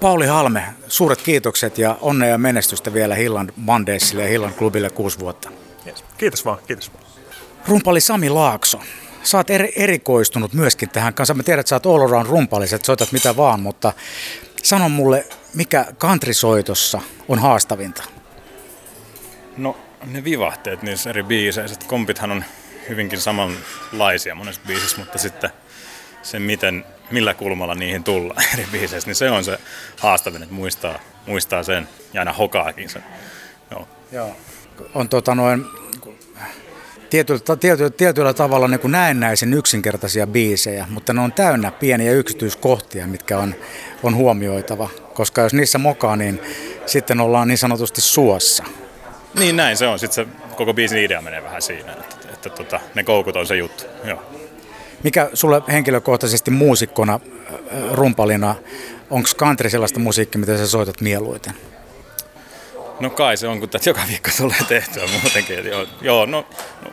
Pauli 0.00 0.26
Halme, 0.26 0.64
suuret 0.88 1.22
kiitokset 1.22 1.78
ja 1.78 1.96
onnea 2.00 2.28
ja 2.28 2.38
menestystä 2.38 2.92
vielä 2.92 3.14
Hillan 3.14 3.52
Mondaysille 3.56 4.22
ja 4.22 4.28
Hillan 4.28 4.54
klubille 4.54 4.90
kuusi 4.90 5.18
vuotta. 5.18 5.50
Yes. 5.86 6.04
Kiitos 6.18 6.44
vaan, 6.44 6.58
kiitos. 6.66 6.92
Rumpali 7.68 8.00
Sami 8.00 8.28
Laakso, 8.28 8.80
sä 9.26 9.38
oot 9.38 9.50
eri, 9.50 9.72
erikoistunut 9.76 10.52
myöskin 10.52 10.88
tähän 10.88 11.14
kanssa. 11.14 11.34
Mä 11.34 11.42
tiedän, 11.42 11.60
että 11.60 11.70
sä 11.70 11.76
oot 11.76 11.86
all 11.86 12.02
around 12.02 12.26
rumpallis, 12.26 12.72
että 12.72 12.86
soitat 12.86 13.12
mitä 13.12 13.36
vaan, 13.36 13.60
mutta 13.60 13.92
sano 14.62 14.88
mulle, 14.88 15.26
mikä 15.54 15.86
country-soitossa 15.98 17.00
on 17.28 17.38
haastavinta? 17.38 18.02
No 19.56 19.76
ne 20.06 20.24
vivahteet 20.24 20.82
niissä 20.82 21.10
eri 21.10 21.22
biiseissä. 21.22 21.80
Kompithan 21.86 22.32
on 22.32 22.44
hyvinkin 22.88 23.20
samanlaisia 23.20 24.34
monessa 24.34 24.60
biisissä, 24.66 24.98
mutta 24.98 25.18
sitten 25.18 25.50
se, 26.22 26.38
miten, 26.38 26.84
millä 27.10 27.34
kulmalla 27.34 27.74
niihin 27.74 28.04
tullaan 28.04 28.44
eri 28.54 28.66
biiseissä, 28.72 29.08
niin 29.08 29.16
se 29.16 29.30
on 29.30 29.44
se 29.44 29.58
haastavin, 30.00 30.42
että 30.42 30.54
muistaa, 30.54 30.98
muistaa 31.26 31.62
sen 31.62 31.88
ja 32.12 32.20
aina 32.20 32.32
hokaakin 32.32 32.88
sen. 32.88 33.04
Joo. 33.70 33.88
Joo. 34.12 34.36
On 34.94 35.08
tota 35.08 35.34
noin, 35.34 35.64
tietyllä, 37.10 37.56
tietyllä, 37.60 37.90
tietyllä 37.90 38.34
tavalla 38.34 38.68
niin 38.68 38.80
kuin 38.80 38.92
näennäisen 38.92 39.54
yksinkertaisia 39.54 40.26
biisejä, 40.26 40.86
mutta 40.90 41.12
ne 41.12 41.20
on 41.20 41.32
täynnä 41.32 41.70
pieniä 41.70 42.12
yksityiskohtia, 42.12 43.06
mitkä 43.06 43.38
on, 43.38 43.54
on 44.02 44.16
huomioitava. 44.16 44.88
Koska 45.14 45.42
jos 45.42 45.54
niissä 45.54 45.78
mokaa, 45.78 46.16
niin 46.16 46.40
sitten 46.86 47.20
ollaan 47.20 47.48
niin 47.48 47.58
sanotusti 47.58 48.00
suossa. 48.00 48.64
Niin 49.38 49.56
näin 49.56 49.76
se 49.76 49.86
on. 49.86 49.98
Sitten 49.98 50.24
se 50.24 50.30
koko 50.56 50.74
biisin 50.74 50.98
idea 50.98 51.22
menee 51.22 51.42
vähän 51.42 51.62
siinä, 51.62 51.92
että, 51.92 52.04
että, 52.14 52.28
että 52.32 52.50
tota, 52.50 52.80
ne 52.94 53.04
koukut 53.04 53.36
on 53.36 53.46
se 53.46 53.56
juttu. 53.56 53.84
Joo. 54.04 54.22
Mikä 55.02 55.30
sulle 55.34 55.62
henkilökohtaisesti 55.68 56.50
muusikkona, 56.50 57.20
rumpalina, 57.92 58.54
onko 59.10 59.28
country 59.36 59.70
sellaista 59.70 60.00
musiikkia, 60.00 60.38
mitä 60.38 60.58
sä 60.58 60.66
soitat 60.66 61.00
mieluiten? 61.00 61.54
No 63.00 63.10
kai 63.10 63.36
se 63.36 63.48
on, 63.48 63.60
kun 63.60 63.68
tätä 63.68 63.90
joka 63.90 64.00
viikko 64.08 64.30
tulee 64.36 64.58
tehtyä 64.68 65.02
muutenkin. 65.22 65.66
Joo, 65.66 65.86
joo 66.00 66.26
no, 66.26 66.46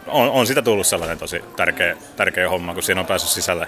on, 0.07 0.29
on, 0.29 0.47
sitä 0.47 0.61
tullut 0.61 0.87
sellainen 0.87 1.17
tosi 1.17 1.41
tärkeä, 1.55 1.97
tärkeä 2.15 2.49
homma, 2.49 2.73
kun 2.73 2.83
siinä 2.83 3.01
on 3.01 3.07
päässyt 3.07 3.31
sisälle, 3.31 3.67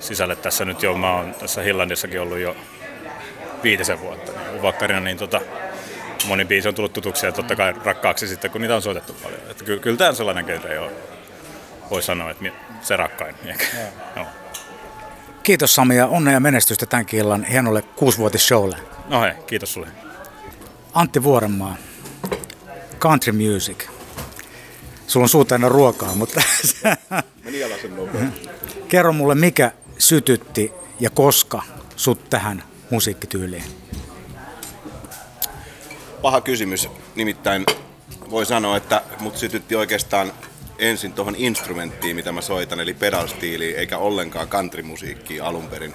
sisälle 0.00 0.36
tässä 0.36 0.64
nyt 0.64 0.82
jo. 0.82 0.94
Mä 0.94 1.14
oon 1.14 1.34
tässä 1.34 1.62
Hillandissakin 1.62 2.20
ollut 2.20 2.38
jo 2.38 2.56
viitisen 3.62 4.00
vuotta 4.00 4.32
niin 4.32 4.60
uvakkarina, 4.60 5.00
niin 5.00 5.16
tota, 5.16 5.40
moni 6.26 6.44
biisi 6.44 6.68
on 6.68 6.74
tullut 6.74 6.92
tutuksi 6.92 7.26
ja 7.26 7.32
totta 7.32 7.56
kai 7.56 7.74
rakkaaksi 7.84 8.28
sitten, 8.28 8.50
kun 8.50 8.60
niitä 8.60 8.76
on 8.76 8.82
soitettu 8.82 9.16
paljon. 9.22 9.40
Että 9.50 9.64
kyllä, 9.64 9.82
kyllä 9.82 9.96
tämä 9.96 10.10
on 10.10 10.16
sellainen 10.16 10.44
genre 10.44 10.74
jo, 10.74 10.92
voi 11.90 12.02
sanoa, 12.02 12.30
että 12.30 12.44
se 12.82 12.96
rakkain. 12.96 13.34
Joo. 14.16 14.26
Kiitos 15.42 15.74
Sami 15.74 15.96
ja 15.96 16.06
onnea 16.06 16.34
ja 16.34 16.40
menestystä 16.40 16.86
tämän 16.86 17.06
illan 17.12 17.44
hienolle 17.44 17.82
kuusivuotisshowlle. 17.82 18.76
No 19.08 19.20
hei, 19.20 19.32
kiitos 19.46 19.72
sulle. 19.72 19.88
Antti 20.98 21.22
Vuorenmaa, 21.22 21.76
country 22.98 23.32
music. 23.32 23.88
Sulla 25.06 25.24
on 25.24 25.28
suu 25.28 25.44
täynnä 25.44 25.68
ruokaa, 25.68 26.14
mutta... 26.14 26.42
Kerro 28.88 29.12
mulle, 29.12 29.34
mikä 29.34 29.72
sytytti 29.98 30.72
ja 31.00 31.10
koska 31.10 31.62
sut 31.96 32.30
tähän 32.30 32.62
musiikkityyliin? 32.90 33.64
Paha 36.22 36.40
kysymys. 36.40 36.88
Nimittäin 37.14 37.66
voi 38.30 38.46
sanoa, 38.46 38.76
että 38.76 39.02
mut 39.20 39.36
sytytti 39.36 39.76
oikeastaan 39.76 40.32
ensin 40.78 41.12
tuohon 41.12 41.34
instrumenttiin, 41.36 42.16
mitä 42.16 42.32
mä 42.32 42.40
soitan, 42.40 42.80
eli 42.80 42.94
pedalstiiliin, 42.94 43.76
eikä 43.76 43.98
ollenkaan 43.98 44.48
countrymusiikkiin 44.48 45.42
alun 45.42 45.68
perin. 45.68 45.94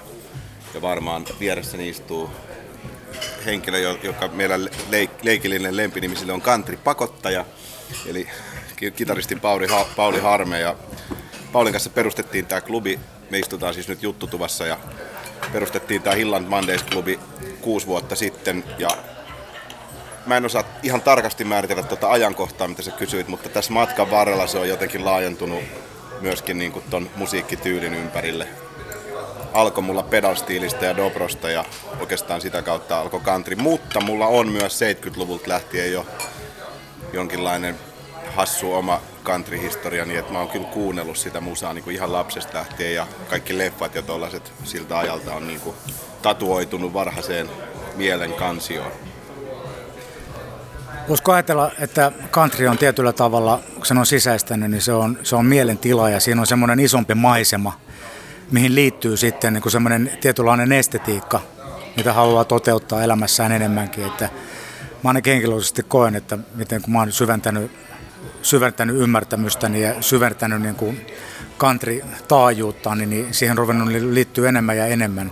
Ja 0.74 0.82
varmaan 0.82 1.26
vieressäni 1.40 1.90
istuu 1.90 2.30
henkilö, 3.46 3.78
joka 4.04 4.28
meillä 4.28 4.56
leikillinen 5.24 5.78
lempinimi 5.78 6.16
on 6.34 6.42
country 6.42 6.78
pakottaja, 6.78 7.46
eli 8.06 8.28
kitaristi 8.96 9.36
Pauli, 9.36 9.68
ha- 9.68 9.86
Pauli 9.96 10.20
Harme. 10.20 10.60
Ja 10.60 10.76
Paulin 11.52 11.74
kanssa 11.74 11.90
perustettiin 11.90 12.46
tämä 12.46 12.62
klubi, 12.62 13.00
me 13.30 13.40
istutaan 13.40 13.74
siis 13.74 13.88
nyt 13.88 14.04
juttutuvassa 14.04 14.66
ja 14.66 14.78
perustettiin 15.54 16.02
tämä 16.02 16.16
Hilland 16.16 16.48
Mondays-klubi 16.48 17.20
kuusi 17.62 17.88
vuotta 17.88 18.16
sitten 18.16 18.64
ja 18.78 18.90
mä 20.26 20.38
en 20.38 20.46
osaa 20.46 20.64
ihan 20.84 21.02
tarkasti 21.02 21.44
määritellä 21.44 21.84
tuota 21.84 22.12
ajankohtaa, 22.12 22.68
mitä 22.68 22.82
sä 22.82 22.92
kysyit, 22.92 23.28
mutta 23.28 23.50
tässä 23.50 23.74
matkan 23.74 24.12
varrella 24.12 24.48
se 24.48 24.58
on 24.58 24.70
jotenkin 24.70 25.06
laajentunut 25.06 25.64
myöskin 26.22 26.58
niin 26.58 26.72
kuin 26.72 26.86
ton 26.90 27.10
musiikkityylin 27.16 27.94
ympärille. 27.94 28.48
Alkoi 29.54 29.84
mulla 29.84 30.04
pedalstiilistä 30.04 30.86
ja 30.86 30.98
dobrosta 30.98 31.50
ja 31.50 31.66
oikeastaan 32.00 32.42
sitä 32.42 32.62
kautta 32.62 33.00
alkoi 33.00 33.20
country, 33.20 33.56
mutta 33.56 34.02
mulla 34.02 34.28
on 34.28 34.50
myös 34.52 34.80
70-luvulta 34.82 35.50
lähtien 35.50 35.92
jo 35.92 36.06
jonkinlainen 37.14 37.76
hassu 38.36 38.74
oma 38.74 39.02
country-historia, 39.24 40.06
niin 40.06 40.20
että 40.20 40.34
mä 40.34 40.40
oon 40.40 40.50
kyllä 40.50 40.68
kuunnellut 40.68 41.18
sitä 41.18 41.42
musaa 41.42 41.74
niin 41.74 41.84
kuin 41.84 41.96
ihan 41.96 42.14
lapsesta 42.14 42.58
lähtien 42.58 42.94
ja 42.94 43.08
kaikki 43.30 43.58
leffat 43.58 43.96
ja 43.96 44.02
tollaset 44.02 44.54
siltä 44.64 44.98
ajalta 44.98 45.34
on 45.34 45.48
niin 45.48 45.60
kuin 45.60 45.76
tatuoitunut 46.22 46.94
varhaiseen 46.94 47.50
mielen 47.96 48.34
kansioon. 48.34 48.92
Voisiko 51.08 51.32
ajatella, 51.32 51.72
että 51.80 52.12
country 52.32 52.68
on 52.68 52.78
tietyllä 52.78 53.14
tavalla, 53.14 53.60
kun 53.76 53.86
se 53.86 53.94
on 53.94 54.06
sisäistänyt, 54.06 54.72
niin 54.72 54.82
se 54.82 54.94
on, 54.94 55.20
se 55.24 55.36
on 55.36 55.46
mielentila 55.46 56.10
ja 56.10 56.20
siinä 56.20 56.42
on 56.42 56.48
semmoinen 56.48 56.80
isompi 56.80 57.16
maisema, 57.16 57.74
mihin 58.52 58.76
liittyy 58.76 59.18
sitten 59.18 59.54
niin 59.54 59.72
semmoinen 59.72 60.12
tietynlainen 60.22 60.72
estetiikka, 60.72 61.42
mitä 61.98 62.14
haluaa 62.14 62.46
toteuttaa 62.46 63.04
elämässään 63.04 63.52
enemmänkin. 63.52 64.06
Että 64.06 64.30
mä 65.04 65.10
ainakin 65.10 65.34
henkilökohtaisesti 65.34 65.84
koen, 65.84 66.16
että 66.16 66.38
miten 66.56 66.82
kun 66.82 66.94
mä 66.94 67.00
oon 67.00 67.12
syventänyt, 67.12 67.72
syventänyt 68.42 68.96
ymmärtämystäni 68.96 69.82
ja 69.82 70.02
syventänyt 70.02 70.62
niin 70.62 70.76
kuin 70.76 71.06
country-taajuutta, 71.60 72.96
niin, 72.96 73.10
niin 73.10 73.34
siihen 73.34 73.58
ruvennut 73.58 73.88
liittyy 73.88 74.48
enemmän 74.48 74.78
ja 74.78 74.86
enemmän 74.86 75.32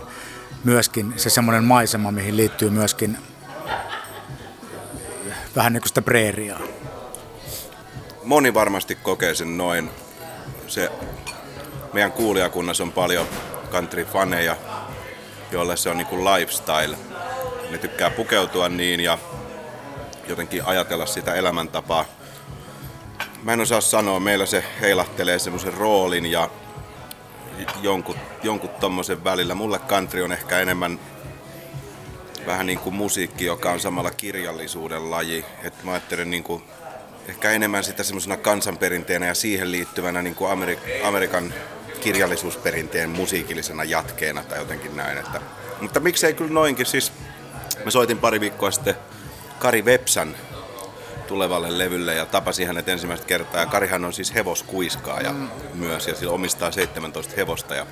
myöskin 0.64 1.14
se 1.16 1.30
semmoinen 1.30 1.64
maisema, 1.64 2.10
mihin 2.10 2.36
liittyy 2.36 2.70
myöskin 2.70 3.18
vähän 5.56 5.72
niin 5.72 5.80
kuin 5.80 5.88
sitä 5.88 6.02
preeriaa. 6.02 6.60
Moni 8.24 8.54
varmasti 8.54 8.94
kokee 8.94 9.34
sen 9.34 9.58
noin. 9.58 9.90
Se, 10.66 10.90
meidän 11.92 12.12
kuulijakunnassa 12.12 12.82
on 12.82 12.92
paljon 12.92 13.26
country-faneja, 13.70 14.56
joille 15.50 15.76
se 15.76 15.90
on 15.90 15.96
niin 15.96 16.06
kuin 16.06 16.24
lifestyle. 16.24 16.96
Ne 17.70 17.78
tykkää 17.78 18.10
pukeutua 18.10 18.68
niin 18.68 19.00
ja 19.00 19.18
jotenkin 20.28 20.64
ajatella 20.64 21.06
sitä 21.06 21.34
elämäntapaa. 21.34 22.04
Mä 23.42 23.52
en 23.52 23.60
osaa 23.60 23.80
sanoa, 23.80 24.20
meillä 24.20 24.46
se 24.46 24.64
heilahtelee 24.80 25.38
semmoisen 25.38 25.74
roolin 25.74 26.26
ja 26.26 26.50
jonkun, 27.82 28.16
jonkun 28.42 28.70
tommosen 28.70 29.24
välillä. 29.24 29.54
Mulle 29.54 29.78
country 29.78 30.22
on 30.22 30.32
ehkä 30.32 30.58
enemmän 30.58 31.00
vähän 32.46 32.66
niin 32.66 32.78
kuin 32.78 32.94
musiikki, 32.94 33.44
joka 33.44 33.70
on 33.70 33.80
samalla 33.80 34.10
kirjallisuuden 34.10 35.10
laji. 35.10 35.44
Et 35.64 35.84
mä 35.84 35.90
ajattelen 35.90 36.30
niin 36.30 36.44
kuin 36.44 36.62
ehkä 37.28 37.50
enemmän 37.50 37.84
sitä 37.84 38.02
semmoisena 38.02 38.36
kansanperinteenä 38.36 39.26
ja 39.26 39.34
siihen 39.34 39.72
liittyvänä 39.72 40.22
niin 40.22 40.34
kuin 40.34 40.50
Amerik- 40.50 41.06
Amerikan 41.06 41.54
kirjallisuusperinteen 42.02 43.10
musiikillisena 43.10 43.84
jatkeena 43.84 44.42
tai 44.42 44.58
jotenkin 44.58 44.96
näin. 44.96 45.18
Että, 45.18 45.40
mutta 45.80 46.00
miksei 46.00 46.34
kyllä 46.34 46.52
noinkin, 46.52 46.86
siis 46.86 47.12
mä 47.84 47.90
soitin 47.90 48.18
pari 48.18 48.40
viikkoa 48.40 48.70
sitten 48.70 48.94
Kari 49.58 49.84
Vepsan 49.84 50.36
tulevalle 51.26 51.78
levylle 51.78 52.14
ja 52.14 52.26
tapasin 52.26 52.66
hänet 52.66 52.88
ensimmäistä 52.88 53.26
kertaa. 53.26 53.60
Ja 53.60 53.66
Karihan 53.66 54.04
on 54.04 54.12
siis 54.12 54.34
hevoskuiskaaja 54.34 55.32
mm. 55.32 55.48
myös 55.74 56.06
ja 56.06 56.14
sillä 56.14 56.32
omistaa 56.32 56.70
17 56.70 57.32
hevosta. 57.36 57.74
Ja 57.74 57.86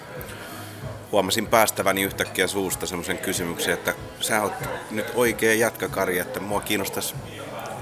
huomasin 1.12 1.46
päästäväni 1.46 2.02
yhtäkkiä 2.02 2.46
suusta 2.46 2.86
semmoisen 2.86 3.18
kysymyksen, 3.18 3.74
että 3.74 3.94
sä 4.20 4.42
oot 4.42 4.52
nyt 4.90 5.06
oikea 5.14 5.54
jatkakari, 5.54 6.18
että 6.18 6.40
mua 6.40 6.60
kiinnostaisi 6.60 7.14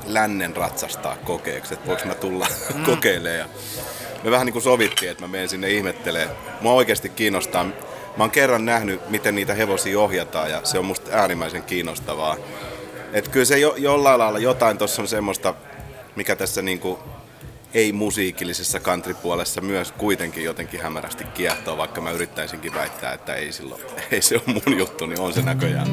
lännen 0.07 0.57
ratsastaa 0.57 1.17
kokeeksi, 1.17 1.75
että 1.75 1.87
voiko 1.87 2.05
mä 2.05 2.15
tulla 2.15 2.47
mm. 2.75 2.85
kokeilemaan. 2.85 3.39
Ja 3.39 3.49
me 4.23 4.31
vähän 4.31 4.47
niin 4.47 4.53
kuin 4.53 4.63
sovittiin, 4.63 5.11
että 5.11 5.25
mä 5.25 5.29
menen 5.29 5.49
sinne 5.49 5.71
ihmettelemään. 5.71 6.37
Mua 6.61 6.73
oikeasti 6.73 7.09
kiinnostaa. 7.09 7.65
Mä 7.65 8.25
oon 8.25 8.31
kerran 8.31 8.65
nähnyt, 8.65 9.11
miten 9.11 9.35
niitä 9.35 9.55
hevosia 9.55 10.01
ohjataan 10.01 10.51
ja 10.51 10.61
se 10.65 10.79
on 10.79 10.85
musta 10.85 11.11
äärimmäisen 11.13 11.63
kiinnostavaa. 11.63 12.37
Että 13.13 13.31
kyllä 13.31 13.47
se 13.47 13.59
jo, 13.59 13.75
jollain 13.77 14.19
lailla 14.19 14.39
jotain 14.39 14.79
tuossa 14.79 15.03
on 15.03 15.09
semmoista, 15.09 15.55
mikä 16.17 16.37
tässä 16.37 16.63
niin 16.63 16.81
kuin 16.81 16.99
ei-musiikillisessa 17.75 18.81
country-puolessa 18.81 19.61
myös 19.61 19.93
kuitenkin 19.93 20.45
jotenkin 20.45 20.81
hämärästi 20.81 21.25
kiehtoo, 21.25 21.77
vaikka 21.77 22.01
mä 22.01 22.11
yrittäisinkin 22.11 22.75
väittää, 22.75 23.13
että 23.13 23.35
ei, 23.35 23.53
silloin, 23.53 23.83
ei 24.13 24.23
se 24.23 24.35
ole 24.35 24.61
mun 24.67 24.79
juttu, 24.79 25.07
niin 25.07 25.21
on 25.21 25.33
se 25.33 25.43
näköjään. 25.43 25.89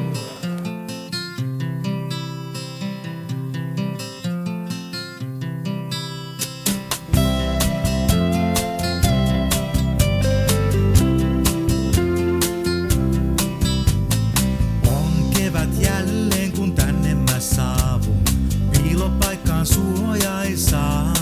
kävevät 15.56 15.82
jälleen 15.82 16.52
kun 16.52 16.74
tänne 16.74 17.16
mä 17.16 17.40
saavun. 17.40 18.24
Piilopaikkaan 18.72 19.66
suojaisaa. 19.66 21.15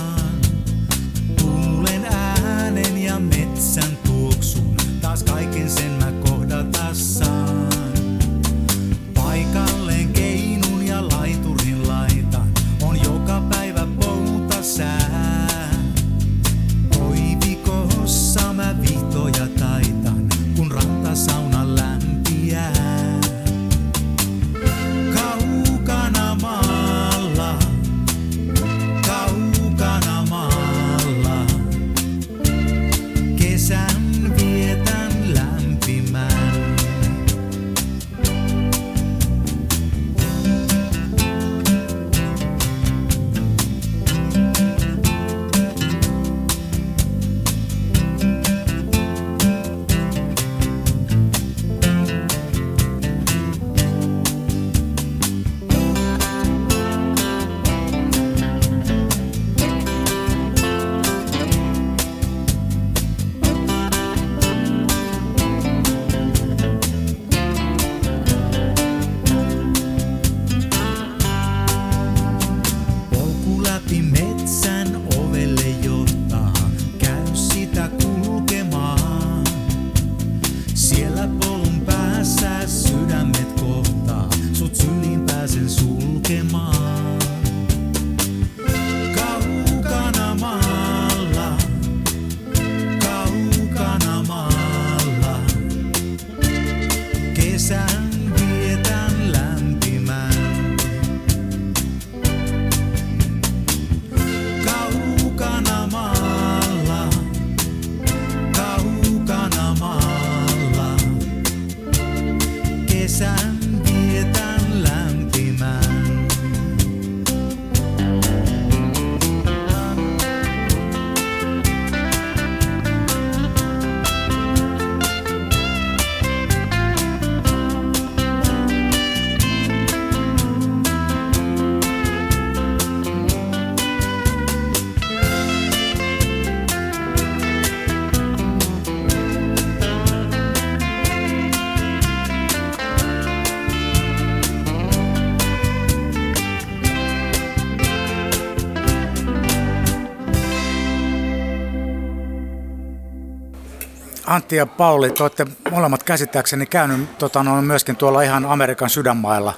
Antti 154.34 154.56
ja 154.56 154.66
Pauli, 154.66 155.10
te 155.10 155.22
olette 155.22 155.46
molemmat 155.70 156.02
käsittääkseni 156.02 156.66
käynyt 156.66 157.18
tota, 157.18 157.42
no, 157.42 157.62
myöskin 157.62 157.96
tuolla 157.96 158.22
ihan 158.22 158.46
Amerikan 158.46 158.90
sydänmailla 158.90 159.54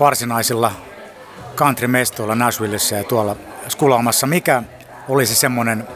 varsinaisilla 0.00 0.72
country-mestoilla 1.56 2.34
Nashvillessä 2.34 2.96
ja 2.96 3.04
tuolla 3.04 3.36
skulaamassa. 3.68 4.26
Mikä 4.26 4.62
olisi 5.08 5.34
semmoinen 5.34 5.88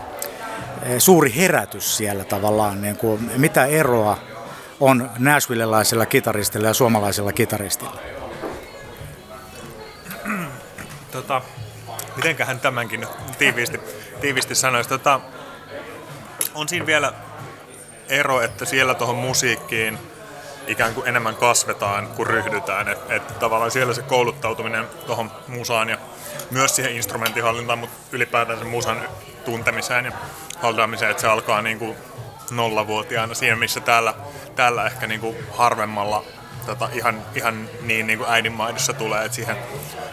eh, 0.83 0.99
suuri 0.99 1.35
herätys 1.37 1.97
siellä 1.97 2.25
tavallaan, 2.25 2.83
niin 2.83 2.97
kuin, 2.97 3.31
mitä 3.37 3.65
eroa 3.65 4.19
on 4.81 5.11
Nashvillelaisella 5.19 6.07
kitaristilla 6.07 6.69
ja 6.69 6.75
suomalaisella 6.75 7.33
kitaristilla? 7.33 8.01
Tota, 11.11 11.43
mitenköhän 12.17 12.61
tämänkin 12.61 13.07
tiiviisti, 13.39 13.81
tiiviisti 14.21 14.55
sanoisi. 14.55 14.89
Tota, 14.89 15.21
on 16.55 16.69
siinä 16.69 16.87
vielä 16.87 17.13
ero, 18.09 18.41
että 18.41 18.65
siellä 18.65 18.95
tuohon 18.95 19.17
musiikkiin 19.17 19.99
ikään 20.67 20.95
kuin 20.95 21.09
enemmän 21.09 21.37
kasvetaan 21.37 22.09
kuin 22.09 22.27
ryhdytään. 22.27 22.89
Että 22.89 23.15
et 23.15 23.39
tavallaan 23.39 23.71
siellä 23.71 23.95
se 23.95 24.03
kouluttautuminen 24.03 24.87
tuohon 25.07 25.31
musaan 25.49 25.89
ja 25.89 25.99
myös 26.51 26.77
siihen 26.77 26.93
instrumentinhallintaan, 26.93 27.79
mutta 27.79 27.97
ylipäätään 28.13 28.59
sen 28.59 28.69
musan 28.69 29.09
tuntemiseen 29.45 30.05
ja 30.05 30.13
haldaamiseen, 30.59 31.11
että 31.11 31.21
se 31.21 31.29
alkaa 31.29 31.63
niin 31.63 31.79
kuin 31.79 31.97
nollavuotiaana 32.51 33.35
siinä, 33.35 33.57
missä 33.57 33.81
täällä, 33.81 34.15
täällä 34.57 34.87
ehkä 34.87 35.07
niin 35.07 35.21
kuin 35.21 35.37
harvemmalla 35.53 36.25
tota, 36.67 36.89
ihan, 36.93 37.23
ihan 37.35 37.69
niin, 37.83 38.07
niin 38.07 38.19
kuin 38.19 38.31
äidinmaidossa 38.31 38.93
tulee, 38.93 39.25
että 39.25 39.37
siihen 39.37 39.57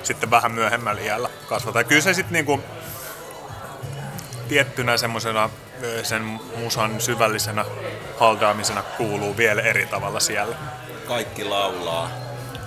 sitten 0.04 0.32
vähän 0.32 0.52
myöhemmällä 0.52 1.02
iällä 1.02 1.30
kasvataan. 1.50 1.86
Kyllä 1.86 2.02
se 2.02 2.14
sitten 2.14 2.34
niin 2.34 2.46
kuin, 2.46 2.64
tiettynä 4.48 4.98
semmoisena 4.98 5.50
sen 6.04 6.24
musan 6.58 7.02
syvällisenä 7.02 7.66
haldaamisena 8.20 8.84
kuuluu 8.84 9.38
vielä 9.38 9.62
eri 9.62 9.86
tavalla 9.86 10.20
siellä. 10.20 10.56
Kaikki 11.08 11.44
laulaa. 11.44 12.12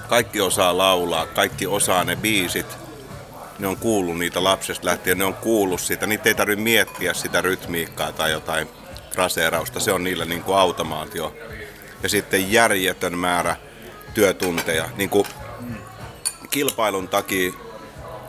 Kaikki 0.08 0.40
osaa 0.40 0.78
laulaa. 0.78 1.26
Kaikki 1.26 1.66
osaa 1.66 2.04
ne 2.04 2.16
biisit. 2.16 2.66
Ne 3.58 3.66
on 3.66 3.76
kuullut 3.76 4.18
niitä 4.18 4.44
lapsesta 4.44 4.86
lähtien. 4.86 5.18
Ne 5.18 5.24
on 5.24 5.34
kuullut 5.34 5.80
sitä. 5.80 6.06
Niitä 6.06 6.28
ei 6.28 6.34
tarvitse 6.34 6.62
miettiä 6.62 7.14
sitä 7.14 7.40
rytmiikkaa 7.40 8.12
tai 8.12 8.32
jotain 8.32 8.68
fraseerausta. 9.14 9.80
Se 9.80 9.92
on 9.92 10.04
niillä 10.04 10.24
niin 10.24 10.42
kuin 10.42 10.58
automaatio. 10.58 11.34
Ja 12.02 12.08
sitten 12.08 12.52
järjetön 12.52 13.18
määrä 13.18 13.56
työtunteja. 14.14 14.88
Niin 14.96 15.10
kuin 15.10 15.26
kilpailun 16.50 17.08
takia 17.08 17.52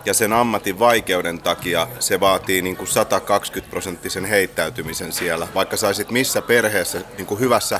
ja 0.05 0.13
sen 0.13 0.33
ammatin 0.33 0.79
vaikeuden 0.79 1.41
takia 1.41 1.87
se 1.99 2.19
vaatii 2.19 2.61
niin 2.61 2.77
kuin 2.77 2.87
120 2.87 3.71
prosenttisen 3.71 4.25
heittäytymisen 4.25 5.11
siellä. 5.11 5.47
Vaikka 5.55 5.77
saisit 5.77 6.11
missä 6.11 6.41
perheessä, 6.41 7.01
niin 7.17 7.25
kuin 7.25 7.39
hyvässä 7.39 7.79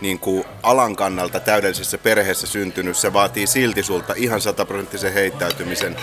niin 0.00 0.18
kuin 0.18 0.44
alan 0.62 0.96
kannalta 0.96 1.40
täydellisessä 1.40 1.98
perheessä 1.98 2.46
syntynyt, 2.46 2.96
se 2.96 3.12
vaatii 3.12 3.46
silti 3.46 3.82
sulta 3.82 4.14
ihan 4.16 4.40
100 4.40 4.64
prosenttisen 4.64 5.12
heittäytymisen. 5.12 5.96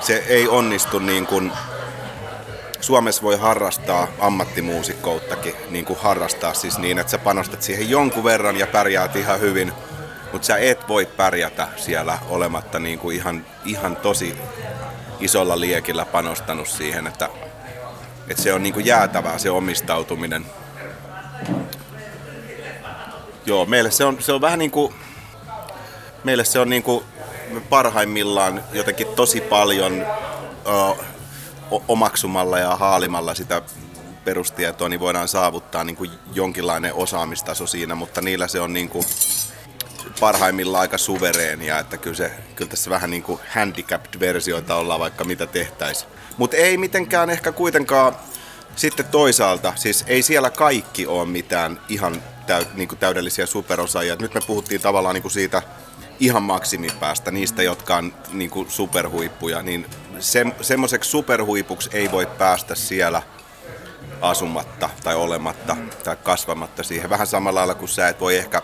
Se 0.00 0.24
ei 0.28 0.48
onnistu 0.48 0.98
niin 0.98 1.26
kuin 1.26 1.52
Suomessa 2.80 3.22
voi 3.22 3.36
harrastaa 3.38 4.08
ammattimuusikkouttakin, 4.18 5.54
niin 5.70 5.84
kuin 5.84 5.98
harrastaa 5.98 6.54
siis 6.54 6.78
niin, 6.78 6.98
että 6.98 7.10
sä 7.10 7.18
panostat 7.18 7.62
siihen 7.62 7.90
jonkun 7.90 8.24
verran 8.24 8.56
ja 8.56 8.66
pärjäät 8.66 9.16
ihan 9.16 9.40
hyvin– 9.40 9.72
mutta 10.34 10.46
sä 10.46 10.56
et 10.56 10.88
voi 10.88 11.06
pärjätä 11.06 11.68
siellä 11.76 12.18
olematta 12.28 12.78
niin 12.78 12.98
kuin 12.98 13.16
ihan, 13.16 13.46
ihan 13.64 13.96
tosi 13.96 14.38
isolla 15.20 15.60
liekillä 15.60 16.04
panostanut 16.04 16.68
siihen, 16.68 17.06
että, 17.06 17.28
että 18.28 18.42
se 18.42 18.52
on 18.52 18.62
niin 18.62 18.72
kuin 18.72 18.86
jäätävää 18.86 19.38
se 19.38 19.50
omistautuminen. 19.50 20.46
Joo, 23.46 23.66
meille 23.66 23.90
se 23.90 24.04
on, 24.04 24.22
se 24.22 24.32
on 24.32 24.40
vähän 24.40 24.58
niin 24.58 24.70
kuin, 24.70 24.94
meille 26.24 26.44
se 26.44 26.58
on 26.58 26.70
niin 26.70 26.82
kuin 26.82 27.04
parhaimmillaan 27.68 28.64
jotenkin 28.72 29.06
tosi 29.06 29.40
paljon 29.40 30.06
ö, 30.66 31.04
omaksumalla 31.88 32.58
ja 32.58 32.76
haalimalla 32.76 33.34
sitä 33.34 33.62
perustietoa, 34.24 34.88
niin 34.88 35.00
voidaan 35.00 35.28
saavuttaa 35.28 35.84
niin 35.84 35.96
kuin 35.96 36.10
jonkinlainen 36.32 36.94
osaamistaso 36.94 37.66
siinä, 37.66 37.94
mutta 37.94 38.20
niillä 38.20 38.48
se 38.48 38.60
on 38.60 38.72
niin 38.72 38.88
kuin, 38.88 39.04
parhaimmillaan 40.20 40.80
aika 40.80 40.98
suvereenia, 40.98 41.78
että 41.78 41.96
kyllä, 41.96 42.16
se, 42.16 42.32
kyllä 42.56 42.70
tässä 42.70 42.90
vähän 42.90 43.10
niin 43.10 43.22
kuin 43.22 43.40
handicapped-versioita 43.54 44.74
ollaan 44.74 45.00
vaikka 45.00 45.24
mitä 45.24 45.46
tehtäisiin. 45.46 46.10
Mutta 46.36 46.56
ei 46.56 46.76
mitenkään 46.76 47.30
ehkä 47.30 47.52
kuitenkaan 47.52 48.16
sitten 48.76 49.06
toisaalta, 49.06 49.72
siis 49.76 50.04
ei 50.06 50.22
siellä 50.22 50.50
kaikki 50.50 51.06
ole 51.06 51.26
mitään 51.26 51.80
ihan 51.88 52.22
täy, 52.46 52.64
niin 52.74 52.88
kuin 52.88 52.98
täydellisiä 52.98 53.46
superosaajia. 53.46 54.16
Nyt 54.16 54.34
me 54.34 54.40
puhuttiin 54.46 54.80
tavallaan 54.80 55.14
niin 55.14 55.22
kuin 55.22 55.32
siitä 55.32 55.62
ihan 56.20 56.42
maksimipäästä, 56.42 57.30
niistä, 57.30 57.62
jotka 57.62 57.96
on 57.96 58.14
niin 58.32 58.50
kuin 58.50 58.70
superhuippuja, 58.70 59.62
niin 59.62 59.86
se, 60.18 60.46
semmoiseksi 60.60 61.10
superhuipuksi 61.10 61.90
ei 61.92 62.10
voi 62.10 62.26
päästä 62.26 62.74
siellä 62.74 63.22
asumatta 64.20 64.90
tai 65.04 65.14
olematta 65.14 65.76
tai 66.04 66.16
kasvamatta 66.16 66.82
siihen. 66.82 67.10
Vähän 67.10 67.26
samalla 67.26 67.58
lailla 67.58 67.74
kuin 67.74 67.88
sä 67.88 68.08
et 68.08 68.20
voi 68.20 68.36
ehkä 68.36 68.62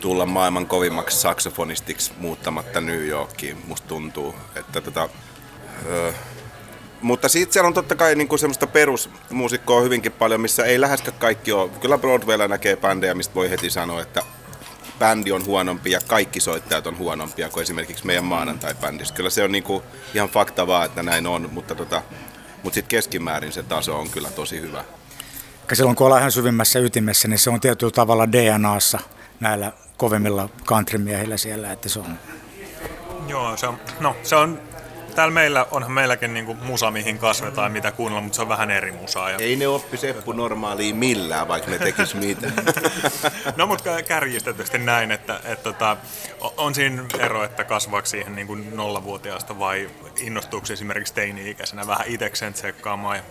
tulla 0.00 0.26
maailman 0.26 0.66
kovimmaksi 0.66 1.20
saksofonistiksi 1.20 2.12
muuttamatta 2.18 2.80
New 2.80 3.06
Yorkiin, 3.06 3.58
musta 3.66 3.88
tuntuu. 3.88 4.34
Että 4.56 4.80
tota, 4.80 5.08
ö, 5.86 6.12
mutta 7.02 7.28
sitten 7.28 7.52
siellä 7.52 7.66
on 7.66 7.74
totta 7.74 7.94
kai 7.94 8.14
niinku 8.14 8.38
semmoista 8.38 8.66
perusmuusikkoa 8.66 9.80
hyvinkin 9.80 10.12
paljon, 10.12 10.40
missä 10.40 10.64
ei 10.64 10.80
läheskään 10.80 11.18
kaikki 11.18 11.52
ole. 11.52 11.70
Kyllä 11.80 11.98
Broadwaylla 11.98 12.48
näkee 12.48 12.76
bändejä, 12.76 13.14
mistä 13.14 13.34
voi 13.34 13.50
heti 13.50 13.70
sanoa, 13.70 14.02
että 14.02 14.22
bändi 14.98 15.32
on 15.32 15.44
huonompi 15.46 15.90
ja 15.90 16.00
kaikki 16.06 16.40
soittajat 16.40 16.86
on 16.86 16.98
huonompia 16.98 17.48
kuin 17.48 17.62
esimerkiksi 17.62 18.06
meidän 18.06 18.24
maanantai-bändissä. 18.24 19.14
Kyllä 19.14 19.30
se 19.30 19.44
on 19.44 19.52
niinku 19.52 19.82
ihan 20.14 20.28
fakta 20.28 20.66
vaan, 20.66 20.86
että 20.86 21.02
näin 21.02 21.26
on, 21.26 21.48
mutta, 21.52 21.74
tota, 21.74 22.02
mutta 22.62 22.74
sitten 22.74 22.88
keskimäärin 22.88 23.52
se 23.52 23.62
taso 23.62 23.98
on 23.98 24.10
kyllä 24.10 24.30
tosi 24.30 24.60
hyvä. 24.60 24.84
Silloin 25.72 25.96
kun 25.96 26.06
ollaan 26.06 26.20
ihan 26.20 26.32
syvimmässä 26.32 26.78
ytimessä, 26.78 27.28
niin 27.28 27.38
se 27.38 27.50
on 27.50 27.60
tietyllä 27.60 27.92
tavalla 27.92 28.32
DNAssa 28.32 28.98
näillä 29.40 29.72
kovemmilla 29.98 30.48
countrymiehillä 30.64 31.36
siellä, 31.36 31.72
että 31.72 31.88
se 31.88 31.98
on... 31.98 32.18
Joo, 33.28 33.56
se 33.56 33.66
on, 33.66 33.80
no 34.00 34.16
se 34.22 34.36
on, 34.36 34.60
täällä 35.14 35.34
meillä, 35.34 35.66
onhan 35.70 35.92
meilläkin 35.92 36.34
niinku 36.34 36.54
musa, 36.54 36.90
mihin 36.90 37.18
kasvetaan, 37.18 37.72
mitä 37.72 37.92
kuunnella, 37.92 38.22
mutta 38.22 38.36
se 38.36 38.42
on 38.42 38.48
vähän 38.48 38.70
eri 38.70 38.92
musaa. 38.92 39.30
Ja... 39.30 39.36
Ei 39.38 39.56
ne 39.56 39.68
oppi 39.68 39.96
Seppu 39.96 40.32
normaaliin 40.32 40.96
millään, 40.96 41.48
vaikka 41.48 41.70
ne 41.70 41.78
tekis 41.78 42.14
mitä. 42.14 42.50
no 43.56 43.66
mutta 43.66 44.02
kärjistetysti 44.02 44.78
näin, 44.78 45.10
että, 45.10 45.40
että, 45.44 45.62
tota, 45.62 45.96
on 46.56 46.74
siinä 46.74 47.04
ero, 47.18 47.44
että 47.44 47.64
kasvaako 47.64 48.06
siihen 48.06 48.36
niin 48.36 48.46
kuin 48.46 48.76
nollavuotiaasta 48.76 49.58
vai 49.58 49.90
innostuuko 50.20 50.66
esimerkiksi 50.72 51.14
teini-ikäisenä 51.14 51.86
vähän 51.86 52.06
itekseen 52.08 52.52
tsekkaamaan. 52.52 53.16
Ja 53.16 53.22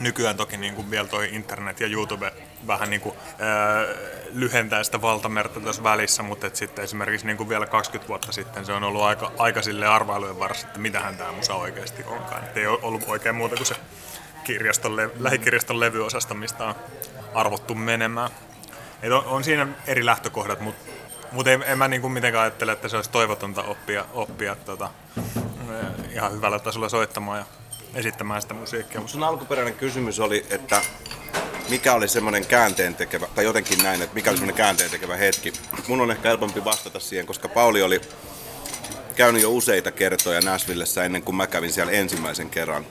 nykyään 0.00 0.36
toki 0.36 0.56
niin 0.56 0.74
kuin 0.74 0.90
vielä 0.90 1.08
toi 1.08 1.28
internet 1.32 1.80
ja 1.80 1.86
YouTube 1.86 2.32
vähän 2.66 2.90
niin 2.90 3.00
kuin, 3.00 3.16
ää, 3.38 3.84
lyhentää 4.32 4.84
sitä 4.84 5.02
valtamerta 5.02 5.60
tässä 5.60 5.82
välissä, 5.82 6.22
mutta 6.22 6.46
et 6.46 6.56
sitten 6.56 6.84
esimerkiksi 6.84 7.26
niin 7.26 7.36
kuin 7.36 7.48
vielä 7.48 7.66
20 7.66 8.08
vuotta 8.08 8.32
sitten 8.32 8.66
se 8.66 8.72
on 8.72 8.84
ollut 8.84 9.02
aika, 9.02 9.32
aika 9.38 9.62
sille 9.62 9.86
arvailujen 9.86 10.38
varassa, 10.38 10.66
että 10.66 10.78
mitähän 10.78 11.16
tämä 11.16 11.32
musa 11.32 11.54
oikeasti 11.54 12.04
onkaan. 12.04 12.44
Et 12.44 12.56
ei 12.56 12.66
ole 12.66 12.78
ollut 12.82 13.04
oikein 13.06 13.34
muuta 13.34 13.56
kuin 13.56 13.66
se 13.66 13.76
kirjaston, 14.44 14.96
lähikirjaston 15.18 15.80
levyosasto, 15.80 16.34
mistä 16.34 16.64
on 16.64 16.74
arvottu 17.34 17.74
menemään. 17.74 18.30
Et 19.02 19.12
on, 19.12 19.24
on 19.24 19.44
siinä 19.44 19.66
eri 19.86 20.06
lähtökohdat, 20.06 20.60
mutta 20.60 20.90
mut 21.32 21.46
en, 21.46 21.64
en 21.66 21.78
mä 21.78 21.88
niin 21.88 22.00
kuin 22.00 22.12
mitenkään 22.12 22.42
ajattele, 22.42 22.72
että 22.72 22.88
se 22.88 22.96
olisi 22.96 23.10
toivotonta 23.10 23.62
oppia, 23.62 24.04
oppia 24.12 24.56
tota, 24.56 24.90
ihan 26.10 26.32
hyvällä 26.32 26.58
tasolla 26.58 26.88
soittamaan 26.88 27.38
ja 27.38 27.44
esittämään 27.94 28.42
sitä 28.42 28.54
musiikkia. 28.54 29.00
Sun 29.06 29.22
alkuperäinen 29.22 29.74
kysymys 29.74 30.20
oli, 30.20 30.46
että 30.50 30.82
mikä 31.68 31.94
oli 31.94 32.08
semmoinen 32.08 32.46
käänteen 32.46 32.94
tekevä, 32.94 33.26
tai 33.34 33.44
jotenkin 33.44 33.78
näin, 33.82 34.02
että 34.02 34.14
mikä 34.14 34.30
oli 34.30 34.36
semmoinen 34.36 34.56
käänteen 34.56 34.90
tekevä 34.90 35.16
hetki. 35.16 35.52
Mun 35.88 36.00
on 36.00 36.10
ehkä 36.10 36.28
helpompi 36.28 36.64
vastata 36.64 37.00
siihen, 37.00 37.26
koska 37.26 37.48
Pauli 37.48 37.82
oli 37.82 38.00
käynyt 39.16 39.42
jo 39.42 39.50
useita 39.50 39.90
kertoja 39.90 40.40
Nashvillessä 40.40 41.04
ennen 41.04 41.22
kuin 41.22 41.36
mä 41.36 41.46
kävin 41.46 41.72
siellä 41.72 41.92
ensimmäisen 41.92 42.50
kerran 42.50 42.86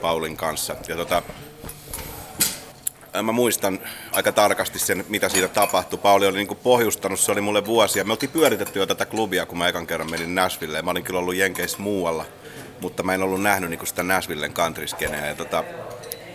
Paulin 0.00 0.36
kanssa. 0.36 0.76
Ja 0.88 0.96
tota, 0.96 1.22
mä 3.22 3.32
muistan 3.32 3.78
aika 4.12 4.32
tarkasti 4.32 4.78
sen, 4.78 5.04
mitä 5.08 5.28
siitä 5.28 5.48
tapahtui. 5.48 5.98
Pauli 5.98 6.26
oli 6.26 6.38
niin 6.38 6.56
pohjustanut, 6.56 7.20
se 7.20 7.32
oli 7.32 7.40
mulle 7.40 7.66
vuosia. 7.66 8.04
Me 8.04 8.12
oltiin 8.12 8.30
pyöritetty 8.30 8.78
jo 8.78 8.86
tätä 8.86 9.06
klubia, 9.06 9.46
kun 9.46 9.58
mä 9.58 9.68
ekan 9.68 9.86
kerran 9.86 10.10
menin 10.10 10.34
Nashvilleen. 10.34 10.84
Mä 10.84 10.90
olin 10.90 11.04
kyllä 11.04 11.20
ollut 11.20 11.34
Jenkeissä 11.34 11.78
muualla, 11.78 12.24
mutta 12.80 13.02
mä 13.02 13.14
en 13.14 13.22
ollut 13.22 13.42
nähnyt 13.42 13.70
niin 13.70 13.86
sitä 13.86 14.02
Nashvillen 14.02 14.52
countryskeneä. 14.52 15.26
Ja 15.26 15.34
tota, 15.34 15.64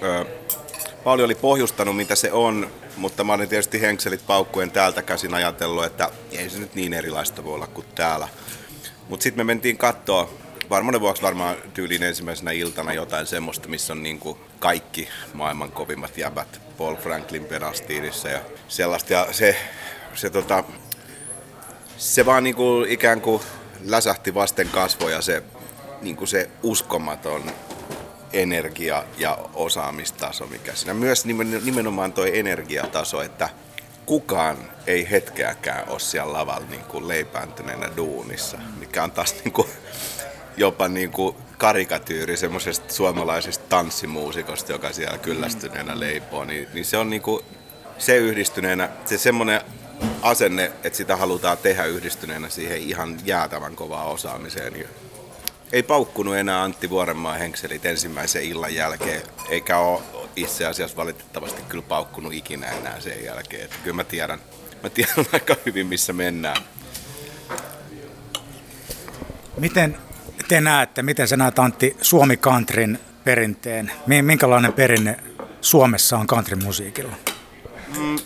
öö, 0.03 0.25
Pauli 1.03 1.23
oli 1.23 1.35
pohjustanut, 1.35 1.95
mitä 1.95 2.15
se 2.15 2.31
on, 2.31 2.71
mutta 2.97 3.23
mä 3.23 3.33
olin 3.33 3.49
tietysti 3.49 3.81
henkselit 3.81 4.27
paukkuen 4.27 4.71
täältä 4.71 5.01
käsin 5.01 5.33
ajatellut, 5.33 5.85
että 5.85 6.09
ei 6.31 6.49
se 6.49 6.59
nyt 6.59 6.75
niin 6.75 6.93
erilaista 6.93 7.43
voi 7.43 7.53
olla 7.53 7.67
kuin 7.67 7.87
täällä. 7.95 8.27
Mutta 9.09 9.23
sitten 9.23 9.39
me 9.45 9.53
mentiin 9.53 9.77
katsoa 9.77 10.29
varmuuden 10.69 11.01
vuoksi 11.01 11.21
varmaan 11.21 11.55
tyyliin 11.73 12.03
ensimmäisenä 12.03 12.51
iltana 12.51 12.93
jotain 12.93 13.25
semmoista, 13.25 13.67
missä 13.67 13.93
on 13.93 14.03
niin 14.03 14.19
kuin 14.19 14.37
kaikki 14.59 15.09
maailman 15.33 15.71
kovimmat 15.71 16.17
jäbät 16.17 16.61
Paul 16.77 16.95
Franklin 16.95 17.45
pedastiinissa 17.45 18.29
ja 18.29 18.39
sellaista. 18.67 19.13
Ja 19.13 19.27
se, 19.31 19.55
se, 20.13 20.29
tota, 20.29 20.63
se 21.97 22.25
vaan 22.25 22.43
niin 22.43 22.55
kuin 22.55 22.91
ikään 22.91 23.21
kuin 23.21 23.41
läsähti 23.85 24.33
vasten 24.33 24.69
kasvoja 24.69 25.21
se, 25.21 25.43
niin 26.05 26.15
kuin 26.15 26.27
se 26.27 26.49
uskomaton 26.63 27.51
energia 28.33 29.03
ja 29.17 29.37
osaamistaso, 29.53 30.47
mikä 30.47 30.75
siinä. 30.75 30.93
Myös 30.93 31.25
nimenomaan 31.63 32.13
tuo 32.13 32.25
energiataso, 32.25 33.21
että 33.21 33.49
kukaan 34.05 34.57
ei 34.87 35.11
hetkeäkään 35.11 35.89
ole 35.89 35.99
siellä 35.99 36.33
lavalla 36.33 36.67
niin 36.69 36.83
kuin 36.83 37.07
leipääntyneenä 37.07 37.89
duunissa, 37.97 38.57
mikä 38.79 39.03
on 39.03 39.11
taas 39.11 39.35
niin 39.43 39.51
kuin, 39.51 39.67
jopa 40.57 40.87
niin 40.87 41.11
kuin 41.11 41.35
karikatyyri 41.57 42.37
semmoisesta 42.37 42.93
suomalaisesta 42.93 43.65
tanssimuusikosta, 43.69 44.71
joka 44.71 44.93
siellä 44.93 45.17
kyllästyneenä 45.17 45.99
leipoo, 45.99 46.45
niin, 46.45 46.67
niin 46.73 46.85
se 46.85 46.97
on 46.97 47.09
niin 47.09 47.21
kuin, 47.21 47.43
se 47.97 48.17
yhdistyneenä, 48.17 48.89
se 49.05 49.17
semmoinen 49.17 49.61
asenne, 50.21 50.71
että 50.83 50.97
sitä 50.97 51.15
halutaan 51.15 51.57
tehdä 51.57 51.85
yhdistyneenä 51.85 52.49
siihen 52.49 52.77
ihan 52.77 53.17
jäätävän 53.25 53.75
kovaan 53.75 54.07
osaamiseen, 54.07 54.73
niin 54.73 54.87
ei 55.71 55.83
paukkunut 55.83 56.35
enää 56.35 56.63
Antti 56.63 56.89
Vuorenmaa 56.89 57.33
henkselit 57.33 57.85
ensimmäisen 57.85 58.43
illan 58.43 58.75
jälkeen, 58.75 59.21
eikä 59.49 59.77
ole 59.77 60.01
itse 60.35 60.65
asiassa 60.65 60.97
valitettavasti 60.97 61.61
kyllä 61.69 61.83
paukkunut 61.87 62.33
ikinä 62.33 62.67
enää 62.67 62.99
sen 62.99 63.23
jälkeen. 63.23 63.63
Että 63.63 63.77
kyllä 63.83 63.95
mä 63.95 64.03
tiedän, 64.03 64.39
mä 64.83 64.89
tiedän 64.89 65.15
aika 65.33 65.55
hyvin, 65.65 65.87
missä 65.87 66.13
mennään. 66.13 66.57
Miten 69.57 69.97
te 70.47 70.61
näette, 70.61 71.03
miten 71.03 71.27
sä 71.27 71.37
näet 71.37 71.59
Antti 71.59 71.97
Suomi 72.01 72.37
Countryn 72.37 72.99
perinteen? 73.23 73.91
Minkälainen 74.21 74.73
perinne 74.73 75.19
Suomessa 75.61 76.17
on 76.17 76.27
countrymusiikilla? 76.27 77.15
Mm. 77.97 78.19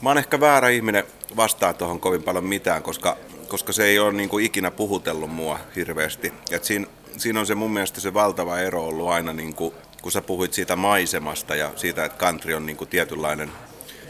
Mä 0.00 0.10
oon 0.10 0.18
ehkä 0.18 0.40
väärä 0.40 0.68
ihminen 0.68 1.04
vastaa 1.36 1.74
tuohon 1.74 2.00
kovin 2.00 2.22
paljon 2.22 2.44
mitään, 2.44 2.82
koska, 2.82 3.16
koska 3.52 3.72
se 3.72 3.84
ei 3.84 3.98
ole 3.98 4.12
niin 4.12 4.28
kuin 4.28 4.44
ikinä 4.44 4.70
puhutellut 4.70 5.30
mua 5.30 5.58
hirveästi. 5.76 6.32
Et 6.50 6.64
siinä, 6.64 6.86
siinä 7.16 7.40
on 7.40 7.46
se 7.46 7.54
mun 7.54 7.72
mielestä 7.72 8.00
se 8.00 8.14
valtava 8.14 8.58
ero 8.58 8.84
ollut 8.86 9.08
aina, 9.08 9.32
niin 9.32 9.54
kuin, 9.54 9.74
kun 10.02 10.12
sä 10.12 10.22
puhuit 10.22 10.52
siitä 10.52 10.76
maisemasta 10.76 11.54
ja 11.54 11.72
siitä, 11.76 12.04
että 12.04 12.18
country 12.18 12.54
on 12.54 12.66
niin 12.66 12.76
kuin 12.76 12.90
tietynlainen 12.90 13.52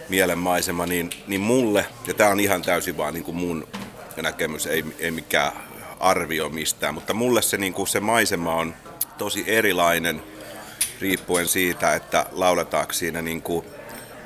mielenmaisema, 0.08 0.86
niin, 0.86 1.10
niin 1.26 1.40
mulle, 1.40 1.86
ja 2.06 2.14
tämä 2.14 2.30
on 2.30 2.40
ihan 2.40 2.62
täysin 2.62 2.96
vaan 2.96 3.14
niin 3.14 3.24
kuin 3.24 3.36
mun 3.36 3.68
näkemys, 4.22 4.66
ei, 4.66 4.84
ei 4.98 5.10
mikään 5.10 5.52
arvio 6.00 6.48
mistään, 6.48 6.94
mutta 6.94 7.14
mulle 7.14 7.42
se, 7.42 7.56
niin 7.56 7.72
kuin 7.72 7.88
se 7.88 8.00
maisema 8.00 8.54
on 8.54 8.74
tosi 9.18 9.44
erilainen 9.46 10.22
riippuen 11.00 11.48
siitä, 11.48 11.94
että 11.94 12.26
lauletaanko 12.32 12.92
siinä 12.92 13.22
niin 13.22 13.42
kuin 13.42 13.66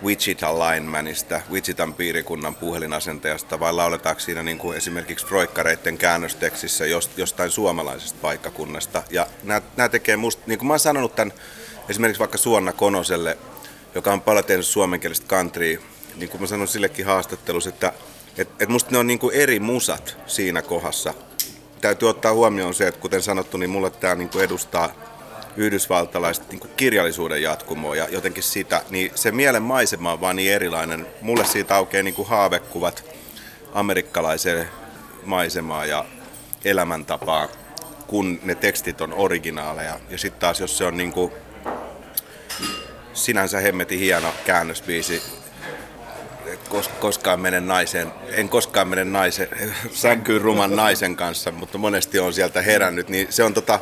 Wichita 0.05 0.59
linemanista, 0.59 1.41
Wichitan 1.51 1.95
piirikunnan 1.95 2.55
puhelinasentajasta, 2.55 3.61
vai 3.61 3.73
lauletaanko 3.73 4.21
siinä 4.21 4.43
niin 4.43 4.59
kuin 4.59 4.77
esimerkiksi 4.77 5.27
Froikkareiden 5.27 5.99
käännöstekstissä 5.99 6.85
jostain 7.17 7.51
suomalaisesta 7.51 8.19
paikkakunnasta. 8.23 9.03
Ja 9.11 9.27
nämä, 9.43 9.63
nämä 9.77 9.89
tekee 9.89 10.17
musta, 10.17 10.43
niin 10.47 10.59
kuin 10.59 10.67
mä 10.67 10.73
oon 10.73 10.81
sanonut 10.81 11.17
tämän 11.17 11.33
esimerkiksi 11.89 12.19
vaikka 12.19 12.39
Suonna 12.39 12.73
Konoselle, 12.73 13.39
joka 13.95 14.13
on 14.13 14.21
paljon 14.21 14.45
tehnyt 14.45 14.67
suomenkielistä 14.67 15.27
countrya, 15.27 15.79
niin 16.17 16.29
kuin 16.29 16.41
mä 16.41 16.47
sanon 16.47 16.69
sillekin 16.69 17.07
haastattelussa, 17.07 17.71
että 17.71 17.93
et, 18.39 18.49
et 18.61 18.69
musta 18.69 18.91
ne 18.91 18.99
on 18.99 19.07
niin 19.07 19.19
kuin 19.19 19.35
eri 19.35 19.61
musat 19.61 20.17
siinä 20.27 20.63
kohdassa. 20.63 21.15
Täytyy 21.81 22.09
ottaa 22.09 22.33
huomioon 22.33 22.75
se, 22.75 22.89
että 22.89 23.01
kuten 23.01 23.23
sanottu, 23.23 23.57
niin 23.57 23.71
mulle 23.71 23.91
tämä 23.91 24.15
niin 24.15 24.29
kuin 24.29 24.45
edustaa 24.45 25.16
yhdysvaltalaista 25.57 26.45
niin 26.51 26.61
kirjallisuuden 26.77 27.43
jatkumoa 27.43 27.97
ja 27.97 28.09
jotenkin 28.09 28.43
sitä, 28.43 28.83
niin 28.91 29.11
se 29.15 29.31
mielen 29.33 29.63
maisema 29.63 30.13
on 30.13 30.21
vaan 30.21 30.37
niin 30.37 30.53
erilainen. 30.53 31.07
Mulle 31.23 31.45
siitä 31.45 31.77
aukeaa 31.77 32.03
niin 32.03 32.27
haavekuvat 32.27 33.05
amerikkalaiseen 33.75 34.69
maisemaan 35.25 35.89
ja 35.89 36.05
elämäntapaa, 36.65 37.49
kun 38.07 38.41
ne 38.43 38.55
tekstit 38.55 39.01
on 39.01 39.13
originaaleja. 39.13 40.01
Ja 40.11 40.19
sitten 40.19 40.41
taas, 40.41 40.61
jos 40.61 40.79
se 40.79 40.85
on 40.85 40.97
niin 40.97 41.13
kuin 41.13 41.33
sinänsä 43.13 43.61
hemmetin 43.61 43.99
hieno 43.99 44.33
käännösbiisi, 44.47 45.23
kos, 46.69 46.89
koskaan 46.89 47.41
mene 47.41 47.61
naisen, 47.61 48.13
en 48.29 48.49
koskaan 48.49 48.89
mene 48.89 49.05
naisen, 49.05 49.49
sänkyyn 49.93 50.41
ruman 50.41 50.77
naisen 50.77 51.17
kanssa, 51.17 51.53
mutta 51.53 51.79
monesti 51.79 52.19
on 52.19 52.33
sieltä 52.33 52.63
herännyt, 52.63 53.09
niin 53.09 53.27
se 53.31 53.45
on 53.45 53.55
tota, 53.55 53.81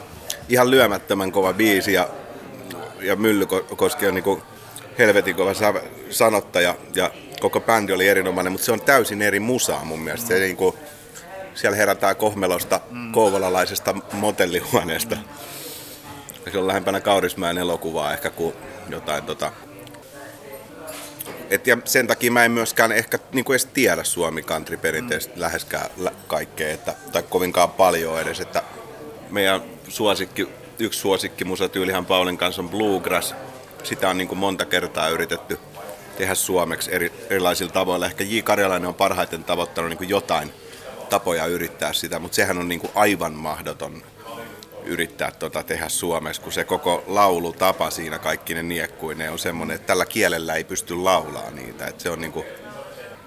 ihan 0.48 0.70
lyömättömän 0.70 1.32
kova 1.32 1.52
biisi 1.52 1.92
ja, 1.92 2.08
ja 3.00 3.16
Myllykoski 3.16 4.06
on 4.06 4.14
niin 4.14 4.42
helvetin 4.98 5.36
kova 5.36 5.52
sanottaja 6.10 6.74
ja 6.94 7.10
koko 7.40 7.60
bändi 7.60 7.92
oli 7.92 8.08
erinomainen, 8.08 8.52
mutta 8.52 8.64
se 8.64 8.72
on 8.72 8.80
täysin 8.80 9.22
eri 9.22 9.40
musaa 9.40 9.84
mun 9.84 10.00
mielestä. 10.00 10.28
Se 10.28 10.38
niin 10.38 10.56
kuin, 10.56 10.74
siellä 11.54 11.76
herätään 11.76 12.16
kohmelosta 12.16 12.80
mm. 12.90 13.12
kouvolalaisesta 13.12 13.94
motellihuoneesta. 14.12 15.16
Se 16.52 16.58
on 16.58 16.66
lähempänä 16.66 17.00
Kaurismäen 17.00 17.58
elokuvaa 17.58 18.12
ehkä 18.12 18.30
kuin 18.30 18.54
jotain 18.88 19.24
tota, 19.24 19.52
et 21.50 21.66
ja 21.66 21.78
sen 21.84 22.06
takia 22.06 22.32
mä 22.32 22.44
en 22.44 22.50
myöskään 22.50 22.92
ehkä 22.92 23.18
niin 23.32 23.44
kuin 23.44 23.54
edes 23.54 23.66
tiedä 23.66 24.04
Suomi 24.04 24.42
country 24.42 24.76
perinteistä 24.76 25.34
mm. 25.34 25.40
läheskään 25.40 25.90
kaikkea, 26.26 26.70
että, 26.74 26.94
tai 27.12 27.22
kovinkaan 27.22 27.70
paljon 27.70 28.20
edes. 28.20 28.40
Että 28.40 28.62
meidän 29.34 29.62
suosikki, 29.88 30.48
yksi 30.78 31.00
suosikki 31.00 31.44
musatyylihan 31.44 32.06
Paulin 32.06 32.38
kanssa 32.38 32.62
on 32.62 32.68
Bluegrass. 32.68 33.34
Sitä 33.82 34.10
on 34.10 34.18
niin 34.18 34.28
kuin 34.28 34.38
monta 34.38 34.64
kertaa 34.64 35.08
yritetty 35.08 35.58
tehdä 36.18 36.34
suomeksi 36.34 36.94
eri, 36.94 37.12
erilaisilla 37.30 37.72
tavoilla. 37.72 38.06
Ehkä 38.06 38.24
J. 38.24 38.38
Karjalainen 38.44 38.88
on 38.88 38.94
parhaiten 38.94 39.44
tavoittanut 39.44 39.90
niin 39.90 39.98
kuin 39.98 40.08
jotain 40.08 40.52
tapoja 41.10 41.46
yrittää 41.46 41.92
sitä, 41.92 42.18
mutta 42.18 42.34
sehän 42.34 42.58
on 42.58 42.68
niin 42.68 42.80
kuin 42.80 42.92
aivan 42.94 43.32
mahdoton 43.32 44.02
yrittää 44.84 45.30
tota 45.30 45.62
tehdä 45.62 45.88
suomeksi, 45.88 46.40
kun 46.40 46.52
se 46.52 46.64
koko 46.64 47.04
laulutapa 47.06 47.90
siinä 47.90 48.18
kaikki 48.18 48.54
ne 48.54 48.62
niekkuineen 48.62 49.32
on 49.32 49.38
semmoinen, 49.38 49.74
että 49.74 49.86
tällä 49.86 50.06
kielellä 50.06 50.54
ei 50.54 50.64
pysty 50.64 50.96
laulaa 50.96 51.50
niitä. 51.50 51.86
Että 51.86 52.02
se 52.02 52.10
on 52.10 52.20
niinku, 52.20 52.44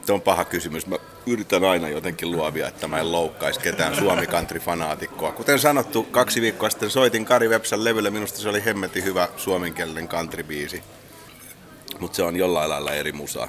se 0.08 0.14
on 0.14 0.22
paha 0.22 0.46
kysymys. 0.46 0.88
Mä 0.88 0.96
yritän 1.26 1.64
aina 1.64 1.90
jotenkin 1.90 2.32
luovia, 2.32 2.68
että 2.68 2.88
mä 2.88 3.00
en 3.00 3.12
loukkaisi 3.12 3.60
ketään 3.60 3.96
suomi 3.96 4.28
country 4.28 4.60
fanaatikkoa. 4.60 5.32
Kuten 5.32 5.60
sanottu, 5.60 6.04
kaksi 6.04 6.42
viikkoa 6.42 6.70
sitten 6.70 6.90
soitin 6.90 7.26
Kari 7.26 7.48
Websan 7.48 7.84
levylle. 7.84 8.10
Minusta 8.10 8.40
se 8.40 8.50
oli 8.50 8.66
hemmetin 8.66 9.04
hyvä 9.04 9.28
suomenkielinen 9.38 10.08
country-biisi. 10.08 10.82
Mutta 12.00 12.16
se 12.16 12.24
on 12.24 12.36
jollain 12.36 12.70
lailla 12.70 12.94
eri 12.94 13.12
musaa. 13.12 13.48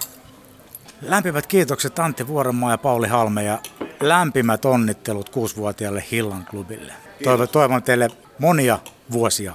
Lämpimät 1.03 1.47
kiitokset 1.47 1.99
Antti 1.99 2.27
Vuorenmaa 2.27 2.71
ja 2.71 2.79
Pauli 2.79 3.09
Halme 3.09 3.45
ja 3.45 3.59
lämpimät 4.01 4.65
onnittelut 4.65 5.29
kuusivuotiaalle 5.29 6.05
Hillan 6.11 6.47
klubille. 6.51 6.93
Toivon, 7.25 7.49
toivon 7.49 7.83
teille 7.83 8.09
monia 8.39 8.79
vuosia 9.13 9.55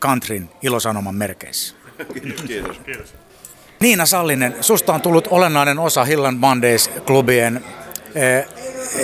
Countryn 0.00 0.50
ilosanoman 0.62 1.14
merkeissä. 1.14 1.74
Kiitos. 2.46 2.78
Kiitos. 2.78 3.14
Niina 3.80 4.06
Sallinen, 4.06 4.56
susta 4.60 4.94
on 4.94 5.00
tullut 5.02 5.28
olennainen 5.30 5.78
osa 5.78 6.04
Hillan 6.04 6.36
Mondays-klubien 6.36 7.64
eh, 8.14 8.46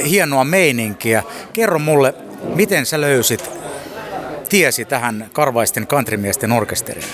hienoa 0.05 0.45
meininkiä. 0.45 1.23
Kerro 1.53 1.79
mulle, 1.79 2.15
miten 2.55 2.87
sä 2.87 3.01
löysit 3.01 3.51
tiesi 4.49 4.85
tähän 4.85 5.31
karvaisten 5.33 5.87
countrymiesten 5.87 6.53
orkesteriin? 6.53 7.09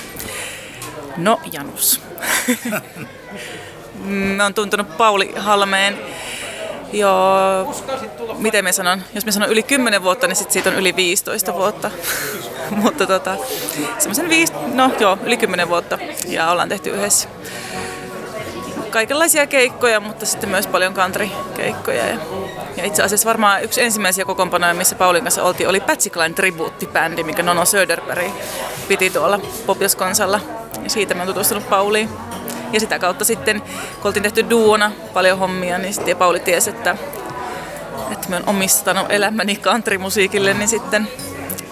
No, 1.17 1.41
Janus. 1.53 2.01
Mä 4.37 4.43
oon 4.43 4.55
tuntunut 4.55 4.97
Pauli 4.97 5.33
Halmeen 5.37 5.99
Joo, 6.93 7.75
miten 8.39 8.65
me 8.65 8.73
sanon? 8.73 9.03
Jos 9.15 9.27
me 9.27 9.33
sanon 9.33 9.49
yli 9.49 9.63
10 9.63 10.03
vuotta, 10.03 10.27
niin 10.27 10.37
sit 10.37 10.51
siitä 10.51 10.71
on 10.71 10.77
yli 10.77 10.97
15 10.97 11.55
vuotta. 11.55 11.91
Mutta 12.83 13.07
tota, 13.07 13.37
semmoisen 13.99 14.29
viisi, 14.29 14.53
no 14.75 14.93
joo, 15.01 15.19
yli 15.25 15.37
10 15.37 15.69
vuotta 15.69 15.99
ja 16.27 16.51
ollaan 16.51 16.69
tehty 16.69 16.91
yhdessä 16.91 17.29
kaikenlaisia 18.91 19.47
keikkoja, 19.47 20.01
mutta 20.01 20.27
sitten 20.27 20.51
myös 20.51 20.67
paljon 20.67 20.95
country-keikkoja. 20.95 22.07
Ja, 22.07 22.17
ja 22.77 22.85
itse 22.85 23.03
asiassa 23.03 23.29
varmaan 23.29 23.65
yksi 23.65 23.83
ensimmäisiä 23.83 24.25
kokoonpanoja, 24.25 24.75
missä 24.75 24.97
Paulin 24.97 25.23
kanssa 25.23 25.43
oltiin, 25.43 25.69
oli 25.69 25.81
Patsy 25.81 26.11
Klein 26.11 26.35
tribuuttibändi, 26.35 27.23
mikä 27.23 27.43
Nono 27.43 27.65
Söderberg 27.65 28.33
piti 28.89 29.11
tuolla 29.11 29.41
Popios-konsalla. 29.67 30.41
Ja 30.85 30.91
siitä 30.91 31.15
mä 31.15 31.21
oon 31.21 31.27
tutustunut 31.27 31.69
Pauliin. 31.69 32.09
Ja 32.73 32.81
sitä 32.81 32.99
kautta 32.99 33.25
sitten, 33.25 33.61
kun 33.61 34.05
oltiin 34.05 34.23
tehty 34.23 34.51
duona 34.51 34.93
paljon 35.15 35.39
hommia, 35.39 35.79
niin 35.79 35.95
sitten 35.95 36.17
Pauli 36.17 36.41
tiesi, 36.41 36.71
että, 36.71 36.97
että 38.13 38.29
mä 38.29 38.37
oon 38.37 38.49
omistanut 38.49 39.07
elämäni 39.09 39.57
countrymusiikille, 39.57 40.55
niin 40.55 40.69
sitten, 40.69 41.09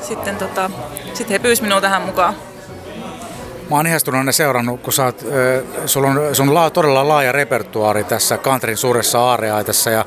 sitten, 0.03 0.37
tota, 0.37 0.71
sitten 1.15 1.29
he 1.29 1.39
pyysivät 1.39 1.69
minua 1.69 1.81
tähän 1.81 2.03
mukaan. 2.03 2.35
Mä 3.71 3.77
oon 3.77 3.87
ihastuneena 3.87 4.33
seurannut, 4.33 4.83
kun 4.83 4.93
sä 4.93 5.05
oot, 5.05 5.25
sulla 5.87 6.09
on, 6.09 6.35
sun 6.35 6.57
on 6.57 6.73
todella 6.73 7.09
laaja 7.09 7.33
repertuaari 7.33 8.05
tässä 8.05 8.39
countryn 8.39 8.77
suuressa 8.77 9.21
aareaitassa 9.21 9.91
ja 9.91 10.05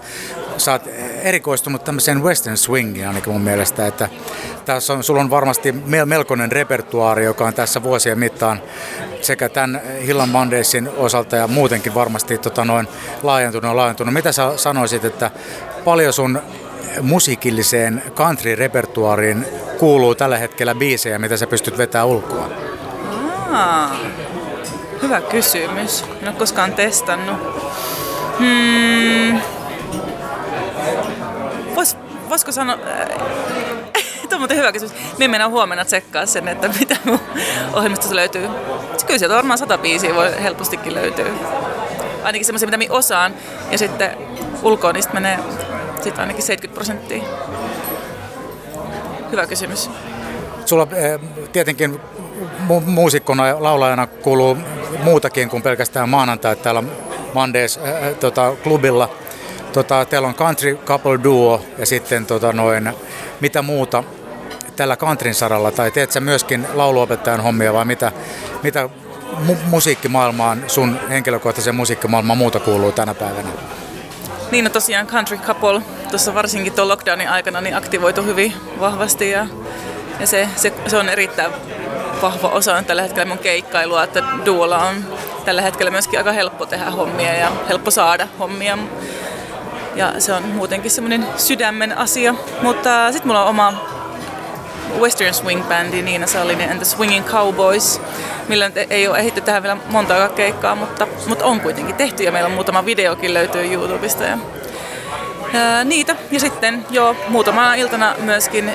sä 0.58 0.72
oot 0.72 0.82
erikoistunut 1.22 1.84
tämmöiseen 1.84 2.24
western 2.24 2.58
swingiin 2.58 3.08
ainakin 3.08 3.34
mun 3.34 3.42
mielestä, 3.42 3.88
että 3.88 4.10
tässä 4.66 4.94
on, 4.94 5.04
sulla 5.04 5.22
on 5.22 5.30
varmasti 5.30 5.72
melkoinen 6.06 6.52
repertuaari, 6.52 7.26
joka 7.26 7.46
on 7.46 7.54
tässä 7.54 7.84
vuosien 7.84 8.20
mittaan 8.20 8.62
sekä 9.22 9.50
tämän 9.50 9.82
Hillan 10.06 10.30
Mondaysin 10.30 10.90
osalta 10.98 11.36
ja 11.36 11.48
muutenkin 11.48 11.94
varmasti 11.94 12.38
tota 12.38 12.66
noin 12.66 12.88
laajentunut 13.24 13.72
ja 13.72 13.76
laajentunut. 13.76 14.14
Mitä 14.14 14.32
sä 14.32 14.58
sanoisit, 14.58 15.06
että 15.06 15.32
paljon 15.86 16.14
sun 16.14 16.42
musiikilliseen 17.02 18.04
country-repertuaariin 18.16 19.46
kuuluu 19.80 20.16
tällä 20.16 20.38
hetkellä 20.38 20.76
biisejä, 20.76 21.20
mitä 21.20 21.38
sä 21.38 21.48
pystyt 21.48 21.78
vetämään 21.78 22.08
ulkoa? 22.08 22.50
Aa, 23.52 23.96
hyvä 25.02 25.22
kysymys. 25.22 26.06
En 26.22 26.28
ole 26.28 26.36
koskaan 26.38 26.74
testannut. 26.74 27.38
Hmm. 28.38 29.61
Vois, 32.32 32.46
voisiko 32.46 32.52
sanoa... 32.52 32.78
Tuo 34.30 34.36
on 34.36 34.40
muuten 34.40 34.58
hyvä 34.58 34.72
kysymys. 34.72 34.96
Me 35.18 35.28
mennään 35.28 35.52
huomenna 35.52 35.86
tsekkaa 35.86 36.26
sen, 36.26 36.48
että 36.48 36.70
mitä 36.80 36.98
mun 37.04 37.20
ohjelmistossa 37.74 38.16
löytyy. 38.16 38.48
Kyllä 39.06 39.18
sieltä 39.18 39.36
varmaan 39.36 39.58
sata 39.58 39.78
biisiä 39.78 40.16
voi 40.16 40.44
helpostikin 40.44 40.94
löytyä. 40.94 41.26
Ainakin 42.24 42.46
semmoisia, 42.46 42.68
mitä 42.68 42.78
minä 42.78 42.94
osaan. 42.94 43.34
Ja 43.72 43.78
sitten 43.78 44.18
ulkoon 44.64 44.96
niistä 44.96 45.14
menee 45.14 45.40
sitten 46.02 46.20
ainakin 46.20 46.44
70 46.44 46.76
prosenttia. 46.76 47.24
Hyvä 49.32 49.48
kysymys. 49.48 49.90
Sulla 50.66 50.88
eh, 50.92 51.20
tietenkin 51.52 52.02
mu- 52.70 52.86
muusikkona 52.86 53.48
ja 53.48 53.64
laulajana 53.64 54.08
kuuluu 54.08 54.58
muutakin 55.04 55.50
kuin 55.50 55.64
pelkästään 55.64 56.10
maanantai 56.10 56.56
täällä 56.56 56.84
Mondays 57.34 57.78
äh, 57.78 58.16
tota, 58.20 58.56
klubilla. 58.64 59.10
Tota, 59.74 60.06
teillä 60.06 60.28
on 60.28 60.36
Country 60.36 60.76
Couple 60.86 61.20
Duo 61.24 61.66
ja 61.78 61.86
sitten 61.86 62.26
tota, 62.26 62.54
noin, 62.54 62.94
mitä 63.40 63.62
muuta 63.62 64.04
tällä 64.76 64.98
countryn 64.98 65.36
saralla, 65.36 65.72
tai 65.72 65.92
teet 65.92 66.12
sä 66.12 66.20
myöskin 66.20 66.68
lauluopettajan 66.74 67.42
hommia 67.42 67.74
vai 67.74 67.86
mitä, 67.86 68.12
mitä 68.64 68.90
mu- 69.48 69.58
musiikkimaailmaan, 69.66 70.64
sun 70.68 71.00
henkilökohtaisen 71.10 71.76
musiikkimaailmaan 71.76 72.38
muuta 72.38 72.60
kuuluu 72.60 72.92
tänä 72.92 73.14
päivänä? 73.14 73.50
Niin, 74.52 74.64
no 74.64 74.70
tosiaan 74.70 75.08
Country 75.08 75.38
Couple 75.38 75.82
tuossa 76.10 76.34
varsinkin 76.34 76.74
tuon 76.74 76.88
lockdownin 76.88 77.30
aikana 77.30 77.62
niin 77.62 77.76
aktivoitu 77.76 78.24
hyvin 78.24 78.54
vahvasti 78.80 79.30
ja, 79.30 79.48
ja 80.20 80.28
se, 80.28 80.48
se, 80.56 80.74
se, 80.88 80.98
on 80.98 81.10
erittäin 81.10 81.52
vahva 82.22 82.48
osa 82.48 82.84
tällä 82.84 83.02
hetkellä 83.02 83.26
mun 83.26 83.38
keikkailua, 83.38 84.04
että 84.04 84.24
duolla 84.46 84.78
on 84.78 84.96
tällä 85.46 85.62
hetkellä 85.62 85.92
myöskin 85.92 86.20
aika 86.20 86.32
helppo 86.32 86.66
tehdä 86.66 86.92
hommia 86.92 87.34
ja 87.34 87.52
helppo 87.70 87.92
saada 87.92 88.28
hommia. 88.40 88.78
Ja 90.02 90.14
se 90.20 90.34
on 90.34 90.44
muutenkin 90.44 90.92
semmoinen 90.92 91.28
sydämen 91.38 91.98
asia. 91.98 92.36
Mutta 92.62 93.12
sitten 93.12 93.28
mulla 93.28 93.44
on 93.44 93.50
oma 93.50 93.74
Western 95.00 95.34
Swing 95.34 95.64
Bandi 95.64 96.02
Niina 96.02 96.28
Sallinen 96.28 96.70
and 96.70 96.78
the 96.78 96.86
Swinging 96.86 97.26
Cowboys, 97.26 98.02
millä 98.48 98.72
ei 98.90 99.08
ole 99.08 99.20
ehditty 99.20 99.42
tähän 99.42 99.64
vielä 99.64 99.78
monta 99.90 100.30
keikkaa, 100.30 100.76
mutta, 100.76 101.08
mutta 101.28 101.46
on 101.46 101.60
kuitenkin 101.60 101.96
tehty 101.96 102.24
ja 102.24 102.32
meillä 102.32 102.48
on 102.48 102.54
muutama 102.54 102.86
videokin 102.86 103.34
löytyy 103.34 103.74
YouTubesta. 103.74 104.24
Ja, 104.24 104.38
ja 105.54 105.84
niitä. 105.84 106.16
Ja 106.32 106.40
sitten 106.40 106.86
jo 106.90 107.16
muutama 107.28 107.76
iltana 107.76 108.16
myöskin 108.20 108.72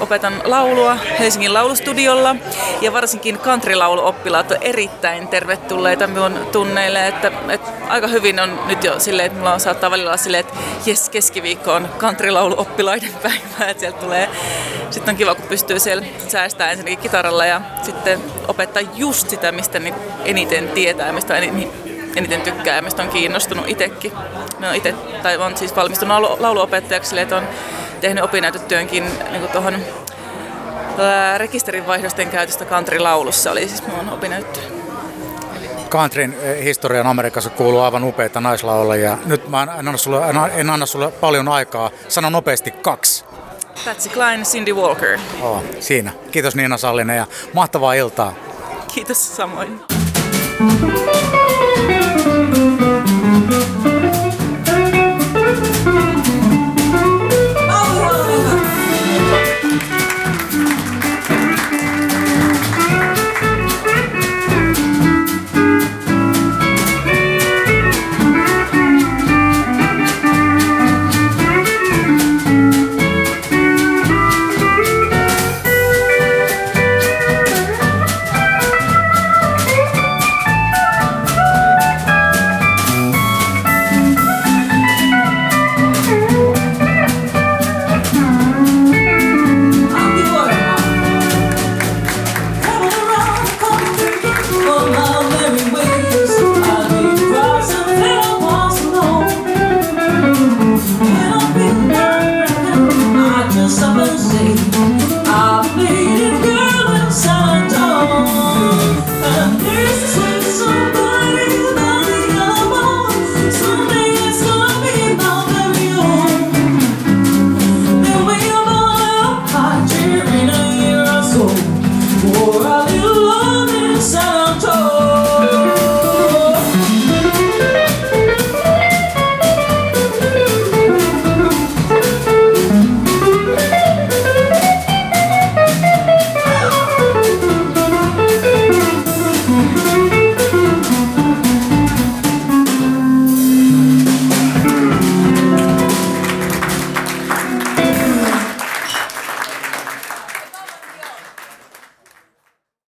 opetan 0.00 0.42
laulua 0.44 0.94
Helsingin 1.18 1.54
laulustudiolla 1.54 2.36
ja 2.80 2.92
varsinkin 2.92 3.38
countrylauluoppilaat 3.38 4.50
on 4.50 4.58
erittäin 4.60 5.28
tervetulleita 5.28 6.06
minun 6.06 6.46
tunneille, 6.52 7.08
että, 7.08 7.32
että 7.48 7.70
aika 7.88 8.06
hyvin 8.06 8.40
on 8.40 8.60
nyt 8.66 8.84
jo 8.84 9.00
silleen, 9.00 9.26
että 9.26 9.38
mulla 9.38 9.54
on 9.54 9.60
saattaa 9.60 9.90
välillä 9.90 10.08
olla 10.08 10.16
silleen, 10.16 10.40
että 10.40 10.54
jes, 10.86 11.10
keskiviikko 11.10 11.72
on 11.72 11.88
countrylauluoppilaiden 11.98 13.12
päivä, 13.22 13.70
että 13.70 13.80
sieltä 13.80 13.98
tulee, 13.98 14.28
sitten 14.90 15.12
on 15.12 15.16
kiva, 15.16 15.34
kun 15.34 15.48
pystyy 15.48 15.78
siellä 15.78 16.04
säästämään 16.28 16.72
ensinnäkin 16.72 16.98
kitaralla 16.98 17.46
ja 17.46 17.60
sitten 17.82 18.20
opettaa 18.48 18.82
just 18.94 19.30
sitä, 19.30 19.52
mistä 19.52 19.78
niin 19.78 19.94
eniten 20.24 20.68
tietää, 20.68 21.12
mistä 21.12 21.36
eniten 22.16 22.40
tykkää 22.40 22.76
ja 22.76 22.82
mistä 22.82 23.02
on 23.02 23.08
kiinnostunut 23.08 23.68
itsekin. 23.68 24.12
Oon 24.64 24.74
itse, 24.74 24.94
tai 25.22 25.36
on 25.36 25.56
siis 25.56 25.76
valmistunut 25.76 26.40
lauluopettajaksi, 26.40 27.20
että 27.20 27.36
on 27.36 27.48
tehnyt 28.00 28.24
opinnäytetyönkin 28.24 29.04
niin 29.30 29.48
tuohon 29.48 29.78
rekisterinvaihdosten 31.36 32.28
käytöstä 32.28 32.64
country-laulussa 32.64 33.50
oli 33.50 33.68
siis 33.68 33.82
mun 33.86 34.08
opinnäyttö. 34.08 34.60
Countryn 35.90 36.36
historian 36.64 37.06
Amerikassa 37.06 37.50
kuuluu 37.50 37.80
aivan 37.80 38.04
upeita 38.04 38.40
naislaulajia. 38.40 39.18
Nyt 39.26 39.48
mä 39.48 39.62
en 39.62 39.68
anna, 39.68 39.96
sulle, 39.96 40.20
en 40.54 40.70
anna 40.70 40.86
sulle 40.86 41.10
paljon 41.10 41.48
aikaa. 41.48 41.90
Sano 42.08 42.30
nopeasti 42.30 42.70
kaksi. 42.70 43.24
Patsy 43.84 44.08
Klein, 44.08 44.42
Cindy 44.42 44.72
Walker. 44.72 45.18
Oh, 45.42 45.62
siinä. 45.80 46.12
Kiitos 46.30 46.56
Niina 46.56 46.76
Sallinen 46.76 47.16
ja 47.16 47.26
mahtavaa 47.52 47.94
iltaa. 47.94 48.34
Kiitos 48.94 49.36
samoin. 49.36 49.80
For 53.82 53.92
a 53.92 53.95